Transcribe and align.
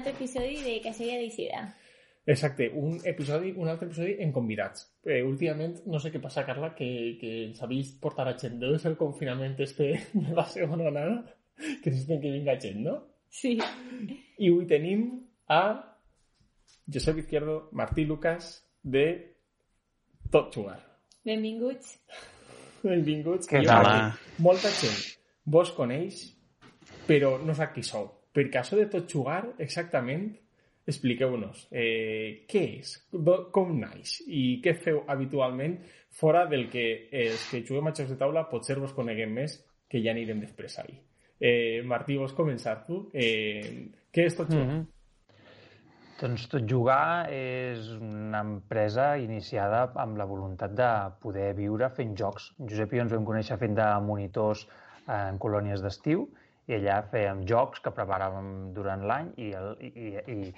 altre 0.00 0.16
episodi 0.16 0.56
de 0.64 0.80
Casella 0.80 1.18
d'Eixida. 1.20 1.60
Exacte, 2.26 2.70
un 2.74 2.98
episodi, 3.04 3.52
un 3.56 3.68
altre 3.68 3.88
episodi 3.88 4.14
en 4.24 4.32
convidats. 4.32 4.86
Eh, 5.04 5.20
últimament, 5.24 5.76
no 5.90 6.00
sé 6.00 6.12
què 6.12 6.20
passa, 6.22 6.44
Carla, 6.46 6.72
que, 6.76 6.88
que 7.20 7.30
ens 7.46 7.60
ha 7.60 7.68
vist 7.68 7.98
portar 8.00 8.28
a 8.28 8.36
gent. 8.40 8.58
Deu 8.60 8.76
ser 8.78 8.92
el 8.92 8.98
confinament 9.00 9.58
este 9.60 9.92
de 10.24 10.36
la 10.36 10.46
segona 10.48 10.88
onada, 10.88 11.18
que 11.56 11.92
necessiten 11.92 12.20
que 12.22 12.32
vinga 12.32 12.56
gent, 12.60 12.84
no? 12.86 12.96
Sí. 13.30 13.56
I 13.60 14.50
avui 14.50 14.66
tenim 14.70 15.04
a 15.52 15.62
Josep 16.90 17.20
Izquierdo, 17.24 17.68
Martí 17.72 18.06
Lucas, 18.08 18.52
de 18.82 19.06
Tot 20.30 20.54
Jugar. 20.54 20.78
Benvinguts. 21.26 21.98
Benvinguts. 22.82 23.50
Què 23.50 23.60
tal? 23.66 23.84
jo, 23.84 24.46
Molta 24.46 24.72
gent 24.80 24.96
vos 25.44 25.74
coneix, 25.76 26.24
però 27.08 27.36
no 27.44 27.56
sap 27.56 27.74
qui 27.76 27.84
sou. 27.84 28.08
Perquè 28.34 28.60
això 28.60 28.78
de 28.78 28.86
Tot 28.92 29.10
Jugar, 29.10 29.42
exactament, 29.58 30.28
expliqueu-nos 30.90 31.66
eh, 31.70 32.46
què 32.50 32.62
és, 32.80 32.94
com 33.54 33.72
naix 33.78 34.20
i 34.26 34.60
què 34.64 34.74
feu 34.80 35.02
habitualment 35.10 35.76
fora 36.20 36.46
del 36.50 36.68
que 36.72 36.86
els 37.10 37.46
que 37.50 37.62
juguem 37.66 37.90
a 37.90 37.94
jocs 37.94 38.14
de 38.14 38.18
taula 38.20 38.48
potser 38.50 38.78
vos 38.80 38.94
coneguem 38.96 39.34
més 39.42 39.58
que 39.90 40.02
ja 40.02 40.14
anirem 40.14 40.40
després 40.42 40.78
ahí. 40.82 40.96
Eh, 41.40 41.82
Martí, 41.88 42.16
vols 42.20 42.34
començar 42.36 42.80
tu? 42.86 43.06
Eh, 43.14 43.90
què 44.12 44.26
és 44.28 44.36
Tot 44.38 44.50
Jugar? 44.50 44.66
Mhm. 44.66 44.88
Doncs 46.20 46.48
Tot 46.52 46.66
Jugar 46.68 47.30
és 47.32 47.86
una 47.96 48.42
empresa 48.44 49.14
iniciada 49.18 49.86
amb 50.02 50.18
la 50.20 50.26
voluntat 50.28 50.74
de 50.76 50.90
poder 51.22 51.54
viure 51.56 51.88
fent 51.96 52.12
jocs. 52.14 52.50
Josep 52.60 52.92
i 52.92 53.00
jo 53.00 53.06
ens 53.06 53.14
vam 53.14 53.24
conèixer 53.24 53.56
fent 53.58 53.74
de 53.78 53.88
monitors 54.04 54.66
en 55.08 55.38
colònies 55.40 55.80
d'estiu 55.80 56.28
i 56.70 56.76
allà 56.78 57.00
fèiem 57.10 57.44
jocs 57.50 57.82
que 57.84 57.92
preparàvem 57.94 58.50
durant 58.76 59.02
l'any 59.10 59.32
i, 59.42 59.50
el, 59.58 59.72
i, 59.82 60.10
i, 60.34 60.52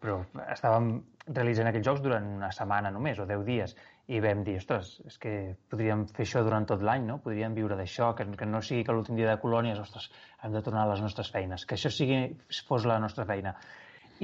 però 0.00 0.22
estàvem 0.48 0.92
realitzant 1.28 1.68
aquells 1.68 1.86
jocs 1.86 2.04
durant 2.04 2.26
una 2.38 2.50
setmana 2.56 2.92
només 2.94 3.20
o 3.20 3.26
10 3.28 3.44
dies 3.48 3.76
i 4.10 4.18
vam 4.24 4.40
dir, 4.46 4.56
ostres, 4.58 4.96
és 5.06 5.18
que 5.22 5.32
podríem 5.70 6.02
fer 6.10 6.24
això 6.24 6.40
durant 6.42 6.64
tot 6.66 6.80
l'any, 6.82 7.04
no? 7.06 7.20
Podríem 7.22 7.54
viure 7.54 7.76
d'això, 7.78 8.08
que, 8.18 8.24
que 8.40 8.48
no 8.48 8.58
sigui 8.66 8.82
que 8.86 8.96
l'últim 8.96 9.14
dia 9.20 9.28
de 9.28 9.36
colònies, 9.42 9.78
ostres, 9.78 10.08
hem 10.42 10.56
de 10.56 10.62
tornar 10.66 10.82
a 10.82 10.90
les 10.90 11.02
nostres 11.04 11.30
feines, 11.30 11.62
que 11.62 11.76
això 11.76 11.92
sigui, 11.94 12.18
fos 12.66 12.88
la 12.90 12.98
nostra 12.98 13.26
feina. 13.28 13.54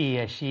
I 0.02 0.08
així, 0.24 0.50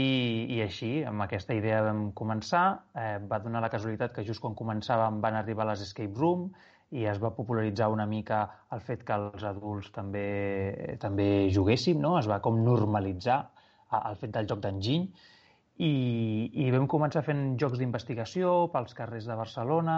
i 0.56 0.62
així, 0.64 0.92
amb 1.06 1.26
aquesta 1.26 1.54
idea 1.54 1.84
vam 1.86 2.08
començar. 2.18 2.64
Eh, 2.98 3.18
va 3.30 3.42
donar 3.44 3.60
la 3.62 3.70
casualitat 3.74 4.16
que 4.16 4.24
just 4.26 4.42
quan 4.42 4.56
començàvem 4.58 5.20
van 5.22 5.36
arribar 5.42 5.68
les 5.70 5.84
escape 5.84 6.16
room 6.18 6.48
i 6.92 7.06
es 7.10 7.20
va 7.22 7.34
popularitzar 7.36 7.90
una 7.90 8.06
mica 8.06 8.44
el 8.76 8.82
fet 8.86 9.04
que 9.04 9.16
els 9.18 9.44
adults 9.44 9.90
també, 9.96 10.98
també 11.02 11.50
juguéssim, 11.54 12.00
no? 12.02 12.18
es 12.20 12.30
va 12.30 12.42
com 12.44 12.62
normalitzar 12.64 13.40
el 14.06 14.20
fet 14.20 14.34
del 14.36 14.48
joc 14.50 14.62
d'enginy 14.62 15.08
i, 15.78 15.92
i 16.64 16.70
vam 16.72 16.88
començar 16.88 17.24
fent 17.26 17.58
jocs 17.60 17.80
d'investigació 17.82 18.54
pels 18.72 18.96
carrers 18.96 19.28
de 19.28 19.36
Barcelona, 19.36 19.98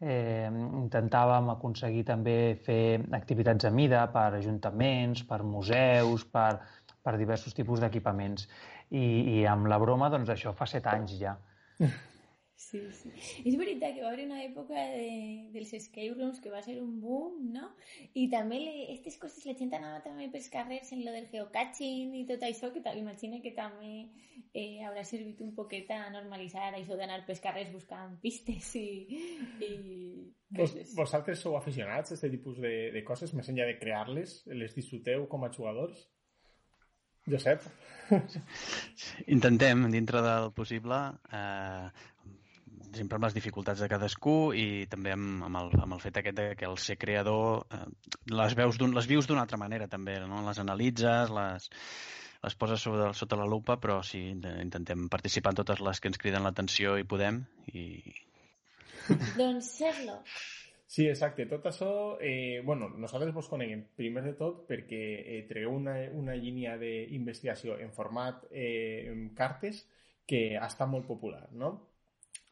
eh, 0.00 0.48
intentàvem 0.48 1.50
aconseguir 1.52 2.06
també 2.08 2.36
fer 2.64 3.00
activitats 3.18 3.68
a 3.68 3.72
mida 3.74 4.06
per 4.14 4.30
ajuntaments, 4.38 5.26
per 5.28 5.42
museus, 5.44 6.24
per, 6.24 6.62
per 7.04 7.16
diversos 7.20 7.56
tipus 7.56 7.84
d'equipaments. 7.84 8.48
I, 8.88 9.04
I 9.36 9.44
amb 9.52 9.68
la 9.68 9.76
broma, 9.82 10.08
doncs 10.08 10.32
això 10.32 10.54
fa 10.56 10.68
set 10.70 10.88
anys 10.88 11.18
ja. 11.20 11.36
Sí, 12.58 12.80
sí. 12.90 13.10
És 13.46 13.54
veritat 13.54 13.94
que 13.94 14.02
va 14.02 14.08
haver 14.10 14.24
una 14.26 14.40
època 14.42 14.74
de, 14.90 15.50
dels 15.54 15.70
escape 15.78 16.16
rooms 16.16 16.40
que 16.42 16.50
va 16.50 16.58
ser 16.66 16.74
un 16.82 16.96
boom, 16.98 17.36
no? 17.54 17.68
I 18.18 18.24
també 18.32 18.58
aquestes 18.82 19.20
coses 19.22 19.46
la 19.46 19.54
gent 19.60 19.70
anava 19.78 20.00
també 20.02 20.26
pels 20.32 20.50
carrers 20.50 20.90
en 20.96 21.04
lo 21.06 21.14
del 21.14 21.28
geocaching 21.30 22.16
i 22.18 22.24
tot 22.26 22.42
això, 22.42 22.72
que 22.74 22.82
imagina 22.98 23.38
que 23.44 23.54
també 23.54 23.92
eh, 24.50 24.82
haurà 24.82 25.06
servit 25.06 25.38
un 25.46 25.54
poquet 25.54 25.94
a 25.94 26.00
normalitzar 26.10 26.72
això 26.72 26.98
d'anar 26.98 27.22
pels 27.30 27.44
carrers 27.46 27.70
buscant 27.70 28.18
pistes 28.26 28.74
i, 28.82 28.88
i 29.62 29.72
Vos, 30.58 30.74
vosaltres 30.96 31.42
sou 31.44 31.54
aficionats 31.58 32.10
a 32.10 32.16
aquest 32.16 32.32
tipus 32.32 32.58
de, 32.58 32.90
de 32.90 33.06
coses, 33.06 33.34
més 33.38 33.48
enllà 33.52 33.66
de 33.68 33.78
crear-les? 33.78 34.40
Les 34.50 34.74
disfruteu 34.74 35.28
com 35.30 35.46
a 35.46 35.54
jugadors? 35.54 36.08
Josep? 37.28 37.62
Intentem, 39.34 39.84
dintre 39.92 40.22
del 40.24 40.52
possible, 40.56 40.96
eh, 41.30 41.90
sempre 42.96 43.18
amb 43.18 43.26
les 43.26 43.36
dificultats 43.36 43.80
de 43.82 43.88
cadascú 43.90 44.52
i 44.56 44.86
també 44.90 45.12
amb, 45.14 45.42
amb, 45.48 45.60
el, 45.62 45.72
amb 45.84 45.96
el 45.96 46.02
fet 46.04 46.20
aquest 46.20 46.38
de 46.38 46.46
que 46.58 46.68
el 46.68 46.78
ser 46.82 46.98
creador 47.00 47.66
eh, 47.74 47.84
les 48.32 48.56
veus 48.58 48.78
d'un, 48.80 48.94
les 48.96 49.08
vius 49.10 49.28
d'una 49.28 49.44
altra 49.46 49.60
manera 49.60 49.88
també, 49.88 50.18
no? 50.24 50.44
les 50.46 50.60
analitzes, 50.62 51.32
les, 51.34 51.68
les 52.44 52.58
poses 52.60 52.80
sobre, 52.80 53.10
sota 53.14 53.38
la 53.40 53.48
lupa, 53.48 53.78
però 53.82 54.00
sí, 54.06 54.22
intentem 54.32 55.08
participar 55.12 55.54
en 55.54 55.62
totes 55.62 55.82
les 55.84 56.00
que 56.00 56.12
ens 56.12 56.20
criden 56.22 56.46
l'atenció 56.46 56.96
i 56.98 57.06
podem 57.08 57.42
i 57.74 57.88
Doncs 59.38 59.74
Sherlock. 59.78 60.38
Sí, 60.88 61.04
exacte. 61.04 61.44
Tot 61.48 61.66
això, 61.68 62.16
eh, 62.20 62.62
bueno, 62.64 62.88
nosaltres 62.96 63.34
vos 63.36 63.48
coneguem 63.48 63.82
primer 63.96 64.22
de 64.24 64.32
tot 64.36 64.62
perquè 64.68 65.00
eh, 65.20 65.42
tregueu 65.48 65.74
una, 65.76 65.98
una 66.16 66.36
línia 66.36 66.78
d'investigació 66.80 67.76
en 67.76 67.92
format 67.92 68.46
eh, 68.50 69.04
en 69.12 69.28
cartes 69.36 69.82
que 70.28 70.56
està 70.56 70.88
molt 70.88 71.04
popular, 71.08 71.44
no? 71.52 71.87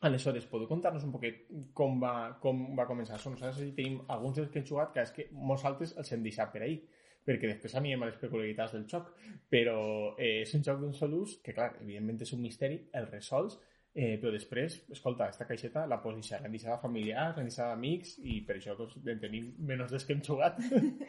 Aleshores, 0.05 0.45
podeu 0.51 0.69
contar-nos 0.69 1.05
un 1.07 1.13
poquet 1.15 1.39
com 1.75 1.97
va, 2.01 2.13
com 2.43 2.59
va 2.77 2.85
començar 2.89 3.17
això? 3.17 3.31
Nosaltres 3.33 3.73
tenim 3.79 4.03
alguns 4.13 4.37
dels 4.37 4.51
que 4.53 4.61
hem 4.61 4.67
jugat 4.69 4.93
que 4.93 5.05
és 5.07 5.13
que 5.17 5.29
molts 5.33 5.65
altres 5.65 5.95
els 5.97 6.13
hem 6.13 6.27
deixat 6.27 6.53
per 6.53 6.63
ahir 6.67 6.83
perquè 7.27 7.49
després 7.49 7.75
anirem 7.81 8.05
a 8.05 8.11
les 8.11 8.19
peculiaritats 8.21 8.77
del 8.77 8.85
joc 8.91 9.09
però 9.51 9.79
eh, 10.19 10.43
és 10.43 10.53
un 10.55 10.67
joc 10.67 10.83
d'un 10.83 10.93
sol 10.95 11.17
ús 11.23 11.39
que, 11.43 11.55
clar, 11.57 11.73
evidentment 11.81 12.21
és 12.23 12.35
un 12.37 12.45
misteri, 12.45 12.83
el 13.01 13.09
resols 13.09 13.57
Eh, 13.97 14.19
però 14.21 14.29
després, 14.29 14.75
escolta, 14.93 15.31
esta 15.33 15.47
caixeta 15.49 15.87
la 15.89 15.97
pots 16.03 16.19
deixar 16.19 16.43
rendissada 16.43 16.77
familiar, 16.83 17.31
rendissada 17.33 17.71
d'amics 17.73 18.19
i 18.29 18.43
per 18.45 18.59
això 18.59 18.75
doncs, 18.77 18.99
en 19.01 19.21
tenim 19.23 19.47
menys 19.71 19.95
dels 19.95 20.03
que 20.05 20.13
hem 20.13 20.19
jugat 20.27 20.59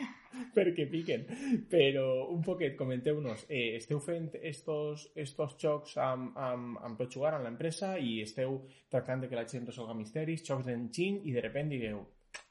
perquè 0.56 0.86
piquen. 0.88 1.25
Però 1.68 2.06
un 2.31 2.46
poquet, 2.46 2.78
comenteu-nos, 2.80 3.42
eh, 3.50 3.74
esteu 3.75 4.00
fent 4.06 4.30
estos, 4.40 5.09
estos 5.20 5.58
jocs 5.59 5.98
amb, 6.00 6.31
amb, 6.40 6.78
amb 6.88 7.02
tot 7.02 7.12
jugar 7.12 7.34
en 7.36 7.44
l'empresa 7.44 7.90
i 8.00 8.22
esteu 8.24 8.62
tractant 8.88 9.25
de 9.25 9.28
que 9.28 9.36
la 9.36 9.44
gent 9.52 9.68
resolga 9.68 9.96
misteris, 9.98 10.46
jocs 10.48 10.69
d'enginy 10.69 11.25
i 11.28 11.34
de 11.36 11.44
repent 11.44 11.74
digueu, 11.74 12.00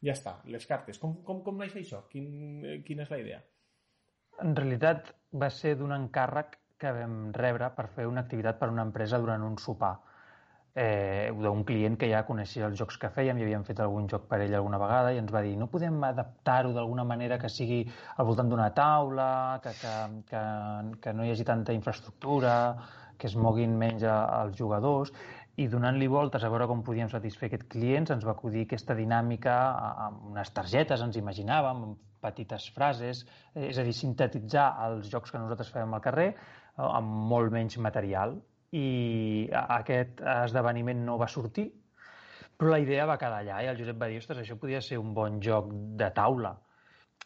ja 0.04 0.12
està, 0.12 0.34
les 0.52 0.68
cartes. 0.68 1.00
Com, 1.00 1.14
com, 1.24 1.40
com 1.46 1.56
naix 1.62 1.78
això? 1.80 2.02
Quin, 2.10 2.28
eh, 2.60 2.74
quina 2.84 3.06
és 3.06 3.14
la 3.14 3.22
idea? 3.22 3.40
En 4.44 4.52
realitat 4.52 5.14
va 5.32 5.48
ser 5.48 5.78
d'un 5.80 5.96
encàrrec 5.96 6.60
que 6.76 6.92
vam 6.92 7.32
rebre 7.32 7.72
per 7.72 7.88
fer 7.96 8.04
una 8.04 8.26
activitat 8.26 8.60
per 8.60 8.68
a 8.68 8.76
una 8.76 8.84
empresa 8.84 9.22
durant 9.22 9.48
un 9.48 9.56
sopar 9.56 9.94
eh, 10.76 11.32
d'un 11.32 11.62
client 11.64 11.96
que 11.96 12.08
ja 12.10 12.22
coneixia 12.28 12.66
els 12.68 12.76
jocs 12.78 12.98
que 13.00 13.08
fèiem 13.14 13.38
i 13.40 13.46
havíem 13.46 13.64
fet 13.64 13.80
algun 13.80 14.08
joc 14.12 14.26
per 14.28 14.42
ell 14.44 14.54
alguna 14.58 14.80
vegada 14.82 15.14
i 15.14 15.20
ens 15.22 15.32
va 15.32 15.40
dir 15.46 15.54
no 15.56 15.70
podem 15.72 15.96
adaptar-ho 16.04 16.74
d'alguna 16.76 17.06
manera 17.08 17.38
que 17.40 17.48
sigui 17.48 17.80
al 18.16 18.28
voltant 18.28 18.52
d'una 18.52 18.68
taula, 18.76 19.30
que, 19.64 19.72
que, 19.80 19.94
que, 20.28 20.42
que 21.00 21.14
no 21.16 21.24
hi 21.24 21.32
hagi 21.32 21.48
tanta 21.48 21.72
infraestructura, 21.72 22.56
que 23.16 23.30
es 23.30 23.36
moguin 23.40 23.72
menys 23.80 24.04
els 24.04 24.56
jugadors 24.58 25.14
i 25.56 25.66
donant-li 25.72 26.08
voltes 26.12 26.44
a 26.44 26.50
veure 26.52 26.66
com 26.68 26.82
podíem 26.84 27.08
satisfer 27.08 27.48
aquest 27.48 27.64
client 27.72 28.10
ens 28.12 28.26
va 28.28 28.34
acudir 28.36 28.66
aquesta 28.66 28.94
dinàmica 28.98 29.54
amb 30.08 30.26
unes 30.34 30.52
targetes, 30.52 31.00
ens 31.00 31.16
imaginàvem, 31.16 31.86
amb 31.86 32.02
petites 32.20 32.68
frases, 32.74 33.22
eh, 33.54 33.70
és 33.70 33.78
a 33.78 33.86
dir, 33.86 33.94
sintetitzar 33.96 34.66
els 34.88 35.08
jocs 35.08 35.32
que 35.32 35.40
nosaltres 35.40 35.72
fèiem 35.72 35.96
al 35.96 36.04
carrer 36.04 36.28
eh, 36.34 36.36
amb 36.84 37.08
molt 37.32 37.54
menys 37.54 37.78
material 37.80 38.36
i 38.72 39.48
aquest 39.62 40.20
esdeveniment 40.20 41.04
no 41.06 41.16
va 41.18 41.28
sortir, 41.30 41.70
però 42.56 42.72
la 42.72 42.80
idea 42.80 43.06
va 43.06 43.18
quedar 43.20 43.42
allà 43.42 43.62
i 43.62 43.68
el 43.70 43.78
Josep 43.78 43.98
va 44.00 44.08
dir, 44.10 44.20
ostres, 44.22 44.40
això 44.42 44.56
podia 44.60 44.80
ser 44.80 44.98
un 44.98 45.12
bon 45.14 45.40
joc 45.44 45.68
de 46.00 46.08
taula. 46.16 46.56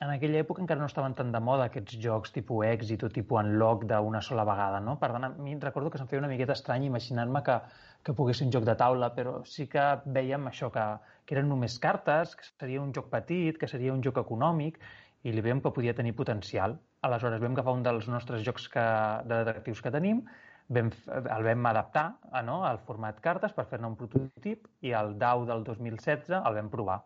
En 0.00 0.08
aquella 0.08 0.40
època 0.40 0.62
encara 0.62 0.80
no 0.80 0.86
estaven 0.88 1.12
tan 1.16 1.30
de 1.32 1.40
moda 1.44 1.66
aquests 1.68 1.98
jocs 2.00 2.32
tipus 2.32 2.64
èxit 2.66 3.02
o 3.04 3.10
tipus 3.12 3.42
unlock 3.42 3.82
d'una 3.90 4.22
sola 4.24 4.46
vegada, 4.48 4.78
no? 4.80 4.94
Per 5.02 5.10
tant, 5.12 5.26
a 5.26 5.30
mi 5.44 5.56
recordo 5.60 5.90
que 5.92 6.00
se'm 6.00 6.08
feia 6.08 6.22
una 6.22 6.30
miqueta 6.30 6.56
estrany 6.56 6.86
imaginar-me 6.86 7.42
que, 7.44 7.58
que 8.06 8.14
pogués 8.16 8.40
ser 8.40 8.46
un 8.48 8.54
joc 8.54 8.64
de 8.64 8.76
taula, 8.80 9.10
però 9.18 9.34
sí 9.44 9.66
que 9.68 9.84
veiem 10.06 10.48
això, 10.48 10.70
que, 10.72 10.86
que 11.26 11.36
eren 11.36 11.52
només 11.52 11.76
cartes, 11.84 12.32
que 12.38 12.48
seria 12.48 12.80
un 12.80 12.94
joc 12.96 13.10
petit, 13.12 13.60
que 13.60 13.68
seria 13.68 13.92
un 13.92 14.00
joc 14.06 14.22
econòmic, 14.24 14.80
i 15.22 15.34
li 15.36 15.44
veiem 15.44 15.60
que 15.60 15.74
podia 15.76 15.92
tenir 15.94 16.16
potencial. 16.16 16.78
Aleshores 17.04 17.44
vam 17.44 17.52
agafar 17.52 17.76
un 17.76 17.84
dels 17.84 18.08
nostres 18.08 18.46
jocs 18.46 18.70
que, 18.72 18.86
de 19.28 19.42
detectius 19.44 19.84
que 19.84 19.92
tenim, 19.92 20.24
vam, 20.70 20.90
el 21.36 21.46
vam 21.46 21.66
adaptar 21.66 22.06
eh, 22.32 22.42
no, 22.46 22.62
al 22.64 22.80
format 22.86 23.20
cartes 23.24 23.54
per 23.56 23.66
fer-ne 23.70 23.90
un 23.90 23.96
prototip 23.98 24.68
i 24.86 24.94
el 24.96 25.16
DAO 25.18 25.46
del 25.48 25.64
2016 25.66 26.36
el 26.40 26.60
vam 26.60 26.70
provar. 26.72 27.00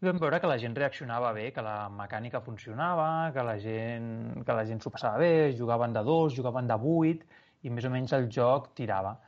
I 0.00 0.06
vam 0.08 0.20
veure 0.22 0.38
que 0.40 0.48
la 0.48 0.56
gent 0.60 0.76
reaccionava 0.76 1.32
bé, 1.36 1.50
que 1.52 1.62
la 1.64 1.90
mecànica 1.92 2.40
funcionava, 2.40 3.08
que 3.34 3.42
la 3.44 3.58
gent, 3.60 4.06
que 4.46 4.54
la 4.56 4.62
gent 4.68 4.80
s'ho 4.80 4.92
passava 4.94 5.20
bé, 5.20 5.50
jugaven 5.58 5.92
de 5.92 6.02
dos, 6.06 6.32
jugaven 6.36 6.70
de 6.70 6.78
vuit, 6.80 7.26
i 7.60 7.72
més 7.74 7.84
o 7.84 7.90
menys 7.92 8.14
el 8.16 8.30
joc 8.32 8.70
tirava. 8.78 9.18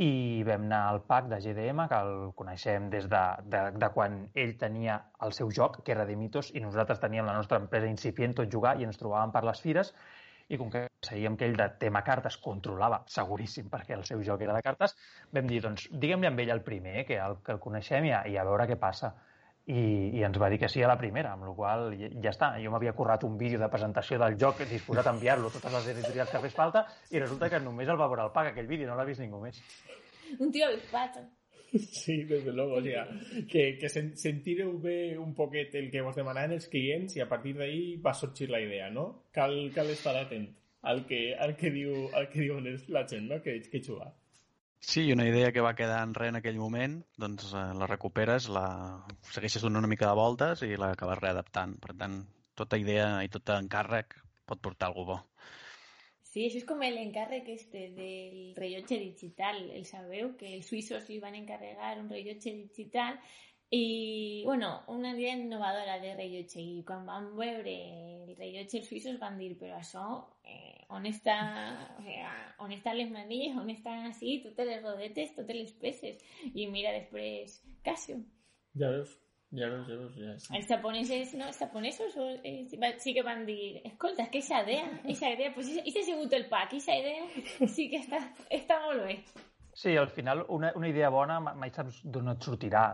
I 0.00 0.40
vam 0.48 0.64
anar 0.64 0.80
al 0.88 1.02
PAC 1.04 1.28
de 1.28 1.38
GDM, 1.44 1.84
que 1.90 1.98
el 2.06 2.32
coneixem 2.38 2.88
des 2.94 3.10
de, 3.12 3.20
de, 3.52 3.60
de 3.76 3.90
quan 3.92 4.22
ell 4.32 4.54
tenia 4.62 4.96
el 5.26 5.36
seu 5.36 5.52
joc, 5.52 5.82
que 5.84 5.92
era 5.92 6.08
de 6.08 6.16
Mitos, 6.16 6.48
i 6.56 6.64
nosaltres 6.64 7.02
teníem 7.02 7.28
la 7.28 7.36
nostra 7.36 7.60
empresa 7.60 7.92
incipient 7.92 8.32
tot 8.40 8.48
jugar 8.56 8.78
i 8.80 8.88
ens 8.88 8.96
trobàvem 9.02 9.36
per 9.36 9.44
les 9.44 9.60
fires, 9.60 9.92
i 10.52 10.58
com 10.60 10.70
que 10.70 10.84
sabíem 11.00 11.36
que 11.40 11.46
ell 11.48 11.56
de 11.56 11.66
tema 11.80 12.02
cartes 12.04 12.36
controlava, 12.44 13.02
seguríssim, 13.08 13.70
perquè 13.72 13.96
el 13.96 14.04
seu 14.08 14.22
joc 14.26 14.44
era 14.44 14.54
de 14.56 14.62
cartes, 14.64 14.94
vam 15.32 15.48
dir, 15.48 15.62
doncs, 15.64 15.88
diguem-li 16.04 16.28
amb 16.28 16.42
ell 16.44 16.52
el 16.54 16.64
primer, 16.66 17.06
que 17.08 17.18
el, 17.18 17.38
que 17.44 17.54
el 17.56 17.60
coneixem 17.62 18.08
i 18.10 18.12
a, 18.12 18.22
i 18.28 18.36
a 18.36 18.46
veure 18.48 18.68
què 18.70 18.78
passa. 18.80 19.14
I, 19.62 19.82
i 20.18 20.24
ens 20.26 20.40
va 20.42 20.48
dir 20.50 20.58
que 20.58 20.68
sí 20.68 20.82
a 20.82 20.88
la 20.90 20.98
primera, 20.98 21.36
amb 21.36 21.46
la 21.46 21.52
qual 21.56 21.92
ja, 21.94 22.08
ja 22.24 22.32
està. 22.32 22.48
Jo 22.60 22.72
m'havia 22.74 22.96
currat 22.98 23.22
un 23.24 23.36
vídeo 23.38 23.60
de 23.62 23.68
presentació 23.70 24.18
del 24.18 24.34
joc 24.40 24.64
disposat 24.66 25.06
a 25.06 25.12
enviar-lo 25.14 25.52
a 25.52 25.54
totes 25.54 25.76
les 25.76 25.92
editorials 25.94 26.34
que 26.34 26.40
fes 26.48 26.56
falta 26.56 26.82
i 27.14 27.22
resulta 27.22 27.48
que 27.52 27.62
només 27.62 27.88
el 27.88 28.00
va 28.00 28.10
veure 28.10 28.26
el 28.26 28.34
PAC, 28.34 28.50
aquell 28.50 28.66
vídeo, 28.66 28.90
no 28.90 28.98
l'ha 28.98 29.06
vist 29.06 29.22
ningú 29.22 29.38
més. 29.44 29.62
Un 30.40 30.50
tío 30.50 30.66
avispat. 30.66 31.22
Sí, 31.78 32.24
desde 32.24 32.52
luego, 32.52 32.74
o 32.74 32.82
sea, 32.82 33.08
que, 33.48 33.78
que 33.78 33.88
sen, 33.88 34.12
sentireu 34.16 34.74
bé 34.78 35.16
un 35.18 35.32
poquet 35.34 35.74
el 35.80 35.90
que 35.90 36.02
vos 36.04 36.16
demanaven 36.16 36.58
els 36.58 36.68
clients 36.68 37.16
i 37.16 37.22
a 37.24 37.28
partir 37.30 37.54
d'ahí 37.56 37.96
va 38.04 38.12
sorgir 38.12 38.50
la 38.52 38.60
idea, 38.60 38.90
no? 38.90 39.24
Cal, 39.32 39.56
cal 39.74 39.88
estar 39.90 40.14
atent 40.20 40.50
al 40.82 41.06
que, 41.06 41.34
al 41.34 41.56
que, 41.56 41.70
diu, 41.70 42.10
al 42.12 42.28
que 42.28 42.42
diuen 42.42 42.68
la 42.88 43.06
gent, 43.08 43.30
no? 43.30 43.40
Que, 43.40 43.60
que 43.62 43.80
jugar. 43.80 44.12
Sí, 44.82 45.12
una 45.12 45.28
idea 45.28 45.52
que 45.52 45.62
va 45.62 45.76
quedar 45.78 46.02
en 46.02 46.12
res 46.12 46.32
en 46.32 46.40
aquell 46.40 46.58
moment, 46.58 46.96
doncs 47.16 47.52
eh, 47.54 47.66
la 47.78 47.86
recuperes, 47.86 48.48
la 48.50 48.66
segueixes 49.30 49.62
donant 49.62 49.84
una 49.84 49.92
mica 49.92 50.08
de 50.10 50.18
voltes 50.18 50.64
i 50.66 50.74
l'acabes 50.76 51.20
readaptant. 51.20 51.76
Per 51.80 51.94
tant, 52.00 52.18
tota 52.58 52.80
idea 52.82 53.06
i 53.22 53.30
tot 53.30 53.54
encàrrec 53.54 54.18
pot 54.44 54.60
portar 54.60 54.90
alguna 54.90 55.12
bo. 55.12 55.20
Sí, 56.32 56.46
això 56.46 56.62
és 56.62 56.64
com 56.64 56.80
l'encàrrec 56.80 57.48
este 57.52 57.90
del 57.92 58.54
rellotge 58.56 58.96
digital. 59.02 59.58
El 59.76 59.84
sabeu 59.84 60.30
que 60.40 60.54
els 60.56 60.70
suïssos 60.70 61.10
li 61.10 61.18
van 61.20 61.34
encarregar 61.36 61.98
un 62.00 62.08
rellotge 62.08 62.54
digital 62.56 63.18
i, 63.68 64.40
bueno, 64.46 64.70
una 64.88 65.12
idea 65.12 65.34
innovadora 65.36 65.98
de 66.00 66.14
rellotge. 66.16 66.60
I 66.60 66.80
quan 66.88 67.04
van 67.04 67.30
veure 67.36 67.74
el 67.74 68.32
rellotge 68.38 68.80
els 68.80 68.88
suïssos 68.88 69.20
van 69.20 69.36
dir, 69.40 69.50
però 69.60 69.76
això, 69.76 70.06
eh, 70.48 70.86
on 70.96 71.04
està, 71.08 71.36
les 72.96 73.12
manilles, 73.12 73.56
on 73.60 73.68
estan 73.72 74.08
així, 74.08 74.38
totes 74.46 74.72
les 74.72 74.80
rodetes, 74.80 75.36
totes 75.36 75.56
les 75.56 75.76
peces. 75.84 76.24
I 76.54 76.64
mira 76.72 76.96
després 76.96 77.60
Casio. 77.84 78.22
Ja 78.72 78.88
veus. 78.88 79.18
Ja 79.52 79.68
veus, 79.68 79.84
ja 79.84 79.96
veus, 80.00 80.14
ja 80.16 80.34
sí. 80.40 80.50
Els 80.56 80.68
japonesos, 80.70 81.32
no, 81.36 81.46
els 81.50 81.58
japonesos 81.60 82.14
eh, 82.40 82.64
sí 83.04 83.12
que 83.12 83.24
van 83.26 83.44
dir, 83.44 83.82
escolta, 83.84 84.24
és 84.24 84.30
que 84.32 84.40
aquesta 84.40 84.62
idea, 84.64 84.86
aquesta 85.02 85.32
idea, 85.34 85.52
pues 85.52 85.68
i 85.76 85.92
ha 85.92 86.04
sigut 86.06 86.32
el 86.38 86.46
pack, 86.48 86.72
aquesta 86.72 86.96
idea 86.96 87.66
sí 87.74 87.90
que 87.92 88.00
està, 88.00 88.22
està 88.48 88.80
molt 88.86 89.04
bé. 89.04 89.18
Sí, 89.74 89.96
al 89.96 90.08
final 90.08 90.44
una, 90.48 90.72
una 90.76 90.88
idea 90.88 91.10
bona 91.12 91.38
mai 91.40 91.72
saps 91.72 92.00
d'on 92.04 92.32
et 92.32 92.48
sortirà. 92.48 92.86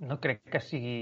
No 0.00 0.18
crec 0.22 0.44
que 0.50 0.62
sigui... 0.62 0.98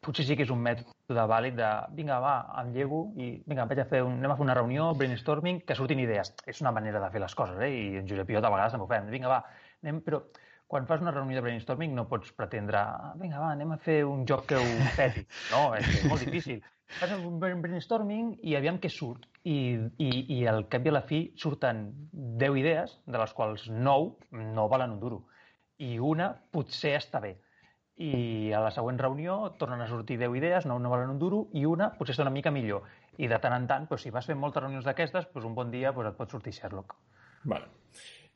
Potser 0.00 0.24
sí 0.24 0.32
que 0.32 0.46
és 0.46 0.50
un 0.54 0.62
mètode 0.64 1.24
vàlid 1.28 1.58
de 1.58 1.70
vinga, 1.92 2.16
va, 2.24 2.34
em 2.62 2.70
llego 2.72 3.02
i 3.20 3.34
vinga, 3.44 3.66
vaig 3.68 3.82
a 3.82 3.84
fer 3.90 3.98
un, 4.00 4.14
anem 4.16 4.32
a 4.32 4.36
fer 4.38 4.46
una 4.46 4.54
reunió, 4.56 4.86
brainstorming, 4.96 5.58
que 5.68 5.76
surtin 5.76 6.00
idees. 6.00 6.30
És 6.48 6.62
una 6.64 6.72
manera 6.72 7.02
de 7.02 7.10
fer 7.12 7.20
les 7.20 7.34
coses, 7.36 7.58
eh? 7.60 7.68
I 7.68 7.98
en 8.00 8.08
Josep 8.08 8.32
i 8.32 8.38
jo 8.38 8.40
de 8.40 8.52
vegades 8.54 8.72
també 8.72 8.86
ho 8.86 8.88
fem. 8.88 9.10
Vinga, 9.12 9.28
va, 9.28 9.42
anem, 9.84 10.00
però 10.06 10.22
quan 10.70 10.86
fas 10.86 11.00
una 11.02 11.10
reunió 11.10 11.34
de 11.34 11.42
brainstorming 11.42 11.96
no 11.96 12.06
pots 12.06 12.30
pretendre, 12.38 12.80
vinga, 13.18 13.40
va, 13.42 13.48
anem 13.56 13.72
a 13.74 13.78
fer 13.82 14.04
un 14.06 14.22
joc 14.28 14.44
que 14.52 14.60
ho 14.60 14.68
peti. 14.94 15.24
No, 15.50 15.64
és, 15.74 15.88
és 15.98 16.04
molt 16.06 16.22
difícil. 16.22 16.60
Fas 16.94 17.12
un 17.16 17.40
brainstorming 17.42 18.36
i 18.46 18.54
aviam 18.58 18.78
què 18.82 18.90
surt. 18.90 19.26
I, 19.42 19.56
i, 19.98 20.10
i 20.36 20.38
al 20.46 20.66
cap 20.70 20.86
i 20.86 20.92
a 20.92 20.94
la 20.94 21.02
fi 21.08 21.20
surten 21.42 21.88
10 22.12 22.58
idees, 22.60 22.94
de 23.06 23.18
les 23.18 23.34
quals 23.34 23.66
9 23.70 24.42
no 24.54 24.68
valen 24.70 24.94
un 24.94 25.02
duro. 25.02 25.20
I 25.82 25.98
una 25.98 26.30
potser 26.54 26.94
està 27.00 27.22
bé. 27.24 27.34
I 28.00 28.52
a 28.54 28.62
la 28.62 28.70
següent 28.74 29.00
reunió 29.00 29.40
tornen 29.58 29.82
a 29.82 29.90
sortir 29.90 30.20
10 30.22 30.38
idees, 30.38 30.70
9 30.70 30.86
no 30.86 30.94
valen 30.94 31.16
un 31.16 31.18
duro, 31.18 31.44
i 31.50 31.66
una 31.66 31.90
potser 31.98 32.14
està 32.14 32.28
una 32.28 32.36
mica 32.36 32.54
millor. 32.54 32.86
I 33.18 33.26
de 33.32 33.42
tant 33.42 33.58
en 33.58 33.66
tant, 33.66 33.90
doncs, 33.90 34.06
si 34.06 34.14
vas 34.14 34.30
fent 34.30 34.38
moltes 34.38 34.62
reunions 34.62 34.86
d'aquestes, 34.86 35.32
doncs, 35.34 35.50
un 35.50 35.58
bon 35.58 35.74
dia 35.74 35.90
doncs, 35.90 36.12
et 36.12 36.22
pot 36.22 36.38
sortir 36.38 36.54
Sherlock. 36.54 36.94
Vale. 37.50 37.72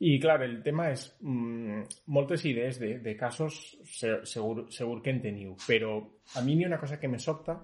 I, 0.05 0.19
clar, 0.21 0.43
el 0.45 0.59
tema 0.65 0.91
és 0.93 1.06
mmm, 1.23 1.85
moltes 2.12 2.43
idees 2.45 2.77
de, 2.81 2.99
de 3.01 3.15
casos 3.17 3.56
segur, 3.89 4.67
segur 4.75 4.99
que 5.01 5.15
en 5.15 5.23
teniu, 5.23 5.55
però 5.65 5.95
a 6.37 6.43
mi 6.45 6.59
una 6.65 6.81
cosa 6.81 6.99
que 7.01 7.09
me 7.09 7.21
sobta 7.23 7.56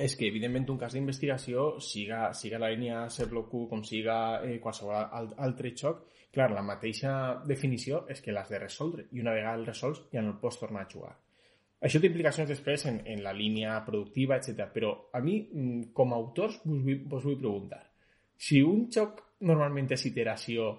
és 0.00 0.14
que, 0.16 0.30
evidentment, 0.30 0.70
un 0.72 0.78
cas 0.80 0.94
d'investigació, 0.96 1.66
siga, 1.84 2.30
siga 2.32 2.60
la 2.62 2.70
línia 2.72 3.02
Sherlock 3.12 3.52
com 3.68 3.82
siga 3.84 4.16
eh, 4.40 4.56
qualsevol 4.62 5.34
altre 5.44 5.74
xoc, 5.76 6.06
clar, 6.32 6.48
la 6.54 6.64
mateixa 6.64 7.42
definició 7.44 8.06
és 8.08 8.24
que 8.24 8.32
l'has 8.32 8.48
de 8.48 8.62
resoldre 8.62 9.04
i 9.12 9.20
una 9.20 9.34
vegada 9.36 9.60
el 9.60 9.68
resols 9.68 10.06
ja 10.14 10.22
no 10.24 10.32
el 10.32 10.40
pots 10.40 10.62
tornar 10.62 10.86
a 10.86 10.90
jugar. 10.94 11.12
Això 11.82 12.00
té 12.00 12.08
implicacions 12.08 12.48
després 12.48 12.86
en, 12.88 13.02
en 13.10 13.20
la 13.24 13.34
línia 13.36 13.74
productiva, 13.84 14.38
etc. 14.38 14.70
Però 14.72 14.94
a 15.12 15.20
mi, 15.20 15.40
mm, 15.42 15.90
com 15.92 16.14
a 16.14 16.20
autors, 16.22 16.62
vos 16.64 16.80
vull, 16.86 17.02
vos 17.10 17.26
vull 17.26 17.40
preguntar 17.42 17.82
si 18.42 18.62
un 18.64 18.88
xoc 18.90 19.20
normalment 19.46 19.92
és 19.94 20.06
iteració 20.08 20.70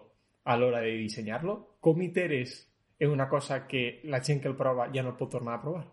a 0.44 0.56
l'hora 0.58 0.84
de 0.84 0.94
dissenyar-lo, 1.00 1.58
com 1.80 2.02
iteres 2.02 2.62
en 3.00 3.12
una 3.12 3.28
cosa 3.30 3.66
que 3.68 4.02
la 4.04 4.22
gent 4.24 4.42
que 4.42 4.52
el 4.52 4.56
prova 4.60 4.90
ja 4.94 5.04
no 5.04 5.14
el 5.14 5.20
pot 5.20 5.32
tornar 5.38 5.58
a 5.58 5.62
provar? 5.62 5.84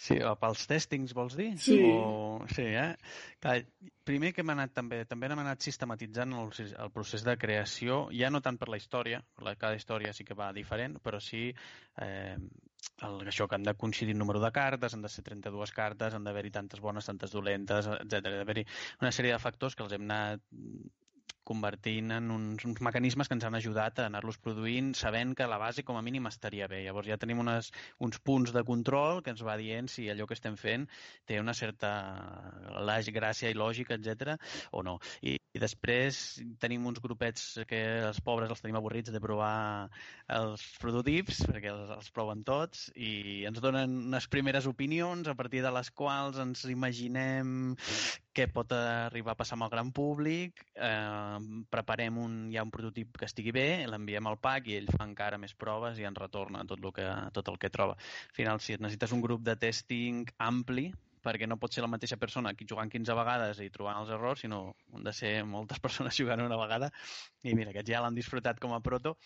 Sí, 0.00 0.14
o 0.24 0.30
pels 0.40 0.62
testings, 0.64 1.12
vols 1.12 1.34
dir? 1.36 1.50
Sí. 1.60 1.76
O... 1.84 2.46
Sí, 2.48 2.64
eh? 2.64 2.94
Clar, 3.42 3.58
primer 4.08 4.30
que 4.32 4.40
hem 4.40 4.52
anat 4.54 4.72
també, 4.72 5.02
també 5.08 5.28
hem 5.28 5.42
anat 5.42 5.60
sistematitzant 5.66 6.32
el, 6.40 6.48
el 6.70 6.92
procés 6.94 7.24
de 7.26 7.34
creació, 7.36 8.06
ja 8.16 8.30
no 8.32 8.40
tant 8.40 8.56
per 8.56 8.70
la 8.72 8.78
història, 8.80 9.20
la, 9.44 9.52
cada 9.60 9.76
història 9.76 10.14
sí 10.16 10.24
que 10.24 10.38
va 10.38 10.54
diferent, 10.56 10.96
però 11.04 11.20
sí 11.20 11.50
eh, 12.00 12.38
el, 13.04 13.20
això 13.28 13.44
que 13.44 13.58
han 13.58 13.68
de 13.68 13.76
coincidir 13.76 14.16
el 14.16 14.22
número 14.22 14.40
de 14.40 14.52
cartes, 14.56 14.96
han 14.96 15.04
de 15.04 15.12
ser 15.12 15.26
32 15.28 15.76
cartes, 15.76 16.16
han 16.16 16.24
d'haver-hi 16.24 16.54
tantes 16.56 16.80
bones, 16.80 17.12
tantes 17.12 17.36
dolentes, 17.36 17.92
etc. 17.98 18.22
Ha 18.22 18.38
d'haver-hi 18.40 18.64
una 19.02 19.12
sèrie 19.12 19.36
de 19.36 19.42
factors 19.42 19.76
que 19.76 19.84
els 19.84 19.98
hem 19.98 20.08
anat 20.08 20.40
convertint 21.44 22.12
en 22.14 22.30
uns, 22.30 22.64
uns 22.68 22.80
mecanismes 22.84 23.28
que 23.28 23.36
ens 23.36 23.46
han 23.46 23.56
ajudat 23.58 23.98
a 23.98 24.06
anar-los 24.10 24.38
produint 24.38 24.92
sabent 24.98 25.34
que 25.36 25.48
la 25.50 25.58
base 25.58 25.84
com 25.86 25.98
a 25.98 26.02
mínim 26.02 26.28
estaria 26.30 26.68
bé. 26.70 26.82
Llavors 26.84 27.08
ja 27.10 27.18
tenim 27.20 27.40
unes, 27.42 27.72
uns 27.98 28.20
punts 28.20 28.54
de 28.54 28.64
control 28.64 29.22
que 29.24 29.34
ens 29.34 29.42
va 29.46 29.56
dient 29.60 29.90
si 29.90 30.08
allò 30.10 30.26
que 30.28 30.36
estem 30.38 30.56
fent 30.60 30.86
té 31.26 31.40
una 31.40 31.54
certa 31.54 31.90
gràcia 33.10 33.50
i 33.50 33.58
lògica, 33.58 33.96
etc 33.96 34.36
o 34.70 34.82
no. 34.82 34.98
I, 35.22 35.36
I 35.36 35.58
després 35.62 36.40
tenim 36.62 36.84
uns 36.86 37.00
grupets 37.02 37.58
que 37.68 37.80
els 38.06 38.20
pobres 38.22 38.50
els 38.52 38.62
tenim 38.62 38.78
avorrits 38.78 39.10
de 39.10 39.20
provar 39.22 39.88
els 40.30 40.62
prototips, 40.82 41.42
perquè 41.48 41.72
els, 41.72 41.90
els 41.96 42.10
proven 42.14 42.44
tots, 42.46 42.88
i 42.94 43.42
ens 43.48 43.58
donen 43.62 43.96
unes 44.10 44.28
primeres 44.30 44.68
opinions 44.70 45.28
a 45.28 45.34
partir 45.34 45.64
de 45.64 45.72
les 45.74 45.90
quals 45.90 46.38
ens 46.42 46.64
imaginem 46.70 47.74
què 48.36 48.46
pot 48.52 48.70
arribar 48.76 49.34
a 49.34 49.40
passar 49.40 49.56
amb 49.58 49.66
el 49.66 49.72
gran 49.72 49.90
públic, 49.96 50.62
eh, 50.76 51.29
preparem 51.72 52.18
un, 52.18 52.32
ja 52.54 52.64
un 52.66 52.72
prototip 52.74 53.18
que 53.20 53.28
estigui 53.28 53.52
bé, 53.54 53.66
l'enviem 53.90 54.26
al 54.30 54.38
PAC 54.42 54.70
i 54.70 54.78
ell 54.78 54.90
fa 54.90 55.04
encara 55.06 55.38
més 55.38 55.54
proves 55.54 56.00
i 56.00 56.06
ens 56.08 56.18
retorna 56.18 56.64
tot 56.68 56.82
el 56.82 56.92
que, 56.96 57.06
tot 57.36 57.52
el 57.52 57.60
que 57.62 57.70
troba. 57.70 57.96
Al 57.96 58.34
final, 58.36 58.60
si 58.64 58.76
necessites 58.78 59.14
un 59.16 59.22
grup 59.24 59.44
de 59.46 59.56
testing 59.60 60.26
ampli, 60.38 60.90
perquè 61.24 61.46
no 61.48 61.58
pot 61.60 61.74
ser 61.74 61.84
la 61.84 61.90
mateixa 61.92 62.16
persona 62.20 62.54
aquí 62.54 62.66
jugant 62.68 62.90
15 62.92 63.16
vegades 63.16 63.60
i 63.60 63.70
trobant 63.72 64.00
els 64.00 64.12
errors, 64.16 64.42
sinó 64.44 64.60
han 64.94 65.04
de 65.06 65.12
ser 65.16 65.32
moltes 65.44 65.80
persones 65.84 66.16
jugant 66.16 66.42
una 66.44 66.60
vegada. 66.60 66.90
I 67.44 67.54
mira, 67.54 67.74
aquests 67.74 67.92
ja 67.92 68.04
l'han 68.04 68.16
disfrutat 68.16 68.60
com 68.62 68.74
a 68.76 68.82
proto, 68.84 69.16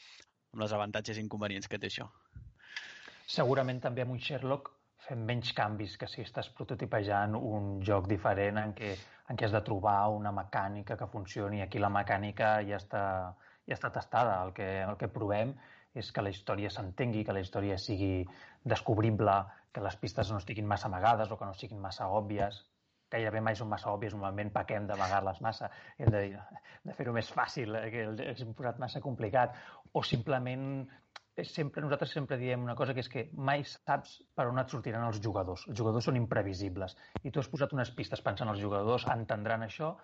amb 0.53 0.63
les 0.63 0.75
avantatges 0.75 1.19
i 1.19 1.25
inconvenients 1.25 1.71
que 1.71 1.79
té 1.79 1.91
això. 1.91 2.09
Segurament 3.27 3.81
també 3.81 4.05
amb 4.05 4.13
un 4.15 4.21
Sherlock 4.21 4.73
fem 5.05 5.25
menys 5.29 5.53
canvis 5.57 5.97
que 6.01 6.09
si 6.11 6.23
estàs 6.25 6.49
prototipejant 6.57 7.37
un 7.37 7.79
joc 7.85 8.09
diferent 8.11 8.61
en 8.61 8.75
què, 8.77 8.95
en 9.31 9.39
què 9.39 9.47
has 9.47 9.55
de 9.55 9.63
trobar 9.67 9.99
una 10.15 10.33
mecànica 10.33 10.97
que 11.01 11.09
funcioni. 11.13 11.63
Aquí 11.65 11.83
la 11.83 11.93
mecànica 11.93 12.57
ja 12.69 12.81
està, 12.81 13.05
ja 13.69 13.77
està 13.77 13.93
testada. 13.93 14.41
El 14.47 14.55
que, 14.57 14.69
el 14.83 14.97
que 15.01 15.11
provem 15.13 15.55
és 15.95 16.11
que 16.11 16.25
la 16.25 16.33
història 16.35 16.73
s'entengui, 16.73 17.25
que 17.25 17.37
la 17.37 17.43
història 17.45 17.79
sigui 17.79 18.25
descobrible, 18.65 19.37
que 19.75 19.83
les 19.85 19.97
pistes 20.01 20.31
no 20.31 20.41
estiguin 20.43 20.67
massa 20.71 20.89
amagades 20.91 21.31
o 21.31 21.39
que 21.39 21.47
no 21.49 21.55
siguin 21.59 21.83
massa 21.83 22.09
òbvies. 22.11 22.63
Gairebé 23.15 23.41
mai 23.45 23.55
són 23.55 23.69
massa 23.71 23.93
òbvies, 23.93 24.15
normalment 24.17 24.51
pequem 24.55 24.89
d'amagar-les 24.89 25.39
massa. 25.45 25.69
Hem 25.99 26.11
de, 26.11 26.25
de 26.83 26.97
fer-ho 26.97 27.13
més 27.15 27.31
fàcil, 27.31 27.77
eh, 27.79 27.91
que 27.93 28.07
els 28.09 28.43
hem 28.43 28.55
posat 28.59 28.81
massa 28.83 29.03
complicat. 29.05 29.55
O 29.95 30.03
simplement 30.03 30.65
sempre, 31.43 31.83
nosaltres 31.83 32.13
sempre 32.15 32.39
diem 32.39 32.63
una 32.63 32.77
cosa 32.79 32.95
que 32.95 33.03
és 33.03 33.09
que 33.11 33.25
mai 33.35 33.65
saps 33.67 34.21
per 34.37 34.47
on 34.51 34.61
et 34.63 34.71
sortiran 34.71 35.07
els 35.09 35.19
jugadors. 35.25 35.67
Els 35.69 35.79
jugadors 35.79 36.07
són 36.07 36.21
imprevisibles 36.21 36.95
i 37.23 37.33
tu 37.35 37.43
has 37.43 37.51
posat 37.51 37.75
unes 37.75 37.91
pistes 37.91 38.23
pensant 38.23 38.53
els 38.53 38.63
jugadors 38.63 39.09
entendran 39.11 39.67
això 39.67 39.97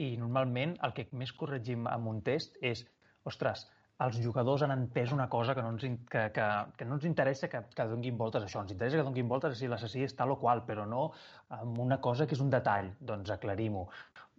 i 0.00 0.16
normalment 0.16 0.78
el 0.86 0.96
que 0.96 1.08
més 1.12 1.34
corregim 1.36 1.84
amb 1.90 2.08
un 2.08 2.22
test 2.24 2.56
és 2.62 2.86
ostres, 3.28 3.66
els 4.02 4.16
jugadors 4.24 4.62
han 4.64 4.72
entès 4.74 5.12
una 5.14 5.28
cosa 5.30 5.54
que 5.54 5.62
no 5.62 5.72
ens, 5.74 5.84
que, 6.10 6.22
que, 6.34 6.46
que 6.78 6.86
no 6.88 6.96
ens 6.96 7.04
interessa 7.08 7.48
que, 7.52 7.60
que 7.76 7.86
donguin 7.90 8.16
voltes 8.18 8.42
a 8.42 8.48
això. 8.48 8.62
Ens 8.64 8.72
interessa 8.74 8.98
que 8.98 9.06
donguin 9.06 9.28
voltes 9.30 9.58
si 9.58 9.68
l'assassí 9.70 10.02
és 10.06 10.16
tal 10.18 10.32
o 10.34 10.38
qual, 10.40 10.64
però 10.66 10.86
no 10.88 11.10
amb 11.58 11.78
una 11.84 12.00
cosa 12.00 12.26
que 12.26 12.34
és 12.34 12.42
un 12.42 12.50
detall. 12.50 12.90
Doncs 13.12 13.30
aclarim-ho. 13.36 13.84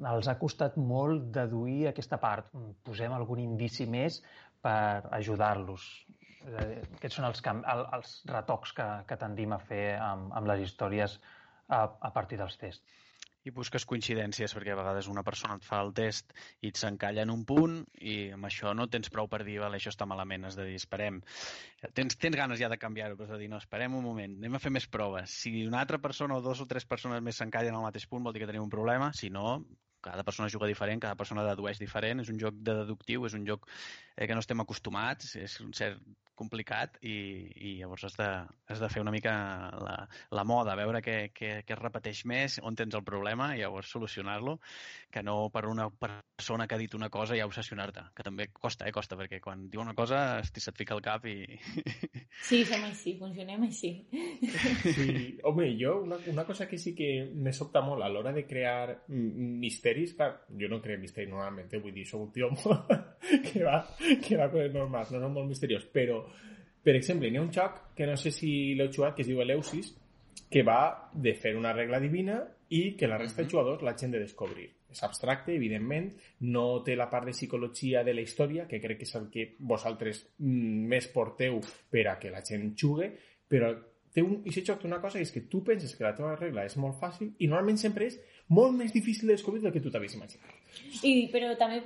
Els 0.10 0.28
ha 0.28 0.36
costat 0.42 0.75
molt 0.94 1.30
deduir 1.38 1.88
aquesta 1.92 2.20
part. 2.20 2.50
Posem 2.84 3.13
algun 3.16 3.44
indici 3.46 3.88
més 3.88 4.20
per 4.63 5.06
ajudar-los. 5.20 5.88
Eh, 6.48 6.82
aquests 6.98 7.20
són 7.20 7.30
els, 7.30 7.42
el, 7.48 7.86
els 7.98 8.18
retocs 8.32 8.74
que, 8.78 8.90
que 9.08 9.20
tendim 9.20 9.56
a 9.56 9.62
fer 9.62 9.86
amb, 10.02 10.34
amb 10.36 10.50
les 10.52 10.66
històries 10.68 11.20
a, 11.70 11.86
a 11.88 12.12
partir 12.16 12.42
dels 12.42 12.60
tests. 12.60 13.00
i 13.44 13.52
busques 13.52 13.84
coincidències 13.84 14.54
perquè 14.56 14.72
a 14.72 14.78
vegades 14.80 15.10
una 15.12 15.24
persona 15.28 15.58
et 15.60 15.66
fa 15.68 15.82
el 15.84 15.90
test 15.96 16.30
i 16.64 16.70
et 16.72 16.80
s'encalla 16.80 17.26
en 17.26 17.32
un 17.34 17.42
punt 17.48 17.74
i 18.00 18.14
amb 18.38 18.48
això 18.48 18.72
no 18.72 18.86
tens 18.88 19.12
prou 19.12 19.28
per 19.28 19.42
dir 19.44 19.58
vale, 19.60 19.76
això 19.76 19.92
està 19.92 20.08
malament, 20.08 20.46
has 20.48 20.56
de 20.56 20.68
dir 20.70 20.78
esperem 20.80 21.20
tens, 21.98 22.16
tens 22.16 22.40
ganes 22.40 22.62
ja 22.62 22.70
de 22.72 22.80
canviar-ho 22.80 23.18
però 23.20 23.28
has 23.28 23.34
de 23.36 23.42
dir 23.42 23.50
no, 23.52 23.60
esperem 23.60 23.98
un 24.00 24.08
moment, 24.08 24.38
anem 24.40 24.56
a 24.56 24.64
fer 24.64 24.72
més 24.72 24.88
proves. 24.88 25.36
Si 25.44 25.66
una 25.68 25.82
altra 25.84 26.00
persona 26.00 26.40
o 26.40 26.46
dos 26.46 26.64
o 26.64 26.70
tres 26.72 26.88
persones 26.88 27.24
més 27.24 27.40
s'encallen 27.40 27.76
al 27.76 27.88
mateix 27.90 28.08
punt 28.08 28.24
vol 28.24 28.36
dir 28.36 28.46
que 28.46 28.52
tenim 28.52 28.64
un 28.64 28.72
problema. 28.72 29.12
Si 29.20 29.30
no, 29.30 29.60
cada 30.04 30.24
persona 30.24 30.50
juga 30.50 30.68
diferent, 30.68 31.00
cada 31.04 31.16
persona 31.20 31.46
dedueix 31.48 31.80
diferent, 31.80 32.24
és 32.24 32.30
un 32.30 32.40
joc 32.40 32.60
de 32.60 32.76
deductiu, 32.84 33.24
és 33.26 33.36
un 33.38 33.48
joc 33.48 33.68
eh, 34.16 34.28
que 34.28 34.36
no 34.36 34.44
estem 34.44 34.60
acostumats, 34.64 35.36
és 35.40 35.60
un 35.64 35.72
cert 35.76 36.04
complicat 36.36 36.98
i, 37.02 37.16
i 37.56 37.74
llavors 37.80 38.08
has 38.08 38.18
de, 38.18 38.30
has 38.72 38.82
de 38.82 38.90
fer 38.92 39.04
una 39.04 39.13
mica 39.13 39.34
la, 39.84 39.96
la 40.34 40.44
moda, 40.48 40.75
veure 40.80 41.02
què, 41.06 41.18
què, 41.36 41.52
què 41.68 41.75
es 41.75 41.82
repeteix 41.82 42.24
més, 42.30 42.60
on 42.63 42.78
tens 42.80 42.96
el 42.98 43.06
problema 43.06 43.52
i 43.54 43.62
llavors 43.62 43.92
solucionar-lo, 43.94 44.58
que 45.13 45.24
no 45.25 45.50
per 45.54 45.66
una 45.70 45.90
persona 45.94 46.68
que 46.68 46.75
ha 46.75 46.82
dit 46.82 46.96
una 46.98 47.10
cosa 47.13 47.38
ja 47.38 47.48
obsessionar-te, 47.50 48.08
que 48.16 48.25
també 48.25 48.50
costa, 48.52 48.88
eh, 48.88 48.96
costa, 48.96 49.18
perquè 49.20 49.40
quan 49.44 49.68
diu 49.70 49.84
una 49.84 49.96
cosa 49.98 50.42
se't 50.44 50.78
fica 50.78 50.98
al 50.98 51.04
cap 51.06 51.28
i... 51.30 51.38
Sí, 52.44 52.63
som 52.66 52.82
així, 52.82 53.13
funcionem 53.20 53.62
així. 53.68 53.92
Sí, 54.82 55.38
home, 55.46 55.68
jo 55.78 56.00
una, 56.02 56.18
una 56.32 56.46
cosa 56.48 56.66
que 56.68 56.80
sí 56.82 56.96
que 56.98 57.30
me 57.30 57.54
sobta 57.54 57.84
molt 57.86 58.02
a 58.04 58.10
l'hora 58.10 58.34
de 58.34 58.44
crear 58.50 59.04
misteris, 59.08 60.16
clar, 60.18 60.32
jo 60.60 60.70
no 60.72 60.82
creo 60.82 61.00
misteris 61.00 61.30
normalment, 61.30 61.70
eh, 61.70 61.82
vull 61.84 61.94
dir, 61.94 62.08
soc 62.10 62.25
un 62.25 62.34
tio 62.34 62.50
que 63.48 63.63
va, 63.63 63.82
que 64.24 64.39
va 64.39 64.50
coses 64.51 64.74
normals, 64.74 65.12
no 65.13 65.22
són 65.24 65.36
molt 65.36 65.51
misteriós, 65.51 65.86
però 65.94 66.22
per 66.84 66.98
exemple, 67.00 67.30
hi 67.32 67.38
ha 67.39 67.42
un 67.42 67.51
joc 67.56 67.80
que 67.96 68.08
no 68.10 68.18
sé 68.20 68.32
si 68.36 68.50
l'heu 68.75 68.92
jugat, 68.92 69.15
que 69.15 69.24
es 69.24 69.30
diu 69.30 69.39
Eleusis, 69.39 69.94
que 70.51 70.63
va 70.68 71.10
de 71.13 71.34
fer 71.39 71.56
una 71.56 71.72
regla 71.74 72.00
divina 72.03 72.42
i 72.75 72.96
que 73.00 73.08
la 73.08 73.18
resta 73.22 73.42
de 73.44 73.50
jugadors 73.50 73.86
l'hagin 73.86 74.12
de 74.12 74.20
descobrir. 74.22 74.68
És 74.94 75.01
abstracte, 75.08 75.56
evidentment, 75.56 76.12
no 76.53 76.65
té 76.86 76.98
la 77.00 77.08
part 77.10 77.25
de 77.30 77.34
psicologia 77.34 78.03
de 78.03 78.13
la 78.13 78.22
història, 78.22 78.68
que 78.70 78.82
crec 78.84 79.00
que 79.00 79.08
és 79.08 79.15
el 79.18 79.30
que 79.34 79.48
vosaltres 79.72 80.22
mm, 80.38 80.84
més 80.92 81.08
porteu 81.15 81.58
per 81.89 82.06
a 82.12 82.20
que 82.20 82.34
la 82.34 82.44
gent 82.46 82.74
jugui, 82.77 83.10
però 83.50 83.72
té 84.13 84.22
un, 84.22 84.44
i 84.46 84.53
joc 84.53 84.84
té 84.84 84.89
una 84.89 85.01
cosa 85.01 85.24
és 85.24 85.32
que 85.34 85.48
tu 85.50 85.63
penses 85.65 85.96
que 85.96 86.06
la 86.06 86.13
teva 86.13 86.36
regla 86.36 86.68
és 86.68 86.75
molt 86.77 87.00
fàcil 87.00 87.32
i 87.39 87.50
normalment 87.50 87.80
sempre 87.82 88.12
és 88.12 88.20
molt 88.53 88.75
més 88.77 88.94
difícil 88.94 89.32
de 89.32 89.38
descobrir 89.39 89.63
del 89.63 89.74
que 89.74 89.82
tu 89.82 89.89
t'havies 89.89 90.20
imaginat. 90.20 90.53
I, 91.01 91.32
però 91.34 91.56
també 91.58 91.82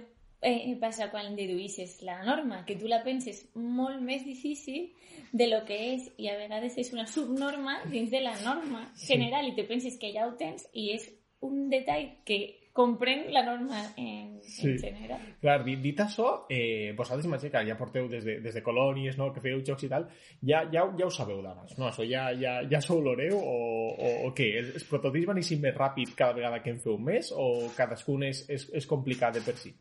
eh, 0.48 0.76
passa 0.80 1.10
quan 1.12 1.36
deduïssis 1.36 2.00
la 2.08 2.22
norma, 2.26 2.64
que 2.66 2.78
tu 2.80 2.88
la 2.88 3.02
penses 3.06 3.44
molt 3.56 4.02
més 4.02 4.26
difícil 4.26 4.92
de 5.32 5.50
lo 5.52 5.64
que 5.68 5.78
és 5.94 6.08
i 6.18 6.30
a 6.32 6.38
vegades 6.40 6.78
és 6.80 6.94
una 6.96 7.08
subnorma 7.10 7.82
dins 7.92 8.12
de 8.14 8.24
la 8.24 8.38
norma 8.44 8.86
general 9.02 9.46
sí. 9.46 9.52
i 9.52 9.58
te 9.58 9.68
penses 9.68 10.00
que 10.00 10.14
ja 10.16 10.28
ho 10.28 10.38
tens 10.40 10.70
i 10.74 10.92
és 10.96 11.10
un 11.46 11.68
detall 11.70 12.08
que 12.26 12.40
comprèn 12.78 13.32
la 13.34 13.42
norma 13.42 13.80
en, 13.98 14.38
sí. 14.46 14.70
en 14.70 14.78
general. 14.78 15.22
Clar, 15.42 15.56
dit, 15.66 15.80
dit 15.82 16.02
això, 16.02 16.28
eh, 16.54 16.94
vosaltres 16.98 17.26
imagina 17.26 17.56
que 17.56 17.64
ja 17.72 17.78
porteu 17.78 18.06
des 18.12 18.26
de, 18.26 18.36
des 18.44 18.54
de 18.54 18.62
colònies, 18.66 19.18
no?, 19.18 19.32
que 19.34 19.42
feu 19.42 19.64
jocs 19.66 19.88
i 19.88 19.90
tal, 19.90 20.06
ja, 20.46 20.62
ja, 20.74 20.86
ja 21.00 21.08
ho 21.08 21.14
sabeu 21.14 21.42
d'abans, 21.42 21.74
no? 21.80 21.90
Això 21.90 22.06
ja, 22.06 22.28
ja, 22.38 22.60
ja 22.70 22.82
s'ho 22.82 23.00
oloreu 23.02 23.40
o, 23.40 23.58
o, 23.98 24.14
o 24.30 24.32
què? 24.38 24.52
Els, 24.62 24.76
els 24.78 24.86
prototips 24.90 25.32
van 25.32 25.42
així 25.42 25.58
més 25.62 25.74
ràpid 25.78 26.14
cada 26.18 26.38
vegada 26.38 26.62
que 26.62 26.76
en 26.76 26.80
feu 26.84 27.02
més 27.02 27.34
o 27.34 27.50
cadascun 27.78 28.30
és, 28.30 28.46
és, 28.54 28.70
és 28.78 28.90
complicat 28.90 29.40
de 29.40 29.46
per 29.46 29.58
si? 29.58 29.74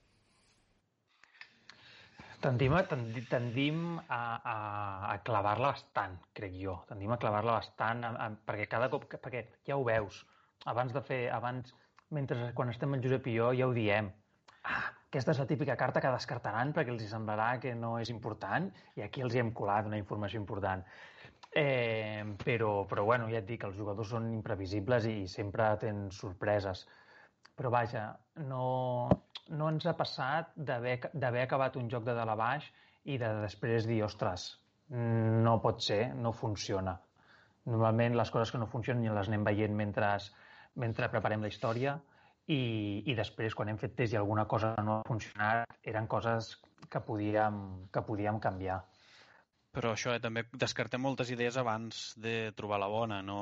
Tendim 2.47 2.77
a, 2.79 2.85
tendim 2.87 3.79
a, 3.99 4.19
a, 4.39 4.57
a 5.11 5.15
clavar-la 5.27 5.73
bastant, 5.73 6.13
crec 6.37 6.53
jo. 6.61 6.77
Tendim 6.87 7.11
a 7.11 7.19
clavar-la 7.19 7.57
bastant 7.57 8.05
a, 8.07 8.13
a, 8.23 8.29
perquè 8.47 8.69
cada 8.71 8.87
cop... 8.93 9.09
Perquè 9.11 9.41
ja 9.67 9.75
ho 9.75 9.83
veus. 9.89 10.21
Abans 10.71 10.95
de 10.95 11.03
fer... 11.09 11.25
Abans, 11.35 11.73
mentre 12.15 12.53
quan 12.55 12.71
estem 12.71 12.95
el 12.95 13.03
Josep 13.03 13.27
i 13.33 13.35
jo 13.41 13.51
ja 13.59 13.67
ho 13.67 13.75
diem. 13.75 14.13
Ah, 14.63 14.85
aquesta 15.09 15.35
és 15.35 15.41
la 15.43 15.49
típica 15.51 15.75
carta 15.81 16.03
que 16.05 16.13
descartaran 16.15 16.71
perquè 16.77 16.95
els 16.95 17.03
semblarà 17.11 17.49
que 17.63 17.75
no 17.75 17.97
és 17.99 18.15
important 18.15 18.71
i 18.95 19.03
aquí 19.03 19.27
els 19.27 19.35
hi 19.35 19.43
hem 19.43 19.51
colat 19.57 19.91
una 19.91 19.99
informació 19.99 20.39
important. 20.39 20.87
Eh, 21.51 22.23
però, 22.45 22.71
però 22.87 23.09
bueno, 23.11 23.27
ja 23.33 23.43
et 23.43 23.51
dic, 23.51 23.67
els 23.67 23.79
jugadors 23.81 24.15
són 24.15 24.31
imprevisibles 24.37 25.11
i 25.11 25.17
sempre 25.35 25.73
tens 25.83 26.23
sorpreses. 26.23 26.87
Però 27.57 27.71
vaja, 27.73 28.11
no, 28.45 29.09
no 29.49 29.69
ens 29.73 29.87
ha 29.87 29.97
passat 29.97 30.53
d'haver 30.57 31.43
acabat 31.43 31.79
un 31.81 31.89
joc 31.93 32.05
de 32.05 32.15
dalt 32.17 32.35
a 32.35 32.37
baix 32.39 32.67
i 33.09 33.17
de 33.23 33.31
després 33.41 33.87
dir, 33.89 34.03
ostres, 34.05 34.49
no 34.91 35.57
pot 35.63 35.81
ser, 35.83 36.03
no 36.15 36.35
funciona. 36.37 36.99
Normalment 37.67 38.15
les 38.19 38.31
coses 38.31 38.53
que 38.53 38.61
no 38.61 38.69
funcionen 38.71 39.15
les 39.15 39.31
anem 39.31 39.47
veient 39.47 39.75
mentre, 39.75 40.11
mentre 40.83 41.09
preparem 41.11 41.43
la 41.43 41.51
història 41.51 41.97
i, 42.47 42.61
i 43.11 43.17
després, 43.19 43.57
quan 43.59 43.73
hem 43.73 43.81
fet 43.81 43.97
test 43.99 44.15
i 44.15 44.21
alguna 44.21 44.45
cosa 44.47 44.75
no 44.85 45.01
ha 45.01 45.09
funcionat, 45.09 45.81
eren 45.83 46.07
coses 46.07 46.53
que 46.93 47.03
podíem, 47.03 47.89
que 47.91 48.05
podíem 48.07 48.39
canviar. 48.39 48.83
Però 49.77 49.91
això, 49.93 50.15
eh, 50.15 50.21
també 50.23 50.47
descartem 50.57 51.03
moltes 51.03 51.33
idees 51.35 51.57
abans 51.61 52.15
de 52.23 52.53
trobar 52.57 52.79
la 52.81 52.89
bona. 52.89 53.19
No, 53.23 53.41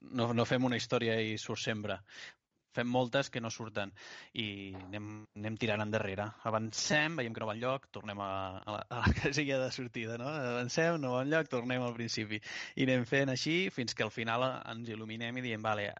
no, 0.00 0.32
no 0.34 0.46
fem 0.48 0.64
una 0.66 0.78
història 0.80 1.18
i 1.20 1.36
surt 1.38 1.62
sempre 1.62 2.00
fem 2.76 2.90
moltes 2.90 3.30
que 3.30 3.42
no 3.42 3.50
surten 3.50 3.92
i 4.42 4.46
anem, 4.84 5.08
anem 5.40 5.58
tirant 5.60 5.84
endarrere. 5.84 6.28
Avancem, 6.50 7.18
veiem 7.20 7.34
que 7.34 7.42
no 7.42 7.50
va 7.50 7.56
enlloc, 7.58 7.88
tornem 7.94 8.22
a, 8.22 8.30
a, 8.60 8.76
la, 8.76 8.84
a 8.88 9.02
la 9.06 9.14
casilla 9.22 9.58
de 9.64 9.72
sortida, 9.74 10.18
no? 10.20 10.30
Avancem, 10.54 11.00
no 11.02 11.16
va 11.16 11.24
enlloc, 11.26 11.50
tornem 11.52 11.82
al 11.86 11.96
principi. 11.98 12.40
I 12.76 12.88
anem 12.88 13.08
fent 13.08 13.34
així 13.34 13.58
fins 13.74 13.96
que 13.96 14.06
al 14.06 14.14
final 14.14 14.46
ens 14.60 14.94
il·luminem 14.94 15.40
i 15.40 15.46
diem, 15.50 15.62
vale, 15.64 15.90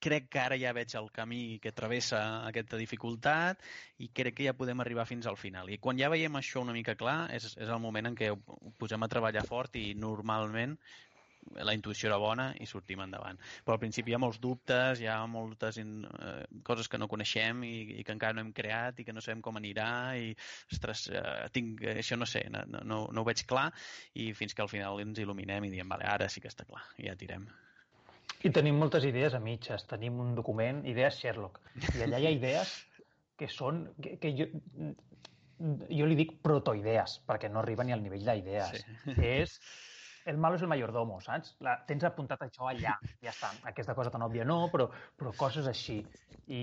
crec 0.00 0.28
que 0.30 0.40
ara 0.40 0.56
ja 0.60 0.72
veig 0.76 0.92
el 0.98 1.08
camí 1.14 1.58
que 1.62 1.72
travessa 1.72 2.20
aquesta 2.48 2.78
dificultat 2.80 3.62
i 4.02 4.10
crec 4.12 4.36
que 4.38 4.46
ja 4.48 4.56
podem 4.56 4.80
arribar 4.84 5.06
fins 5.08 5.26
al 5.26 5.38
final. 5.40 5.70
I 5.72 5.78
quan 5.82 5.98
ja 5.98 6.10
veiem 6.12 6.36
això 6.36 6.62
una 6.62 6.74
mica 6.76 6.96
clar, 6.98 7.18
és, 7.34 7.48
és 7.56 7.68
el 7.68 7.82
moment 7.82 8.10
en 8.10 8.18
què 8.18 8.30
ho 8.32 8.38
posem 8.78 9.02
a 9.02 9.10
treballar 9.12 9.46
fort 9.48 9.76
i 9.80 9.88
normalment 9.98 10.76
la 11.54 11.74
intuïció 11.76 12.10
era 12.10 12.18
bona 12.20 12.48
i 12.60 12.66
sortim 12.68 13.02
endavant. 13.04 13.38
Però 13.64 13.76
al 13.76 13.82
principi 13.82 14.12
hi 14.12 14.16
ha 14.16 14.22
molts 14.22 14.40
dubtes, 14.42 15.00
hi 15.00 15.08
ha 15.10 15.18
moltes 15.30 15.80
in, 15.82 15.98
eh, 16.06 16.46
coses 16.66 16.88
que 16.88 17.00
no 17.00 17.08
coneixem 17.12 17.62
i, 17.68 17.74
i 18.00 18.06
que 18.06 18.16
encara 18.16 18.36
no 18.36 18.44
hem 18.44 18.52
creat 18.56 19.00
i 19.00 19.06
que 19.06 19.14
no 19.16 19.24
sabem 19.24 19.44
com 19.44 19.60
anirà 19.60 19.90
i, 20.20 20.32
ostres, 20.72 21.06
eh, 21.12 21.46
tinc, 21.54 21.84
això 21.96 22.18
no 22.18 22.28
sé, 22.28 22.46
no, 22.52 22.64
no, 22.82 23.04
no 23.12 23.22
ho 23.22 23.28
veig 23.28 23.46
clar 23.48 23.68
i 24.14 24.32
fins 24.36 24.54
que 24.56 24.64
al 24.64 24.72
final 24.72 25.00
ens 25.04 25.22
il·luminem 25.22 25.68
i 25.68 25.72
diem, 25.72 25.88
vale, 25.88 26.08
ara 26.08 26.28
sí 26.32 26.42
que 26.44 26.52
està 26.52 26.66
clar, 26.68 26.84
ja 27.02 27.16
tirem. 27.18 27.46
I 28.44 28.52
tenim 28.54 28.76
moltes 28.78 29.06
idees 29.08 29.34
a 29.34 29.40
mitges. 29.40 29.86
Tenim 29.88 30.18
un 30.22 30.34
document, 30.36 30.82
idees 30.86 31.18
Sherlock. 31.22 31.60
I 31.96 32.04
allà 32.04 32.20
hi 32.20 32.28
ha 32.28 32.34
idees 32.34 32.74
que 33.38 33.48
són... 33.50 33.86
que, 34.02 34.16
que 34.22 34.32
jo, 34.36 34.46
jo 35.88 36.08
li 36.08 36.18
dic 36.18 36.36
protoidees, 36.44 37.20
perquè 37.26 37.48
no 37.52 37.62
arriba 37.62 37.86
ni 37.86 37.94
al 37.96 38.02
nivell 38.04 38.26
d'idees. 38.26 38.82
Sí. 38.82 39.14
És 39.24 39.56
el 40.26 40.38
malo 40.42 40.58
és 40.58 40.62
el 40.64 40.70
mayordomo, 40.70 41.20
saps? 41.22 41.54
La, 41.62 41.76
tens 41.86 42.04
apuntat 42.04 42.42
això 42.42 42.66
allà, 42.66 42.96
ja 43.22 43.30
està. 43.32 43.52
Aquesta 43.70 43.94
cosa 43.94 44.10
tan 44.10 44.24
òbvia 44.26 44.44
no, 44.48 44.58
però, 44.72 44.88
però 45.18 45.32
coses 45.38 45.68
així. 45.70 46.00
I, 46.46 46.62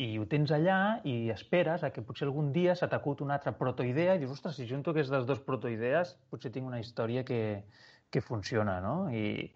I 0.00 0.08
ho 0.20 0.24
tens 0.28 0.52
allà 0.52 0.78
i 1.08 1.30
esperes 1.32 1.84
a 1.84 1.92
que 1.92 2.04
potser 2.04 2.26
algun 2.26 2.50
dia 2.56 2.74
s'ha 2.76 2.88
t'acut 2.92 3.22
una 3.24 3.36
altra 3.36 3.52
protoidea 3.56 4.16
i 4.16 4.22
dius, 4.22 4.34
ostres, 4.36 4.56
si 4.56 4.68
junto 4.68 4.92
aquestes 4.92 5.28
dues 5.28 5.40
protoidees 5.44 6.16
potser 6.32 6.52
tinc 6.52 6.68
una 6.68 6.80
història 6.80 7.24
que, 7.28 7.40
que 8.12 8.24
funciona, 8.24 8.78
no? 8.84 8.96
I, 9.12 9.52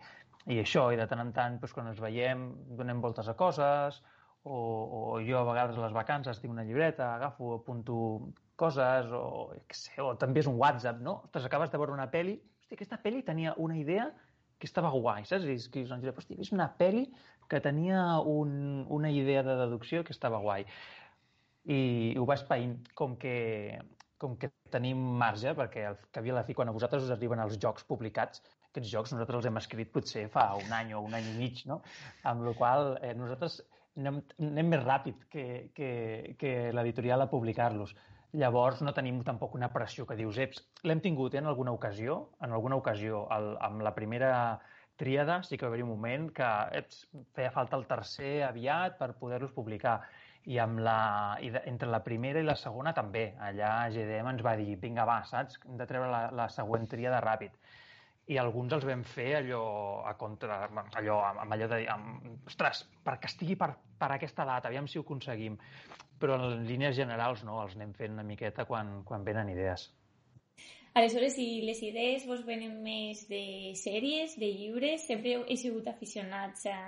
i 0.52 0.60
això, 0.60 0.86
i 0.92 1.00
de 1.00 1.08
tant 1.08 1.24
en 1.24 1.32
tant, 1.36 1.58
doncs, 1.60 1.74
quan 1.76 1.88
ens 1.90 2.00
veiem, 2.00 2.48
donem 2.76 3.00
voltes 3.00 3.28
a 3.28 3.36
coses, 3.40 4.02
o, 4.44 4.56
o 4.56 5.16
jo 5.24 5.40
a 5.40 5.44
vegades 5.48 5.76
a 5.76 5.84
les 5.84 5.96
vacances 5.96 6.40
tinc 6.40 6.52
una 6.52 6.64
llibreta, 6.64 7.14
agafo, 7.14 7.54
apunto 7.58 7.96
coses, 8.60 9.08
o, 9.12 9.52
sé, 9.72 9.96
o 10.04 10.14
també 10.20 10.44
és 10.44 10.48
un 10.48 10.56
WhatsApp, 10.60 11.00
no? 11.04 11.22
Ostres, 11.28 11.48
acabes 11.48 11.72
de 11.72 11.80
veure 11.80 11.96
una 11.96 12.08
pel·li 12.12 12.38
hosti, 12.70 12.78
aquesta 12.78 13.00
pel·li 13.02 13.22
tenia 13.24 13.54
una 13.58 13.76
idea 13.76 14.10
que 14.58 14.66
estava 14.66 14.90
guai, 14.90 15.24
saps? 15.24 15.44
I 15.44 15.84
doncs, 15.88 16.04
hosti, 16.16 16.34
he 16.34 16.38
vist 16.38 16.52
una 16.52 16.70
pel·li 16.78 17.10
que 17.48 17.60
tenia 17.60 18.20
un, 18.20 18.86
una 18.88 19.10
idea 19.10 19.42
de 19.42 19.56
deducció 19.56 20.04
que 20.04 20.12
estava 20.12 20.38
guai. 20.38 20.66
I 21.66 22.14
ho 22.16 22.24
vas 22.24 22.44
païnt, 22.44 22.78
com 22.94 23.16
que, 23.16 23.78
com 24.18 24.36
que 24.36 24.50
tenim 24.70 24.96
marge, 25.18 25.54
perquè 25.54 25.86
al 25.88 25.98
cap 26.12 26.24
i 26.24 26.30
a 26.30 26.34
la 26.34 26.44
fi, 26.44 26.54
quan 26.54 26.68
a 26.68 26.72
vosaltres 26.72 27.04
us 27.04 27.10
arriben 27.10 27.40
els 27.40 27.58
jocs 27.58 27.84
publicats, 27.84 28.42
aquests 28.70 28.90
jocs 28.92 29.12
nosaltres 29.12 29.40
els 29.40 29.50
hem 29.50 29.58
escrit 29.58 29.90
potser 29.90 30.28
fa 30.30 30.54
un 30.56 30.72
any 30.72 30.94
o 30.94 31.02
un 31.02 31.14
any 31.14 31.26
i 31.32 31.36
mig, 31.36 31.64
no? 31.66 31.80
Amb 32.22 32.46
la 32.46 32.54
qual 32.54 32.94
eh, 33.02 33.14
nosaltres 33.18 33.60
anem, 33.96 34.22
anem 34.38 34.70
més 34.70 34.84
ràpid 34.84 35.26
que, 35.32 35.46
que, 35.74 35.90
que 36.38 36.54
l'editorial 36.76 37.26
a 37.26 37.30
publicar-los. 37.32 37.96
Llavors 38.32 38.80
no 38.86 38.92
tenim 38.94 39.16
tampoc 39.26 39.56
una 39.58 39.68
pressió 39.74 40.04
que 40.06 40.14
dius, 40.18 40.36
eps, 40.38 40.60
l'hem 40.86 41.00
tingut 41.02 41.34
eh, 41.34 41.40
en 41.42 41.48
alguna 41.50 41.72
ocasió, 41.74 42.18
en 42.46 42.52
alguna 42.54 42.76
ocasió, 42.78 43.24
el, 43.34 43.56
amb 43.66 43.82
la 43.82 43.94
primera 43.96 44.30
tríada 45.00 45.42
sí 45.42 45.56
que 45.58 45.66
va 45.66 45.72
haver 45.72 45.82
un 45.82 45.90
moment 45.90 46.28
que 46.36 46.48
eps, 46.78 47.06
feia 47.34 47.50
falta 47.50 47.78
el 47.80 47.86
tercer 47.90 48.44
aviat 48.46 48.98
per 49.00 49.14
poder-los 49.18 49.54
publicar. 49.56 50.00
I, 50.48 50.56
amb 50.62 50.78
la, 50.80 51.36
i 51.44 51.50
de, 51.52 51.60
entre 51.68 51.88
la 51.92 51.98
primera 52.04 52.40
i 52.40 52.46
la 52.46 52.54
segona 52.56 52.94
també. 52.96 53.26
Allà 53.44 53.72
GDM 53.92 54.30
ens 54.30 54.44
va 54.46 54.54
dir, 54.56 54.78
vinga, 54.80 55.04
va, 55.08 55.18
saps? 55.28 55.58
Hem 55.66 55.76
de 55.76 55.86
treure 55.90 56.08
la, 56.08 56.20
la 56.32 56.46
següent 56.48 56.86
tríada 56.88 57.20
ràpid. 57.24 57.58
i 58.30 58.38
alguns 58.38 58.72
els 58.72 58.84
vam 58.86 59.02
fer 59.02 59.34
allò 59.40 59.62
a 60.06 60.14
contra, 60.14 60.60
allò, 61.00 61.16
amb 61.42 61.52
allò 61.56 61.66
de, 61.72 61.80
amb, 61.90 62.28
ostres, 62.46 62.84
perquè 63.04 63.26
estigui 63.26 63.56
per, 63.58 63.72
per 63.98 64.12
aquesta 64.14 64.46
data, 64.46 64.70
aviam 64.70 64.86
si 64.86 65.00
ho 65.00 65.02
aconseguim. 65.02 65.58
Però 66.20 66.36
en 66.36 66.66
línies 66.68 66.96
generals 66.98 67.44
no, 67.48 67.56
els 67.64 67.76
anem 67.78 67.94
fent 67.96 68.12
una 68.18 68.26
miqueta 68.26 68.66
quan, 68.68 69.00
quan 69.08 69.24
venen 69.24 69.48
idees. 69.52 69.88
Aleshores, 70.92 71.36
si 71.38 71.62
les 71.62 71.80
idees 71.86 72.26
vos 72.26 72.42
venen 72.44 72.80
més 72.82 73.22
de 73.30 73.72
sèries, 73.78 74.34
de 74.40 74.48
llibres, 74.50 75.06
sempre 75.06 75.36
he 75.46 75.56
sigut 75.56 75.86
aficionats 75.88 76.66
a, 76.66 76.80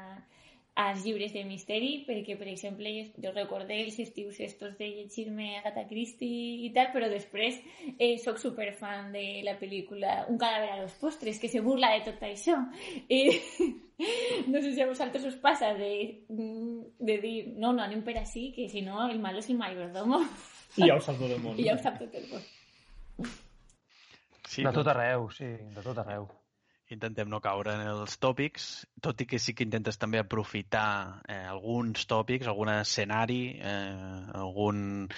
als 0.74 1.04
llibres 1.04 1.34
de 1.36 1.44
misteri, 1.44 1.92
perquè, 2.06 2.34
per 2.40 2.48
exemple, 2.48 2.90
jo 3.20 3.32
recordé 3.34 3.82
els 3.84 3.98
estius 4.00 4.40
estos 4.40 4.74
de 4.78 4.88
llegir-me 4.88 5.58
Agatha 5.58 5.84
Christie 5.88 6.64
i 6.66 6.72
tal, 6.72 6.88
però 6.94 7.10
després 7.12 7.60
eh, 7.98 8.16
sóc 8.22 8.40
superfan 8.40 9.12
de 9.12 9.42
la 9.44 9.58
pel·lícula 9.60 10.22
Un 10.32 10.40
cadàver 10.40 10.72
a 10.72 10.80
los 10.82 10.96
postres, 10.98 11.38
que 11.38 11.52
se 11.52 11.60
burla 11.60 11.92
de 11.92 12.06
tot 12.08 12.24
això. 12.24 12.56
I 13.06 13.22
no 14.52 14.60
sé 14.60 14.74
si 14.74 14.82
a 14.82 14.88
vosaltres 14.90 15.24
us 15.28 15.38
passa 15.42 15.72
de, 15.78 15.92
de 16.28 17.16
dir, 17.22 17.36
no, 17.56 17.72
no, 17.72 17.82
anem 17.84 18.02
per 18.06 18.16
així, 18.20 18.50
que 18.56 18.68
si 18.72 18.84
no 18.86 19.06
el 19.08 19.20
malo 19.22 19.42
és 19.42 19.50
el 19.50 19.60
mayordomo. 19.60 20.22
I 20.76 20.88
ja 20.88 20.96
ho 20.96 21.02
sap 21.04 21.18
tot 21.20 21.30
el 21.30 21.42
món. 21.42 21.58
I 21.60 21.68
ja 21.68 21.76
ho 21.76 21.82
sap 21.82 21.98
tot 22.00 22.14
el 22.20 22.28
món. 22.30 22.46
Sí, 24.52 24.64
de 24.64 24.72
tot 24.74 24.88
arreu, 24.92 25.28
sí, 25.32 25.48
de 25.72 25.84
tot 25.84 25.98
arreu 26.02 26.28
intentem 26.92 27.28
no 27.28 27.40
caure 27.42 27.74
en 27.74 27.82
els 27.86 28.16
tòpics, 28.22 28.68
tot 29.04 29.20
i 29.22 29.26
que 29.28 29.40
sí 29.42 29.54
que 29.56 29.64
intentes 29.66 29.98
també 30.00 30.20
aprofitar 30.20 31.22
eh, 31.26 31.40
alguns 31.50 32.06
tòpics, 32.10 32.48
algun 32.50 32.72
escenari, 32.74 33.42
eh, 33.58 34.36
algun... 34.38 35.08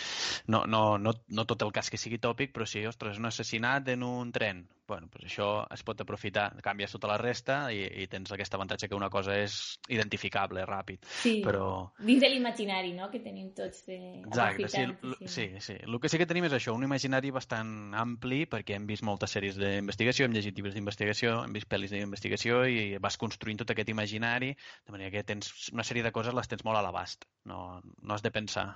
No, 0.51 0.65
no, 0.71 0.85
no, 0.99 1.15
no 1.29 1.47
tot 1.51 1.67
el 1.67 1.75
cas 1.75 1.91
que 1.91 2.01
sigui 2.01 2.21
tòpic, 2.23 2.55
però 2.55 2.69
sí, 2.69 2.85
ostres, 2.87 3.19
un 3.21 3.31
assassinat 3.31 3.91
en 3.95 4.07
un 4.07 4.33
tren. 4.35 4.65
Bueno, 4.87 5.09
pues 5.11 5.27
això 5.27 5.67
es 5.75 5.83
pot 5.83 6.01
aprofitar, 6.05 6.53
canvies 6.63 6.95
tota 6.95 7.11
la 7.11 7.19
resta 7.19 7.59
i, 7.75 7.83
i 8.05 8.07
tens 8.13 8.31
aquest 8.33 8.55
avantatge 8.55 8.89
que 8.89 8.99
una 8.99 9.11
cosa 9.11 9.37
és 9.43 9.59
identificable, 9.91 10.63
ràpid. 10.69 11.03
Sí, 11.25 11.41
però... 11.45 11.91
dins 11.99 12.23
de 12.23 12.31
l'imaginari, 12.31 12.95
no?, 12.95 13.11
que 13.11 13.23
tenim 13.25 13.51
tots 13.57 13.85
de 13.89 13.99
Exacte, 14.23 14.71
sí, 14.71 14.87
sí, 15.27 15.49
sí. 15.59 15.79
El 15.83 15.99
que 16.01 16.09
sí 16.13 16.21
que 16.21 16.29
tenim 16.31 16.47
és 16.47 16.55
això, 16.55 16.77
un 16.77 16.87
imaginari 16.87 17.35
bastant 17.35 17.95
ampli, 17.99 18.45
perquè 18.51 18.79
hem 18.79 18.87
vist 18.87 19.03
moltes 19.07 19.35
sèries 19.35 19.59
d'investigació, 19.59 20.29
hem 20.29 20.37
llegit 20.37 20.57
llibres 20.57 20.79
d'investigació, 20.79 21.41
hem 21.43 21.57
vist 21.57 21.65
vist 21.65 21.73
pel·lis 21.73 21.93
d'investigació 21.93 22.65
i 22.69 22.99
vas 23.01 23.17
construint 23.17 23.61
tot 23.61 23.71
aquest 23.73 23.89
imaginari, 23.89 24.55
de 24.87 24.93
manera 24.93 25.11
que 25.11 25.25
tens 25.25 25.71
una 25.73 25.85
sèrie 25.85 26.05
de 26.05 26.13
coses 26.13 26.35
les 26.35 26.49
tens 26.49 26.65
molt 26.65 26.79
a 26.79 26.85
l'abast, 26.85 27.25
no, 27.45 27.81
no 28.03 28.15
has 28.15 28.23
de 28.23 28.31
pensar. 28.31 28.69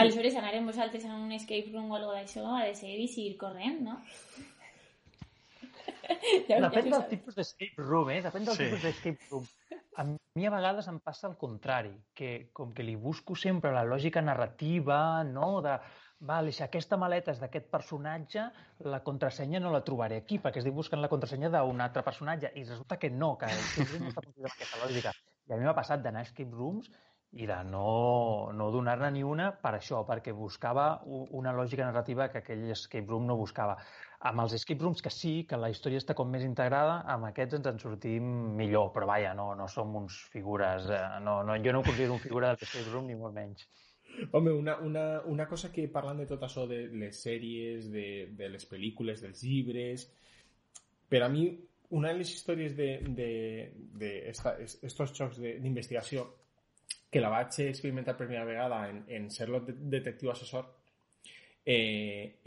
Aleshores, 0.00 0.36
anar 0.40 0.54
amb 0.56 0.70
vosaltres 0.70 1.04
a 1.04 1.14
un 1.14 1.32
escape 1.36 1.68
room 1.72 1.90
o 1.90 1.98
alguna 1.98 2.22
d'això 2.22 2.46
ha 2.56 2.64
de 2.64 2.74
ser 2.78 2.94
ir 2.96 3.36
corrent, 3.40 3.82
no? 3.84 3.98
ja, 6.48 6.60
Depèn 6.64 6.88
ja 6.88 6.94
del 6.94 7.08
tipus 7.10 7.36
d'escape 7.36 7.82
room, 7.82 8.12
eh? 8.14 8.20
Depèn 8.24 8.46
del 8.48 8.56
sí. 8.56 8.68
tipus 8.68 8.86
d'escape 8.86 9.28
room. 9.30 9.50
A 10.00 10.06
mi 10.08 10.46
a 10.48 10.52
vegades 10.54 10.88
em 10.88 10.98
passa 11.04 11.28
el 11.28 11.36
contrari, 11.36 11.92
que 12.16 12.48
com 12.56 12.72
que 12.72 12.86
li 12.86 12.96
busco 12.96 13.36
sempre 13.36 13.74
la 13.74 13.84
lògica 13.84 14.22
narrativa, 14.24 15.22
no?, 15.28 15.60
de 15.64 15.76
vale, 16.22 16.52
si 16.54 16.62
aquesta 16.62 16.96
maleta 16.96 17.34
és 17.34 17.40
d'aquest 17.42 17.68
personatge, 17.68 18.46
la 18.86 19.02
contrasenya 19.04 19.60
no 19.60 19.72
la 19.74 19.82
trobaré 19.84 20.22
aquí, 20.22 20.38
perquè 20.40 20.62
estic 20.62 20.74
buscant 20.76 21.02
la 21.02 21.10
contrasenya 21.12 21.50
d'un 21.52 21.84
altre 21.84 22.04
personatge, 22.06 22.52
i 22.54 22.64
resulta 22.64 22.96
que 22.96 23.10
no, 23.10 23.34
que 23.36 23.50
el 23.50 23.58
no 23.58 24.12
està 24.12 24.22
funcionant 24.24 24.54
aquesta 24.54 24.84
lògica. 24.84 25.12
I 25.50 25.52
a 25.52 25.58
mi 25.58 25.66
m'ha 25.66 25.74
passat 25.74 26.00
d'anar 26.00 26.22
a 26.22 26.28
escape 26.28 26.54
rooms 26.54 26.88
i 27.32 27.46
de 27.48 27.56
no, 27.64 28.52
no 28.52 28.68
donar-ne 28.70 29.08
ni 29.14 29.22
una 29.24 29.48
per 29.56 29.72
això, 29.78 30.02
perquè 30.08 30.34
buscava 30.36 30.86
una 31.06 31.52
lògica 31.56 31.86
narrativa 31.86 32.28
que 32.28 32.42
aquell 32.42 32.66
escape 32.74 33.08
room 33.08 33.24
no 33.28 33.38
buscava. 33.40 33.78
Amb 34.28 34.44
els 34.44 34.52
escape 34.58 34.84
rooms 34.84 35.00
que 35.02 35.10
sí, 35.10 35.32
que 35.48 35.58
la 35.58 35.70
història 35.72 36.02
està 36.02 36.14
com 36.14 36.28
més 36.30 36.44
integrada, 36.44 37.00
amb 37.14 37.30
aquests 37.30 37.56
ens 37.58 37.70
en 37.70 37.80
sortim 37.80 38.28
millor, 38.58 38.90
però 38.92 39.08
vaja, 39.08 39.32
no, 39.38 39.48
no 39.58 39.68
som 39.68 39.96
uns 40.02 40.18
figures, 40.34 40.90
eh, 40.92 41.00
no, 41.24 41.40
no, 41.46 41.56
jo 41.64 41.72
no 41.72 41.82
considero 41.86 42.18
un 42.18 42.22
figura 42.22 42.52
del 42.52 42.68
escape 42.68 42.92
room 42.92 43.08
ni 43.08 43.16
molt 43.18 43.34
menys. 43.38 43.64
Home, 44.30 44.52
una, 44.52 44.76
una, 44.84 45.06
una 45.24 45.48
cosa 45.48 45.72
que 45.72 45.88
parlant 45.88 46.20
de 46.20 46.28
tot 46.28 46.44
això 46.44 46.66
de 46.68 46.84
les 46.92 47.16
sèries, 47.24 47.88
de, 47.90 48.06
de 48.36 48.52
les 48.52 48.68
pel·lícules, 48.68 49.24
dels 49.24 49.40
llibres, 49.48 50.04
per 51.08 51.24
a 51.24 51.32
mi 51.32 51.48
una 51.96 52.12
de 52.12 52.20
les 52.20 52.30
històries 52.32 52.76
de, 52.76 52.90
de, 53.16 53.32
de 54.00 54.12
estos 54.28 55.16
xocs 55.16 55.40
d'investigació 55.40 56.28
que 57.12 57.20
la 57.20 57.28
vaig 57.28 57.58
experimentar 57.66 58.16
per 58.16 58.26
primera 58.26 58.48
vegada 58.48 58.86
en, 58.88 59.02
en 59.06 59.28
ser-lo 59.30 59.60
detectiu 59.68 60.32
assessor 60.32 60.70
eh, 61.64 62.40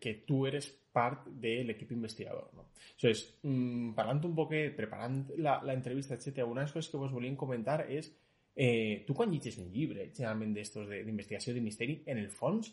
que 0.00 0.14
tu 0.24 0.46
eres 0.46 0.70
part 0.94 1.26
de 1.26 1.56
l'equip 1.66 1.90
investigador. 1.92 2.52
No? 2.54 2.68
Entonces, 2.94 3.40
mmm, 3.42 3.90
parlant 3.98 4.22
un 4.24 4.36
poquet, 4.38 4.70
preparant 4.76 5.24
l'entrevista, 5.36 6.14
etc., 6.14 6.46
una 6.46 6.62
de 6.62 6.68
les 6.68 6.76
coses 6.76 6.90
que 6.92 7.00
vos 7.00 7.12
volíem 7.12 7.34
comentar 7.34 7.82
és 7.90 8.12
Eh, 8.56 9.02
tu 9.06 9.14
quan 9.18 9.32
llegis 9.32 9.56
un 9.58 9.70
llibre, 9.74 10.10
generalment 10.14 10.52
d'estos 10.54 10.86
d'investigació 10.88 11.54
de 11.54 11.62
misteri, 11.62 11.96
en 12.06 12.20
el 12.22 12.30
fons 12.30 12.70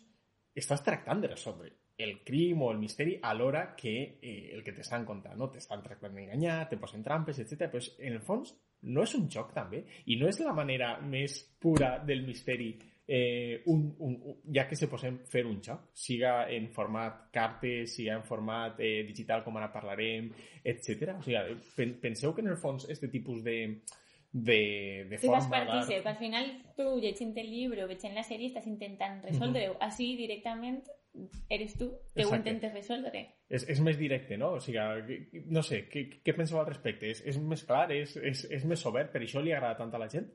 estàs 0.54 0.84
tractant 0.86 1.22
de 1.24 1.32
el 1.98 2.12
crim 2.24 2.62
o 2.62 2.70
el 2.72 2.78
misteri 2.78 3.18
alhora 3.22 3.74
que 3.76 4.18
eh, 4.22 4.50
el 4.54 4.62
que 4.64 4.72
t'estan 4.72 5.04
contant, 5.04 5.36
no? 5.38 5.50
T'estan 5.50 5.82
tractant 5.82 6.14
d'enganyar, 6.14 6.68
te 6.68 6.78
posen 6.78 7.02
trampes, 7.02 7.38
etc. 7.38 7.68
Però 7.70 7.82
en 7.98 8.12
el 8.12 8.20
fons 8.20 8.54
no 8.82 9.02
és 9.02 9.14
un 9.14 9.28
joc 9.30 9.52
també 9.54 9.84
i 10.06 10.16
no 10.20 10.28
és 10.28 10.40
la 10.40 10.54
manera 10.56 10.96
més 11.00 11.38
pura 11.60 11.98
del 12.06 12.24
misteri 12.26 12.72
eh, 13.06 13.62
un, 13.66 13.94
un, 13.98 14.20
un, 14.24 14.36
ja 14.54 14.66
que 14.68 14.76
se 14.78 14.88
posem 14.88 15.18
fer 15.28 15.42
un 15.46 15.58
joc, 15.62 15.90
siga 15.92 16.46
en 16.54 16.68
format 16.72 17.26
cartes, 17.34 17.96
siga 17.96 18.14
en 18.16 18.22
format 18.24 18.78
eh, 18.80 19.02
digital 19.08 19.42
com 19.44 19.58
ara 19.58 19.72
parlarem, 19.74 20.30
etc. 20.64 21.18
O 21.18 21.26
sigui, 21.26 21.90
penseu 22.00 22.32
que 22.32 22.44
en 22.44 22.52
el 22.54 22.60
fons 22.62 22.86
este 22.88 23.10
tipus 23.12 23.42
de, 23.44 23.58
de, 24.32 25.06
de 25.10 25.18
forma... 25.18 25.50
partícip. 25.50 26.06
Al 26.06 26.16
final, 26.16 26.48
tu, 26.78 26.88
llegint 27.02 27.36
el 27.42 27.50
llibre 27.50 27.84
o 27.84 27.90
veient 27.90 28.16
la 28.16 28.24
sèrie, 28.24 28.48
estàs 28.48 28.70
intentant 28.70 29.20
resoldre-ho. 29.26 29.74
Uh 29.74 29.78
-huh. 29.78 29.90
Així, 29.90 30.14
directament, 30.16 30.80
eres 31.48 31.74
tu 31.76 31.90
que 32.14 32.22
Exacte. 32.22 32.26
ho 32.28 32.36
intentes 32.38 32.72
resoldre. 32.74 33.22
És, 33.48 33.66
és 33.68 33.80
més 33.84 33.98
directe, 34.00 34.38
no? 34.40 34.54
O 34.56 34.60
sigui, 34.64 35.42
no 35.52 35.62
sé, 35.66 35.82
què, 35.92 36.06
què 36.24 36.34
penseu 36.36 36.60
al 36.60 36.68
respecte? 36.68 37.10
És, 37.12 37.22
és 37.28 37.38
més 37.38 37.64
clar, 37.68 37.84
és, 37.92 38.16
és, 38.16 38.46
és 38.58 38.64
més 38.68 38.84
obert, 38.88 39.12
per 39.12 39.22
això 39.22 39.42
li 39.44 39.52
agrada 39.52 39.78
tant 39.82 39.92
a 39.92 40.00
la 40.00 40.08
gent? 40.12 40.30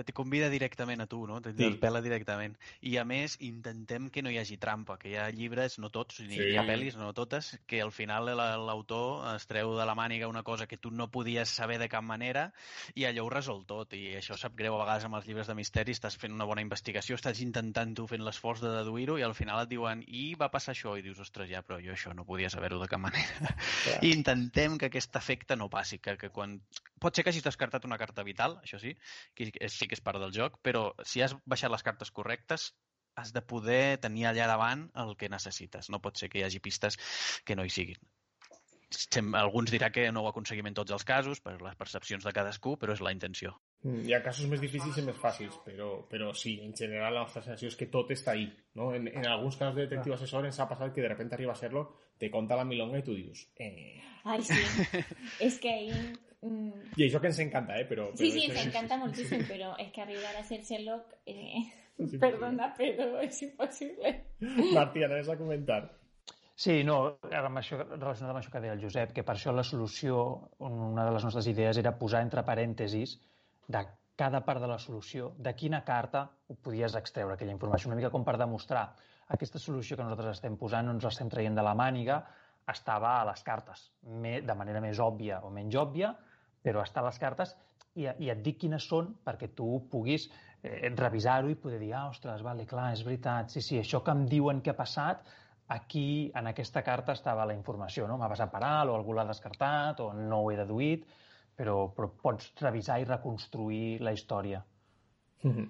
Que 0.00 0.06
t'hi 0.08 0.16
convida 0.16 0.48
directament 0.48 1.04
a 1.04 1.06
tu, 1.10 1.20
no? 1.28 1.38
T'interpel·la 1.44 2.00
sí. 2.00 2.08
directament. 2.08 2.56
I 2.88 2.96
a 3.00 3.04
més, 3.04 3.36
intentem 3.44 4.08
que 4.12 4.24
no 4.24 4.32
hi 4.32 4.38
hagi 4.40 4.56
trampa, 4.60 4.96
que 5.00 5.10
hi 5.12 5.16
ha 5.20 5.28
llibres, 5.34 5.76
no 5.82 5.90
tots, 5.92 6.22
ni 6.24 6.38
sí. 6.38 6.46
hi 6.54 6.56
ha 6.56 6.64
pel·lis, 6.64 6.96
no 6.96 7.12
totes, 7.16 7.52
que 7.68 7.82
al 7.84 7.92
final 7.92 8.32
l'autor 8.32 9.26
es 9.34 9.44
treu 9.50 9.74
de 9.76 9.86
la 9.86 9.96
màniga 9.98 10.30
una 10.30 10.42
cosa 10.46 10.66
que 10.70 10.78
tu 10.80 10.90
no 10.90 11.10
podies 11.12 11.52
saber 11.52 11.76
de 11.82 11.90
cap 11.92 12.04
manera 12.06 12.48
i 12.94 13.04
allò 13.04 13.26
ho 13.26 13.32
resol 13.32 13.66
tot. 13.68 13.92
I 13.98 14.16
això 14.20 14.38
sap 14.40 14.56
greu 14.56 14.78
a 14.78 14.82
vegades 14.82 15.04
amb 15.04 15.20
els 15.20 15.28
llibres 15.28 15.50
de 15.50 15.58
misteri, 15.58 15.92
estàs 15.96 16.16
fent 16.20 16.32
una 16.32 16.48
bona 16.48 16.64
investigació, 16.64 17.18
estàs 17.20 17.42
intentant 17.44 17.92
tu 17.98 18.06
fent 18.08 18.24
l'esforç 18.24 18.64
de 18.64 18.72
deduir-ho 18.78 19.18
i 19.20 19.26
al 19.26 19.36
final 19.36 19.64
et 19.64 19.72
diuen 19.72 20.04
i 20.06 20.30
va 20.40 20.48
passar 20.52 20.72
això 20.72 20.96
i 20.96 21.04
dius, 21.04 21.20
ostres, 21.20 21.50
ja, 21.52 21.60
però 21.66 21.80
jo 21.84 21.92
això 21.92 22.14
no 22.16 22.24
podia 22.28 22.50
saber-ho 22.52 22.80
de 22.80 22.88
cap 22.88 23.02
manera. 23.02 23.54
Yeah. 23.86 24.00
I 24.08 24.14
intentem 24.16 24.78
que 24.80 24.88
aquest 24.90 25.16
efecte 25.20 25.56
no 25.56 25.68
passi, 25.72 26.00
que, 26.00 26.16
que 26.20 26.32
quan... 26.32 26.58
Pot 27.00 27.16
ser 27.16 27.24
que 27.24 27.32
hagis 27.32 27.44
descartat 27.46 27.86
una 27.88 27.96
carta 27.96 28.24
vital, 28.26 28.58
això 28.60 28.76
sí, 28.80 28.90
que 29.34 29.48
sí 29.72 29.88
que 29.90 29.98
és 29.98 30.04
part 30.06 30.22
del 30.22 30.32
joc, 30.36 30.60
però 30.62 30.90
si 31.02 31.24
has 31.26 31.34
baixat 31.50 31.74
les 31.74 31.84
cartes 31.86 32.14
correctes, 32.14 32.70
has 33.18 33.34
de 33.34 33.42
poder 33.42 33.98
tenir 33.98 34.28
allà 34.30 34.46
davant 34.46 34.86
el 35.02 35.16
que 35.18 35.28
necessites. 35.32 35.90
No 35.90 36.00
pot 36.04 36.18
ser 36.20 36.30
que 36.30 36.40
hi 36.40 36.46
hagi 36.46 36.62
pistes 36.62 36.98
que 37.44 37.58
no 37.58 37.66
hi 37.66 37.74
siguin. 37.74 37.98
Alguns 39.38 39.70
dirà 39.70 39.90
que 39.94 40.08
no 40.10 40.24
ho 40.24 40.28
aconseguim 40.30 40.66
en 40.66 40.74
tots 40.74 40.94
els 40.94 41.04
casos, 41.06 41.40
per 41.44 41.54
les 41.62 41.76
percepcions 41.78 42.24
de 42.26 42.32
cadascú, 42.34 42.74
però 42.78 42.96
és 42.96 43.02
la 43.06 43.12
intenció. 43.14 43.52
Mm, 43.86 44.06
hi 44.08 44.14
ha 44.16 44.22
casos 44.24 44.48
més 44.50 44.62
difícils 44.62 44.98
i 44.98 45.04
més 45.06 45.18
fàcils, 45.20 45.60
però, 45.66 45.90
però 46.10 46.32
sí, 46.34 46.56
en 46.64 46.74
general 46.76 47.14
la 47.14 47.22
nostra 47.26 47.44
sensació 47.44 47.70
és 47.70 47.78
que 47.78 47.90
tot 47.92 48.10
està 48.14 48.34
ahí. 48.34 48.48
No? 48.74 48.90
En, 48.96 49.06
en 49.12 49.28
alguns 49.30 49.58
casos 49.60 49.78
de 49.78 49.86
detectiu 49.86 50.16
assessor 50.16 50.48
ens 50.48 50.58
ha 50.58 50.66
passat 50.70 50.94
que 50.94 51.04
de 51.04 51.12
repente 51.12 51.38
arriba 51.38 51.54
a 51.54 51.60
serlo, 51.60 51.86
te 52.18 52.32
conta 52.34 52.58
la 52.58 52.66
milonga 52.66 52.98
i 52.98 53.06
tu 53.06 53.14
dius... 53.14 53.46
Eh... 53.56 54.02
Ai, 54.24 54.42
sí. 54.44 54.58
és 55.46 55.62
que 55.62 55.70
ahí 55.70 55.94
Mm. 56.42 56.96
I 56.96 57.06
això 57.06 57.20
que 57.20 57.28
ens 57.28 57.38
encanta, 57.42 57.76
eh? 57.76 57.84
Però, 57.88 58.08
però 58.12 58.20
sí, 58.20 58.30
sí, 58.32 58.46
ens 58.48 58.64
encanta 58.64 58.96
moltíssim, 59.00 59.44
però 59.48 59.74
és 59.82 59.92
que 59.94 60.04
arribar 60.06 60.34
a 60.38 60.46
ser 60.46 60.62
Sherlock... 60.64 61.20
Eh... 61.26 61.68
Sí, 62.00 62.16
Perdona, 62.16 62.70
però 62.78 63.18
és 63.20 63.42
impossible. 63.44 64.14
Martí, 64.76 65.02
anaves 65.04 65.28
a 65.28 65.34
comentar. 65.36 65.82
Sí, 66.60 66.78
no, 66.84 66.96
amb 67.28 67.60
això, 67.60 67.76
relacionat 67.82 68.30
amb 68.30 68.40
això 68.40 68.52
que 68.52 68.60
deia 68.64 68.72
el 68.72 68.80
Josep, 68.80 69.12
que 69.16 69.24
per 69.24 69.34
això 69.34 69.52
la 69.52 69.64
solució, 69.64 70.22
una 70.64 71.04
de 71.04 71.12
les 71.12 71.26
nostres 71.28 71.48
idees 71.52 71.76
era 71.80 71.92
posar 72.00 72.22
entre 72.24 72.44
parèntesis 72.44 73.18
de 73.68 73.84
cada 74.20 74.42
part 74.44 74.60
de 74.60 74.68
la 74.68 74.78
solució, 74.80 75.30
de 75.40 75.54
quina 75.56 75.82
carta 75.84 76.26
ho 76.48 76.56
podies 76.56 76.96
extreure 77.00 77.36
aquella 77.36 77.54
informació, 77.56 77.88
una 77.88 77.96
mica 78.00 78.12
com 78.12 78.24
per 78.24 78.36
demostrar 78.40 78.82
aquesta 79.32 79.60
solució 79.62 79.96
que 79.96 80.04
nosaltres 80.04 80.36
estem 80.36 80.58
posant, 80.60 80.88
no 80.88 80.96
ens 80.96 81.06
l'estem 81.06 81.30
traient 81.32 81.56
de 81.56 81.64
la 81.64 81.72
màniga, 81.78 82.18
estava 82.68 83.14
a 83.20 83.24
les 83.30 83.40
cartes, 83.46 83.86
de 84.02 84.56
manera 84.58 84.82
més 84.84 85.00
òbvia 85.00 85.40
o 85.44 85.52
menys 85.54 85.78
òbvia, 85.80 86.12
però 86.62 86.84
està 86.84 87.00
a 87.00 87.08
les 87.08 87.18
cartes 87.18 87.56
i, 87.94 88.06
i 88.06 88.30
et 88.30 88.40
dic 88.44 88.60
quines 88.62 88.86
són 88.86 89.14
perquè 89.24 89.50
tu 89.56 89.68
puguis 89.90 90.28
eh, 90.62 90.90
revisar-ho 90.96 91.50
i 91.50 91.58
poder 91.58 91.80
dir, 91.82 91.92
ah, 91.96 92.08
ostres, 92.12 92.42
vale, 92.46 92.66
clar, 92.68 92.90
és 92.94 93.04
veritat, 93.06 93.50
sí, 93.54 93.62
sí, 93.64 93.78
això 93.80 94.02
que 94.04 94.14
em 94.14 94.26
diuen 94.30 94.60
que 94.64 94.74
ha 94.74 94.78
passat, 94.78 95.24
aquí, 95.70 96.30
en 96.34 96.50
aquesta 96.50 96.82
carta, 96.82 97.14
estava 97.14 97.46
la 97.46 97.54
informació, 97.54 98.06
no? 98.10 98.16
M'ha 98.18 98.28
passat 98.32 98.50
per 98.50 98.62
alt, 98.66 98.90
o 98.90 98.96
algú 98.98 99.14
l'ha 99.14 99.26
descartat, 99.28 100.00
o 100.02 100.10
no 100.16 100.42
ho 100.42 100.50
he 100.50 100.56
deduït, 100.58 101.04
però, 101.56 101.76
però 101.94 102.10
pots 102.24 102.50
revisar 102.60 102.98
i 103.00 103.06
reconstruir 103.06 104.00
la 104.02 104.12
història. 104.16 104.64
Mm 105.44 105.52
-hmm. 105.52 105.68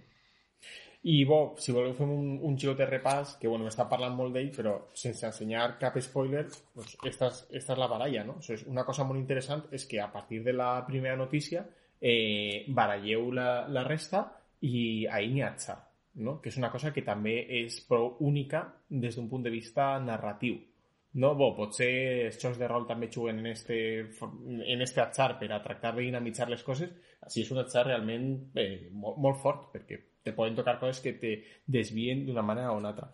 I 1.02 1.24
bo, 1.24 1.54
si 1.56 1.72
voleu 1.72 1.94
fer 1.96 2.04
un, 2.04 2.34
un 2.44 2.56
xicot 2.60 2.76
de 2.76 2.86
repàs, 2.88 3.38
que 3.40 3.48
bueno, 3.48 3.64
m'està 3.64 3.86
parlant 3.88 4.12
molt 4.18 4.34
d'ell, 4.36 4.50
però 4.52 4.74
sense 4.92 5.24
ensenyar 5.24 5.78
cap 5.80 5.96
spoiler, 6.04 6.42
doncs 6.76 6.96
esta 7.08 7.30
és, 7.32 7.38
esta 7.62 7.72
és 7.72 7.80
la 7.80 7.88
baralla, 7.88 8.24
no? 8.28 8.36
O 8.36 8.44
sigui, 8.44 8.66
una 8.68 8.84
cosa 8.84 9.06
molt 9.08 9.20
interessant 9.20 9.64
és 9.72 9.86
que 9.88 10.02
a 10.04 10.10
partir 10.12 10.42
de 10.44 10.52
la 10.52 10.74
primera 10.86 11.16
notícia 11.16 11.64
eh, 12.00 12.66
baralleu 12.68 13.30
la, 13.32 13.48
la 13.72 13.84
resta 13.88 14.26
i 14.60 15.06
ahir 15.08 15.30
n'hi 15.32 15.44
ha 15.46 15.54
xar, 15.56 15.78
no? 16.20 16.36
Que 16.44 16.52
és 16.52 16.60
una 16.60 16.68
cosa 16.72 16.92
que 16.92 17.06
també 17.06 17.38
és 17.62 17.80
prou 17.88 18.18
única 18.28 18.66
des 18.90 19.16
d'un 19.16 19.30
punt 19.32 19.48
de 19.48 19.54
vista 19.56 19.94
narratiu. 20.04 20.60
No, 21.22 21.32
bo, 21.34 21.48
potser 21.56 21.88
els 22.28 22.36
jocs 22.38 22.60
de 22.60 22.68
rol 22.70 22.84
també 22.86 23.08
juguen 23.10 23.40
en 23.40 23.48
este, 23.50 23.78
en 24.20 24.84
este 24.84 25.00
atzar 25.02 25.32
per 25.40 25.48
a 25.50 25.62
tractar 25.64 25.96
de 25.96 26.04
dinamitzar 26.04 26.46
les 26.52 26.62
coses. 26.62 26.92
Així 27.26 27.44
és 27.44 27.50
un 27.52 27.60
atzar 27.62 27.84
realment 27.86 28.30
eh, 28.58 28.88
molt, 28.92 29.18
molt 29.20 29.40
fort, 29.42 29.68
perquè 29.74 29.98
te 30.24 30.32
poden 30.36 30.56
tocar 30.56 30.78
coses 30.80 31.02
que 31.04 31.14
te 31.20 31.34
desvien 31.66 32.24
d'una 32.26 32.44
manera 32.44 32.72
o 32.72 32.78
una 32.78 32.92
altra. 32.92 33.08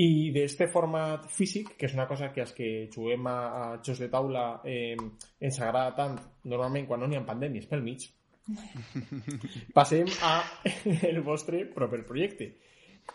I 0.00 0.30
d'este 0.32 0.70
format 0.72 1.26
físic, 1.28 1.74
que 1.76 1.86
és 1.86 1.94
una 1.94 2.06
cosa 2.08 2.30
que 2.32 2.40
els 2.46 2.54
que 2.56 2.68
juguem 2.94 3.26
a, 3.28 3.36
a 3.36 3.64
jocs 3.84 4.00
de 4.00 4.08
taula 4.08 4.46
eh, 4.64 4.96
ens 4.96 5.60
agrada 5.60 5.92
tant, 5.98 6.16
normalment 6.48 6.88
quan 6.88 7.02
no 7.02 7.10
n'hi 7.10 7.18
ha 7.20 7.26
pandèmies 7.28 7.68
pel 7.68 7.84
mig, 7.84 8.06
passem 9.76 10.08
a 10.24 10.32
el 11.10 11.20
vostre 11.26 11.66
proper 11.74 12.02
projecte, 12.08 12.54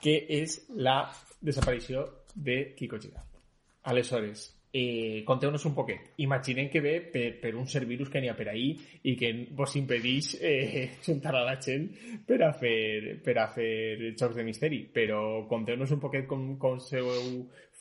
que 0.04 0.20
és 0.38 0.60
la 0.76 1.00
desaparició 1.42 2.06
de 2.36 2.76
Kiko 2.78 3.02
Girard. 3.02 3.42
Aleshores, 3.90 4.52
eh, 4.78 5.24
conteu-nos 5.26 5.66
un 5.66 5.74
poquet. 5.74 6.12
Imaginem 6.24 6.70
que 6.70 6.82
ve 6.84 6.96
per, 7.14 7.28
per 7.42 7.54
un 7.58 7.66
cert 7.70 7.88
virus 7.90 8.12
que 8.14 8.22
n'hi 8.22 8.30
ha 8.30 8.36
per 8.38 8.50
ahir 8.52 8.76
i 9.10 9.16
que 9.18 9.32
vos 9.58 9.74
impedeix 9.80 10.36
eh, 10.38 10.84
juntar 11.08 11.34
a 11.36 11.46
la 11.48 11.56
gent 11.64 11.88
per 12.28 12.42
a 12.46 12.52
fer, 12.54 13.18
per 13.26 13.38
a 13.42 13.48
fer 13.54 14.14
jocs 14.14 14.38
de 14.38 14.46
misteri. 14.46 14.84
Però 14.94 15.48
conteu-nos 15.50 15.96
un 15.96 16.04
poquet 16.04 16.30
com, 16.30 16.54
com 16.62 16.78
s'heu 16.84 17.10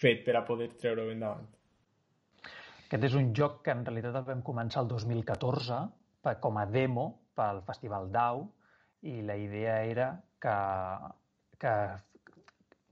fet 0.01 0.25
per 0.25 0.39
a 0.39 0.45
poder 0.49 0.73
treure-ho 0.81 1.13
endavant. 1.13 1.47
Aquest 2.87 3.09
és 3.09 3.15
un 3.19 3.33
joc 3.35 3.63
que 3.67 3.75
en 3.75 3.85
realitat 3.85 4.21
el 4.21 4.29
vam 4.29 4.43
començar 4.47 4.85
el 4.85 4.91
2014 4.93 5.85
com 6.43 6.59
a 6.59 6.65
demo 6.67 7.07
pel 7.37 7.61
Festival 7.67 8.09
DAO 8.11 8.45
i 9.07 9.21
la 9.23 9.37
idea 9.39 9.77
era 9.87 10.09
que, 10.43 10.55
que 11.61 11.73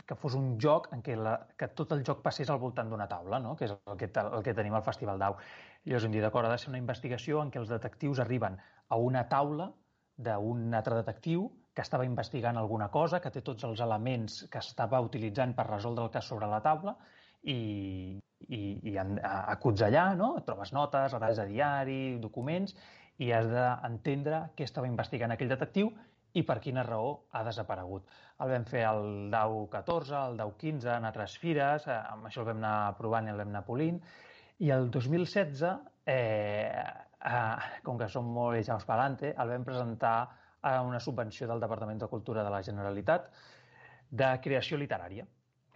que 0.07 0.17
fos 0.19 0.35
un 0.39 0.55
joc 0.61 0.91
en 0.95 1.03
què, 1.05 1.17
la, 1.17 1.35
que 1.59 1.69
tot 1.79 1.93
el 1.97 2.05
joc 2.07 2.23
passés 2.25 2.51
al 2.51 2.61
voltant 2.63 2.91
d'una 2.91 3.09
taula, 3.09 3.41
no? 3.41 3.55
que 3.57 3.69
és 3.69 3.75
el 3.75 3.99
que, 4.01 4.11
el 4.23 4.45
que 4.45 4.55
tenim 4.57 4.77
al 4.77 4.85
Festival 4.87 5.21
d'Au. 5.21 5.39
Llavors 5.85 6.07
hem 6.07 6.15
dit, 6.15 6.23
d'acord, 6.25 6.49
ha 6.49 6.53
de 6.53 6.61
ser 6.61 6.71
una 6.73 6.81
investigació 6.81 7.43
en 7.43 7.51
què 7.53 7.61
els 7.63 7.73
detectius 7.73 8.21
arriben 8.25 8.59
a 8.89 9.01
una 9.01 9.25
taula 9.29 9.71
d'un 10.17 10.75
altre 10.75 11.01
detectiu 11.01 11.49
que 11.75 11.83
estava 11.83 12.07
investigant 12.07 12.57
alguna 12.57 12.89
cosa, 12.95 13.21
que 13.21 13.33
té 13.35 13.43
tots 13.43 13.65
els 13.67 13.81
elements 13.83 14.45
que 14.51 14.63
estava 14.63 15.01
utilitzant 15.03 15.57
per 15.57 15.67
resoldre 15.67 16.05
el 16.07 16.13
cas 16.15 16.29
sobre 16.31 16.47
la 16.47 16.61
taula 16.63 16.95
i, 17.43 18.21
i, 18.47 18.61
i 18.93 18.95
acuts 18.99 19.83
allà, 19.83 20.13
no? 20.19 20.37
Et 20.39 20.47
trobes 20.47 20.73
notes, 20.77 21.17
retalls 21.17 21.41
de 21.43 21.49
diari, 21.51 21.99
documents, 22.23 22.77
i 23.19 23.31
has 23.35 23.49
d'entendre 23.51 24.45
què 24.55 24.67
estava 24.67 24.91
investigant 24.91 25.35
aquell 25.35 25.51
detectiu 25.51 25.91
i 26.35 26.43
per 26.43 26.59
quina 26.63 26.83
raó 26.87 27.11
ha 27.33 27.43
desaparegut. 27.47 28.07
El 28.43 28.51
vam 28.51 28.67
fer 28.67 28.83
el 28.89 29.31
DAU 29.31 29.65
14, 29.71 30.15
el 30.31 30.39
DAU 30.41 30.55
15, 30.61 30.91
en 30.97 31.09
altres 31.11 31.37
fires, 31.39 31.87
eh, 31.87 31.99
amb 32.15 32.27
això 32.29 32.43
el 32.43 32.51
vam 32.51 32.63
anar 32.63 32.95
provant 32.99 33.29
i 33.29 33.35
el 33.35 33.43
vam 33.43 33.53
anar 33.55 33.65
polint, 33.67 34.01
i 34.65 34.71
el 34.75 34.91
2016, 34.91 35.65
eh, 36.07 36.85
eh, 37.31 37.69
com 37.87 37.99
que 38.01 38.11
som 38.11 38.27
molt 38.39 38.59
echados 38.59 38.87
pelante, 38.89 39.35
el 39.39 39.55
vam 39.55 39.67
presentar 39.67 40.17
a 40.65 40.81
una 40.83 41.01
subvenció 41.01 41.47
del 41.47 41.61
Departament 41.61 42.01
de 42.01 42.09
Cultura 42.09 42.45
de 42.45 42.51
la 42.51 42.63
Generalitat 42.63 43.31
de 44.11 44.31
creació 44.43 44.79
literària. 44.81 45.27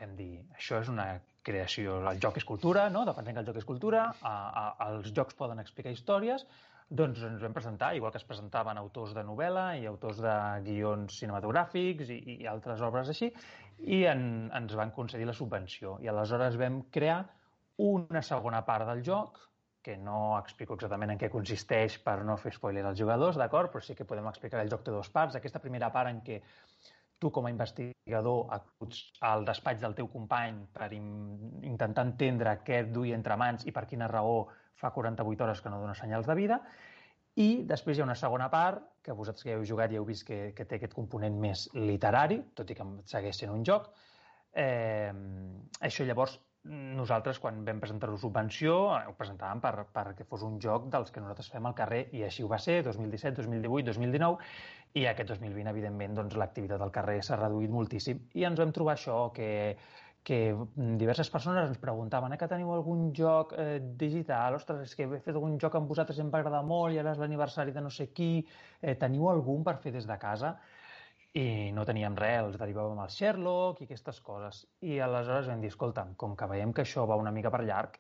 Vam 0.01 0.15
dir, 0.17 0.33
això 0.55 0.79
és 0.83 0.89
una 0.89 1.11
creació, 1.43 1.99
el 2.11 2.21
joc 2.23 2.39
és 2.41 2.47
cultura, 2.47 2.89
no? 2.91 3.05
defensem 3.09 3.35
que 3.35 3.43
el 3.43 3.49
joc 3.49 3.59
és 3.61 3.67
cultura, 3.69 4.09
a, 4.23 4.35
a, 4.63 4.65
els 4.91 5.13
jocs 5.17 5.37
poden 5.39 5.61
explicar 5.63 5.93
històries, 5.95 6.45
doncs 6.89 7.21
ens 7.23 7.43
vam 7.43 7.53
presentar, 7.53 7.95
igual 7.97 8.13
que 8.13 8.21
es 8.21 8.29
presentaven 8.29 8.79
autors 8.81 9.13
de 9.17 9.25
novel·la 9.25 9.67
i 9.77 9.85
autors 9.87 10.23
de 10.25 10.35
guions 10.65 11.19
cinematogràfics 11.21 12.13
i, 12.15 12.19
i 12.39 12.47
altres 12.49 12.81
obres 12.85 13.11
així, 13.13 13.29
i 13.85 14.05
en, 14.09 14.23
ens 14.57 14.73
van 14.79 14.95
concedir 14.97 15.29
la 15.29 15.37
subvenció. 15.37 15.99
I 16.01 16.09
aleshores 16.09 16.57
vam 16.61 16.83
crear 16.95 17.21
una 17.85 18.23
segona 18.25 18.65
part 18.67 18.89
del 18.89 19.05
joc, 19.05 19.39
que 19.83 19.97
no 19.97 20.37
explico 20.39 20.75
exactament 20.75 21.13
en 21.15 21.21
què 21.21 21.31
consisteix 21.33 21.99
per 22.05 22.19
no 22.27 22.37
fer 22.41 22.53
spoiler 22.57 22.83
als 22.85 22.99
jugadors, 22.99 23.39
d'acord? 23.41 23.71
Però 23.73 23.85
sí 23.85 23.95
que 23.97 24.09
podem 24.09 24.27
explicar 24.29 24.61
el 24.61 24.73
joc 24.73 24.83
té 24.85 24.93
dues 24.93 25.09
parts. 25.13 25.37
Aquesta 25.39 25.63
primera 25.65 25.93
part 25.95 26.11
en 26.11 26.19
què 26.25 26.41
tu 27.19 27.31
com 27.35 27.47
a 27.47 27.51
investigador 27.51 28.53
acuts 28.55 29.01
al 29.27 29.45
despatx 29.47 29.81
del 29.83 29.97
teu 29.99 30.09
company 30.11 30.61
per 30.75 30.91
intentar 30.93 32.05
entendre 32.07 32.59
què 32.67 32.83
et 32.85 32.93
duia 32.95 33.17
entre 33.19 33.37
mans 33.41 33.67
i 33.67 33.75
per 33.75 33.87
quina 33.91 34.11
raó 34.11 34.49
fa 34.79 34.93
48 34.95 35.45
hores 35.45 35.63
que 35.63 35.73
no 35.73 35.81
dona 35.83 35.97
senyals 35.99 36.27
de 36.31 36.37
vida, 36.39 36.63
i 37.39 37.63
després 37.69 37.99
hi 37.99 38.03
ha 38.03 38.09
una 38.09 38.19
segona 38.19 38.49
part, 38.51 38.83
que 39.05 39.15
vosaltres 39.15 39.47
que 39.47 39.53
ja 39.53 39.59
heu 39.59 39.67
jugat 39.67 39.93
ja 39.95 40.01
heu 40.01 40.07
vist 40.09 40.27
que, 40.27 40.39
que 40.57 40.67
té 40.67 40.79
aquest 40.79 40.97
component 40.97 41.37
més 41.39 41.69
literari, 41.77 42.41
tot 42.59 42.71
i 42.71 42.77
que 42.79 42.87
segueix 43.07 43.39
sent 43.39 43.55
un 43.55 43.63
joc. 43.67 43.93
Eh, 44.59 45.13
això 45.87 46.07
llavors 46.09 46.39
nosaltres, 46.69 47.39
quan 47.39 47.63
vam 47.65 47.79
presentar 47.81 48.11
la 48.11 48.19
subvenció, 48.21 48.75
ho 48.91 49.15
presentàvem 49.17 49.61
per, 49.63 49.87
perquè 49.95 50.27
fos 50.29 50.43
un 50.45 50.59
joc 50.61 50.89
dels 50.93 51.13
que 51.15 51.23
nosaltres 51.23 51.49
fem 51.53 51.69
al 51.69 51.77
carrer, 51.79 52.03
i 52.13 52.25
així 52.27 52.45
ho 52.45 52.51
va 52.51 52.59
ser, 52.61 52.81
2017, 52.85 53.39
2018, 53.39 53.87
2019, 53.93 54.51
i 54.99 55.07
aquest 55.07 55.33
2020, 55.33 55.71
evidentment, 55.71 56.19
doncs, 56.19 56.37
l'activitat 56.41 56.83
al 56.83 56.93
carrer 56.93 57.21
s'ha 57.23 57.39
reduït 57.39 57.73
moltíssim. 57.73 58.27
I 58.35 58.49
ens 58.51 58.61
vam 58.61 58.75
trobar 58.75 58.99
això, 58.99 59.29
que 59.37 59.49
que 60.29 60.39
diverses 61.01 61.31
persones 61.33 61.71
ens 61.71 61.79
preguntaven 61.81 62.35
eh, 62.35 62.39
que 62.41 62.49
teniu 62.51 62.75
algun 62.75 63.07
joc 63.17 63.55
eh, 63.57 63.79
digital, 64.03 64.59
ostres, 64.59 64.91
és 64.91 64.99
que 64.99 65.07
he 65.07 65.21
fet 65.25 65.33
algun 65.33 65.55
joc 65.63 65.79
amb 65.79 65.89
vosaltres 65.89 66.21
em 66.21 66.29
va 66.35 66.43
agradar 66.43 66.61
molt 66.69 66.93
i 66.93 67.01
ara 67.01 67.15
és 67.17 67.23
l'aniversari 67.23 67.73
de 67.73 67.85
no 67.87 67.93
sé 67.95 68.11
qui, 68.13 68.43
eh, 68.83 68.95
teniu 69.01 69.31
algun 69.33 69.65
per 69.65 69.79
fer 69.85 69.95
des 69.95 70.09
de 70.11 70.19
casa? 70.21 70.53
I 71.41 71.71
no 71.77 71.87
teníem 71.89 72.17
res, 72.21 72.43
els 72.43 72.61
derivàvem 72.61 73.01
al 73.01 73.13
Sherlock 73.15 73.81
i 73.81 73.89
aquestes 73.89 74.21
coses. 74.25 74.67
I 74.85 75.01
aleshores 75.05 75.49
vam 75.49 75.65
dir, 75.65 75.73
escolta, 75.73 76.05
com 76.21 76.37
que 76.37 76.51
veiem 76.53 76.77
que 76.77 76.85
això 76.85 77.09
va 77.09 77.17
una 77.21 77.33
mica 77.33 77.53
per 77.55 77.65
llarg, 77.65 77.97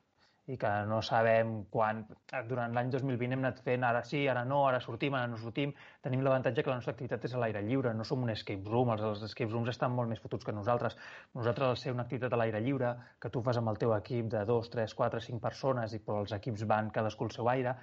i 0.48 0.56
que 0.56 0.70
no 0.88 0.98
sabem 1.04 1.50
quan... 1.72 2.00
Durant 2.48 2.74
l'any 2.76 2.90
2020 2.94 3.36
hem 3.36 3.42
anat 3.44 3.60
fent 3.66 3.84
ara 3.84 4.00
sí, 4.10 4.22
ara 4.32 4.44
no, 4.48 4.62
ara 4.68 4.80
sortim, 4.80 5.16
ara 5.18 5.28
no 5.28 5.36
sortim. 5.40 5.74
Tenim 6.04 6.22
l'avantatge 6.24 6.64
que 6.64 6.72
la 6.72 6.78
nostra 6.80 6.94
activitat 6.96 7.26
és 7.28 7.34
a 7.36 7.42
l'aire 7.42 7.62
lliure, 7.66 7.92
no 7.96 8.06
som 8.08 8.24
un 8.24 8.32
escape 8.32 8.72
room, 8.72 8.92
els, 8.94 9.04
els 9.10 9.26
escape 9.28 9.52
rooms 9.52 9.72
estan 9.74 9.92
molt 9.96 10.08
més 10.12 10.22
fotuts 10.24 10.48
que 10.48 10.56
nosaltres. 10.56 10.96
Nosaltres, 11.36 11.68
al 11.68 11.80
ser 11.82 11.96
una 11.96 12.06
activitat 12.08 12.32
a 12.32 12.40
l'aire 12.40 12.62
lliure, 12.64 12.94
que 13.20 13.32
tu 13.34 13.44
fas 13.44 13.60
amb 13.60 13.74
el 13.74 13.80
teu 13.82 13.92
equip 13.98 14.32
de 14.36 14.44
2, 14.48 14.72
3, 14.76 14.96
4, 15.02 15.24
5 15.28 15.44
persones 15.44 15.96
i 15.98 16.00
però 16.06 16.22
els 16.24 16.32
equips 16.40 16.64
van 16.72 16.88
cadascú 16.96 17.28
al 17.28 17.36
seu 17.36 17.52
aire, 17.52 17.76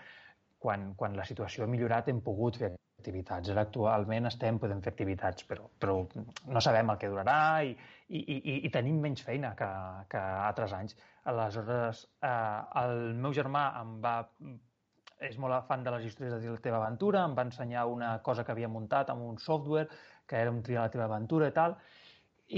quan, 0.65 0.93
quan 0.97 1.13
la 1.19 1.29
situació 1.29 1.65
ha 1.65 1.69
millorat 1.69 2.09
hem 2.09 2.25
pogut 2.25 2.57
fer 2.63 2.73
activitats. 3.05 3.51
Ara 3.53 3.65
actualment 3.67 4.29
estem, 4.31 4.57
podem 4.61 4.81
fer 4.81 4.93
activitats, 4.93 5.45
però, 5.49 5.69
però 5.79 5.99
no 6.49 6.61
sabem 6.63 6.89
el 6.89 7.01
que 7.01 7.09
durarà 7.11 7.39
i, 7.63 7.75
i, 8.09 8.21
i, 8.37 8.55
i 8.65 8.71
tenim 8.73 8.97
menys 9.03 9.25
feina 9.25 9.53
que, 9.59 9.69
que 10.09 10.21
altres 10.49 10.73
anys. 10.73 10.97
Aleshores, 11.29 12.05
eh, 12.25 12.61
el 12.81 13.13
meu 13.21 13.35
germà 13.37 13.67
em 13.81 13.99
va 14.01 14.15
és 15.25 15.37
molt 15.39 15.67
fan 15.69 15.83
de 15.85 15.93
les 15.93 16.09
històries 16.09 16.41
de 16.41 16.51
la 16.51 16.61
teva 16.61 16.81
aventura, 16.81 17.23
em 17.23 17.35
va 17.37 17.45
ensenyar 17.47 17.85
una 17.87 18.17
cosa 18.23 18.43
que 18.43 18.51
havia 18.51 18.67
muntat 18.67 19.09
amb 19.13 19.23
un 19.23 19.37
software, 19.39 19.87
que 20.27 20.41
era 20.41 20.51
un 20.51 20.61
triar 20.65 20.83
la 20.83 20.91
teva 20.91 21.05
aventura 21.07 21.47
i 21.47 21.55
tal, 21.55 21.77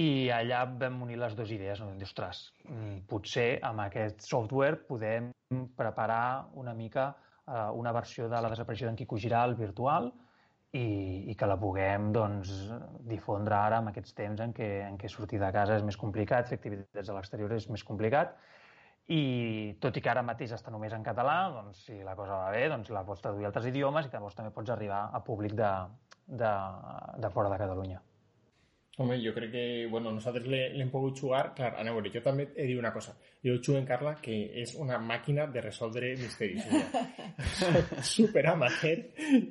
i 0.02 0.28
allà 0.34 0.66
vam 0.82 0.98
unir 1.06 1.20
les 1.22 1.36
dues 1.38 1.54
idees. 1.54 1.80
No? 1.80 1.94
Ostres, 2.04 2.42
mm, 2.66 3.06
potser 3.08 3.60
amb 3.64 3.86
aquest 3.86 4.26
software 4.26 4.82
podem 4.90 5.30
preparar 5.78 6.50
una 6.60 6.74
mica 6.74 7.14
eh, 7.48 7.70
una 7.74 7.92
versió 7.92 8.28
de 8.28 8.42
la 8.42 8.50
desaparició 8.52 8.88
d'en 8.88 8.98
Quico 9.00 9.18
Giral 9.18 9.56
virtual, 9.56 10.12
i, 10.78 11.32
i 11.32 11.36
que 11.38 11.50
la 11.50 11.58
puguem 11.60 12.12
doncs, 12.16 12.52
difondre 13.10 13.58
ara 13.58 13.82
en 13.84 13.92
aquests 13.92 14.16
temps 14.18 14.44
en 14.44 14.54
què, 14.56 14.70
en 14.88 15.00
què 15.02 15.10
sortir 15.12 15.42
de 15.42 15.50
casa 15.56 15.80
és 15.80 15.86
més 15.88 15.98
complicat, 16.00 16.50
fer 16.50 16.60
activitats 16.60 17.10
a 17.10 17.18
l'exterior 17.18 17.54
és 17.58 17.70
més 17.74 17.86
complicat 17.88 18.38
i 19.08 19.22
tot 19.80 19.96
i 19.96 20.04
que 20.04 20.12
ara 20.12 20.24
mateix 20.26 20.52
està 20.56 20.72
només 20.74 20.94
en 20.96 21.06
català, 21.06 21.38
doncs 21.56 21.86
si 21.88 22.02
la 22.04 22.16
cosa 22.20 22.42
va 22.42 22.52
bé, 22.52 22.66
doncs 22.72 22.92
la 22.92 23.06
pots 23.08 23.24
traduir 23.24 23.48
a 23.48 23.52
altres 23.54 23.70
idiomes 23.72 24.08
i 24.08 24.12
llavors 24.12 24.36
també 24.36 24.52
pots 24.56 24.74
arribar 24.76 25.06
a 25.16 25.24
públic 25.24 25.56
de, 25.56 25.72
de, 26.28 26.54
de 27.24 27.32
fora 27.32 27.54
de 27.54 27.62
Catalunya. 27.64 28.02
Home, 29.00 29.20
jo 29.22 29.30
crec 29.30 29.52
que, 29.54 29.64
bueno, 29.92 30.10
nosaltres 30.10 30.48
l'hem 30.50 30.90
pogut 30.90 31.20
jugar, 31.22 31.52
clar, 31.54 31.76
a 31.78 31.84
veure, 31.86 32.10
jo 32.10 32.22
també 32.26 32.48
he 32.56 32.66
dit 32.66 32.80
una 32.80 32.90
cosa. 32.90 33.12
Jo 33.46 33.54
jugo 33.62 33.78
en 33.78 33.86
Carla, 33.86 34.16
que 34.18 34.34
és 34.58 34.72
una 34.82 34.98
màquina 34.98 35.44
de 35.54 35.62
resoldre 35.62 36.16
misteris. 36.18 36.66
super 38.16 38.42
amateur, 38.50 39.04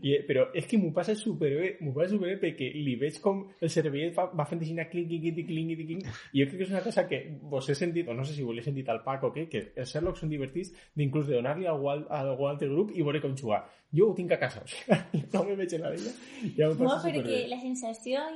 i, 0.03 0.17
però 0.27 0.49
és 0.51 0.67
que 0.67 0.81
m'ho 0.83 0.91
passa 0.97 1.15
superbé, 1.15 1.77
m'ho 1.79 1.93
passa 1.95 2.17
superbé 2.17 2.41
perquè 2.41 2.73
li 2.75 2.97
veig 2.99 3.21
com 3.23 3.45
el 3.61 3.71
cervellet 3.71 4.17
va, 4.17 4.25
va 4.35 4.49
fent 4.51 4.65
així 4.65 4.75
clinc, 4.91 5.13
clinc, 5.13 5.23
clinc, 5.23 5.47
clinc, 5.47 5.85
clinc, 5.85 6.09
i 6.33 6.43
jo 6.43 6.49
crec 6.49 6.59
que 6.59 6.67
és 6.67 6.73
una 6.75 6.83
cosa 6.83 7.05
que 7.07 7.21
vos 7.53 7.69
he 7.71 7.77
sentit, 7.79 8.09
o 8.11 8.17
no 8.19 8.25
sé 8.27 8.35
si 8.35 8.47
vos 8.49 8.57
l'he 8.57 8.65
sentit 8.67 8.91
al 8.91 9.05
Pac 9.05 9.29
o 9.29 9.31
què, 9.37 9.45
que 9.53 9.63
els 9.77 9.93
Sherlock 9.93 10.19
són 10.19 10.33
divertits 10.33 10.73
d'inclús 10.99 11.31
de 11.31 11.37
donar-li 11.39 11.71
a 11.71 11.77
algun 11.77 12.49
altre 12.51 12.67
grup 12.73 12.91
i 12.99 13.07
veure 13.07 13.23
com 13.23 13.39
jugar. 13.39 13.63
Jo 13.95 14.11
ho 14.11 14.17
tinc 14.19 14.35
a 14.35 14.41
casa, 14.43 14.65
o 14.67 14.73
sigui, 14.75 15.23
no 15.37 15.45
me 15.47 15.55
veig 15.63 15.79
en 15.79 15.87
la 15.87 15.95
vella. 15.95 16.17
Ja 16.59 16.73
no, 16.75 16.99
perquè 17.07 17.45
la 17.53 17.61
sensació 17.63 18.27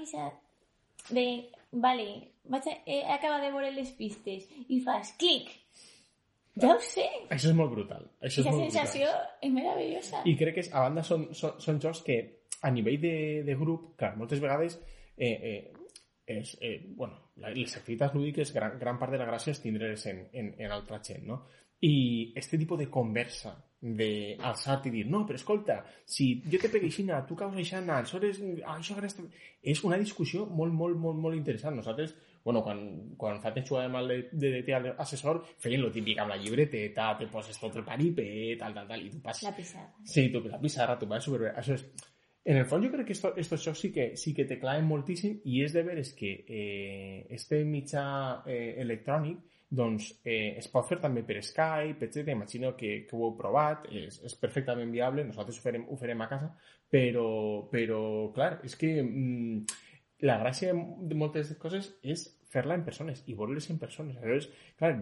de, 1.15 1.27
vale, 1.73 2.09
vaig 2.51 2.69
a, 2.71 2.77
he 2.87 3.01
acabat 3.17 3.45
de 3.45 3.53
veure 3.55 3.73
les 3.75 3.91
pistes 3.99 4.47
i 4.69 4.81
fas 4.85 5.15
clic. 5.21 5.51
Ja 6.61 6.75
ho 6.75 6.81
sé. 6.83 7.07
Això 7.31 7.53
és 7.53 7.57
molt 7.57 7.73
brutal. 7.73 8.09
Això 8.21 8.43
és 8.43 8.49
la 8.49 8.55
molt 8.57 8.67
sensació 8.67 9.07
brutal. 9.07 9.37
és 9.47 9.53
meravellosa. 9.55 10.23
I 10.27 10.37
crec 10.37 10.59
que, 10.59 10.65
a 10.73 10.87
banda, 10.87 11.05
són, 11.07 11.29
són, 11.37 11.61
són 11.63 11.79
jocs 11.83 12.03
que 12.07 12.19
a 12.67 12.73
nivell 12.75 12.99
de, 13.01 13.15
de 13.47 13.55
grup, 13.57 13.93
clar, 14.01 14.17
moltes 14.21 14.43
vegades 14.43 14.77
eh, 15.17 15.31
eh, 15.31 15.61
és, 16.31 16.57
eh, 16.61 16.77
bueno, 16.97 17.31
les 17.41 17.77
activitats 17.79 18.15
lúdiques, 18.15 18.53
gran, 18.55 18.77
gran 18.79 18.99
part 18.99 19.15
de 19.15 19.23
la 19.23 19.29
gràcia 19.31 19.55
és 19.55 19.63
tindre's 19.63 20.05
en, 20.11 20.27
en, 20.33 20.53
en 20.59 20.75
altra 20.75 21.01
gent, 21.07 21.25
no? 21.27 21.41
I 21.87 22.33
este 22.37 22.59
tipus 22.59 22.79
de 22.79 22.91
conversa 22.93 23.55
de 23.81 24.37
alçar-te 24.45 24.91
i 24.91 24.93
dir, 24.93 25.07
no, 25.09 25.23
però 25.25 25.39
escolta, 25.41 25.79
si 26.05 26.35
jo 26.45 26.59
te 26.61 26.69
pegué 26.69 26.91
aixina, 26.91 27.23
tu 27.25 27.37
caus 27.37 27.57
aixina, 27.57 27.97
aleshores, 27.97 28.43
ah, 28.61 28.77
això 28.77 28.99
aquesta... 28.99 29.25
És 29.63 29.81
una 29.89 29.97
discussió 30.01 30.45
molt, 30.45 30.75
molt, 30.77 30.99
molt, 31.01 31.17
molt 31.21 31.39
interessant. 31.39 31.79
Nosaltres, 31.81 32.13
bueno, 32.45 32.63
quan, 32.65 32.83
quan 33.17 33.41
fa 33.41 33.55
temps 33.57 33.69
jugàvem 33.69 33.97
al 33.97 34.13
de, 34.13 34.21
de, 34.33 34.63
de 34.67 34.95
assessor, 35.01 35.41
feien 35.61 35.81
lo 35.81 35.91
típic 35.93 36.21
amb 36.21 36.35
la 36.35 36.39
llibreteta, 36.41 37.15
te 37.19 37.29
poses 37.33 37.57
tot 37.61 37.81
el 37.81 37.87
paripé, 37.89 38.29
tal, 38.61 38.77
tal, 38.77 38.89
tal, 38.89 39.05
i 39.07 39.13
tu 39.13 39.21
passes... 39.25 39.49
La 39.49 39.57
pissarra. 39.57 39.93
Sí, 40.05 40.29
tu, 40.33 40.45
la 40.49 40.61
pissarra, 40.61 40.99
tu 41.01 41.09
vas 41.09 41.25
superbé. 41.25 41.55
Això 41.57 41.77
és... 41.81 41.87
En 42.51 42.57
el 42.57 42.65
fons 42.65 42.87
jo 42.87 42.89
crec 42.93 43.11
que 43.11 43.13
esto, 43.13 43.35
estos 43.37 43.65
jocs 43.65 43.83
sí 43.85 43.91
que, 43.93 44.07
sí 44.17 44.33
que 44.37 44.47
te 44.49 44.57
claven 44.61 44.87
moltíssim 44.89 45.43
i 45.45 45.61
és 45.61 45.75
de 45.77 45.83
veres 45.85 46.15
que 46.17 46.31
eh, 46.49 47.27
este 47.37 47.61
mitjà 47.69 48.05
eh, 48.49 48.81
electrònic 48.81 49.50
doncs 49.71 50.11
eh, 50.25 50.57
es 50.59 50.67
pot 50.69 50.89
fer 50.89 50.99
també 50.99 51.23
per 51.27 51.39
Skype, 51.47 52.09
etc. 52.09 52.33
Imagino 52.35 52.75
que, 52.77 53.05
que 53.07 53.17
ho 53.17 53.23
heu 53.29 53.37
provat, 53.39 53.87
és, 53.95 54.19
és 54.27 54.35
perfectament 54.39 54.91
viable, 54.91 55.25
nosaltres 55.29 55.61
ho 55.61 55.65
farem, 55.65 55.87
ho 55.87 55.99
farem 56.01 56.25
a 56.25 56.29
casa, 56.33 56.51
però, 56.91 57.29
però 57.71 58.03
clar, 58.35 58.57
és 58.67 58.75
que 58.77 58.97
mm, 59.05 59.81
la 60.27 60.41
gràcia 60.43 60.75
de 60.75 61.17
moltes 61.19 61.55
coses 61.63 61.93
és 62.03 62.27
fer-la 62.51 62.75
en 62.77 62.85
persones 62.85 63.23
i 63.31 63.39
veure-les 63.39 63.71
en 63.71 63.79
persones. 63.79 64.19
Aleshores, 64.19 64.51
clar, 64.79 64.97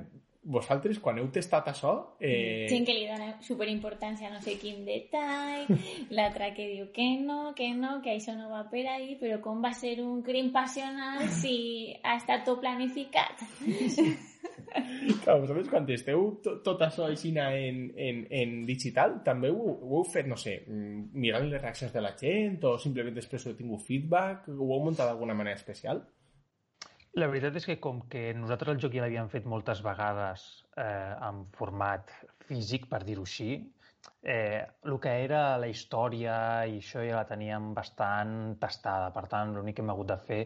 vosaltres, 0.48 0.98
quan 1.02 1.18
heu 1.20 1.28
tastat 1.32 1.68
això... 1.72 1.92
Eh... 2.20 2.68
Gent 2.70 2.86
que 2.86 2.94
li 2.96 3.06
dona 3.08 3.32
superimportància 3.44 4.28
a 4.28 4.32
no 4.32 4.40
sé 4.44 4.56
quin 4.60 4.84
detall, 4.86 5.66
l'altra 6.16 6.52
que 6.56 6.68
diu 6.70 6.88
que 6.94 7.08
no, 7.24 7.54
que 7.58 7.72
no, 7.76 7.98
que 8.04 8.14
això 8.16 8.36
no 8.36 8.48
va 8.52 8.64
per 8.70 8.86
ahí, 8.92 9.16
però 9.20 9.40
com 9.44 9.64
va 9.64 9.72
ser 9.76 9.98
un 10.04 10.22
crim 10.26 10.52
passional 10.54 11.26
si 11.40 11.56
ha 12.02 12.16
estat 12.20 12.46
tot 12.48 12.62
planificat? 12.64 13.44
Clar, 15.22 15.38
vosaltres 15.40 15.70
quan 15.70 15.88
esteu 15.92 16.24
tot, 16.44 16.60
tot 16.66 16.82
això 16.84 17.06
així 17.08 17.32
en, 17.36 17.80
en, 17.96 18.20
en 18.40 18.54
digital, 18.68 19.18
també 19.26 19.50
ho, 19.50 19.72
ho 19.74 20.00
heu 20.00 20.06
fet, 20.12 20.28
no 20.30 20.36
sé, 20.40 20.58
mm, 20.66 21.08
mirant 21.18 21.48
les 21.48 21.62
reaccions 21.62 21.94
de 21.94 22.02
la 22.04 22.14
gent 22.20 22.58
o 22.68 22.76
simplement 22.82 23.16
després 23.16 23.46
heu 23.46 23.56
tingut 23.58 23.84
feedback? 23.86 24.48
Ho 24.52 24.70
heu 24.74 24.84
muntat 24.84 25.08
d'alguna 25.08 25.36
manera 25.38 25.58
especial? 25.58 26.04
La 27.18 27.26
veritat 27.30 27.56
és 27.58 27.66
que 27.66 27.78
com 27.82 28.04
que 28.12 28.28
nosaltres 28.36 28.76
el 28.76 28.82
joc 28.84 28.94
ja 28.94 29.02
l'havíem 29.02 29.30
fet 29.32 29.48
moltes 29.48 29.80
vegades 29.82 30.44
eh, 30.76 31.14
en 31.28 31.46
format 31.56 32.12
físic, 32.46 32.86
per 32.90 33.00
dir-ho 33.08 33.24
així, 33.26 33.56
eh, 34.22 34.60
el 34.84 34.98
que 35.02 35.14
era 35.24 35.42
la 35.58 35.68
història 35.72 36.36
i 36.68 36.78
això 36.78 37.02
ja 37.02 37.16
la 37.18 37.26
teníem 37.26 37.72
bastant 37.74 38.56
tastada. 38.60 39.10
Per 39.16 39.24
tant, 39.32 39.54
l'únic 39.56 39.78
que 39.78 39.84
hem 39.84 39.92
hagut 39.94 40.12
de 40.12 40.18
fer 40.28 40.40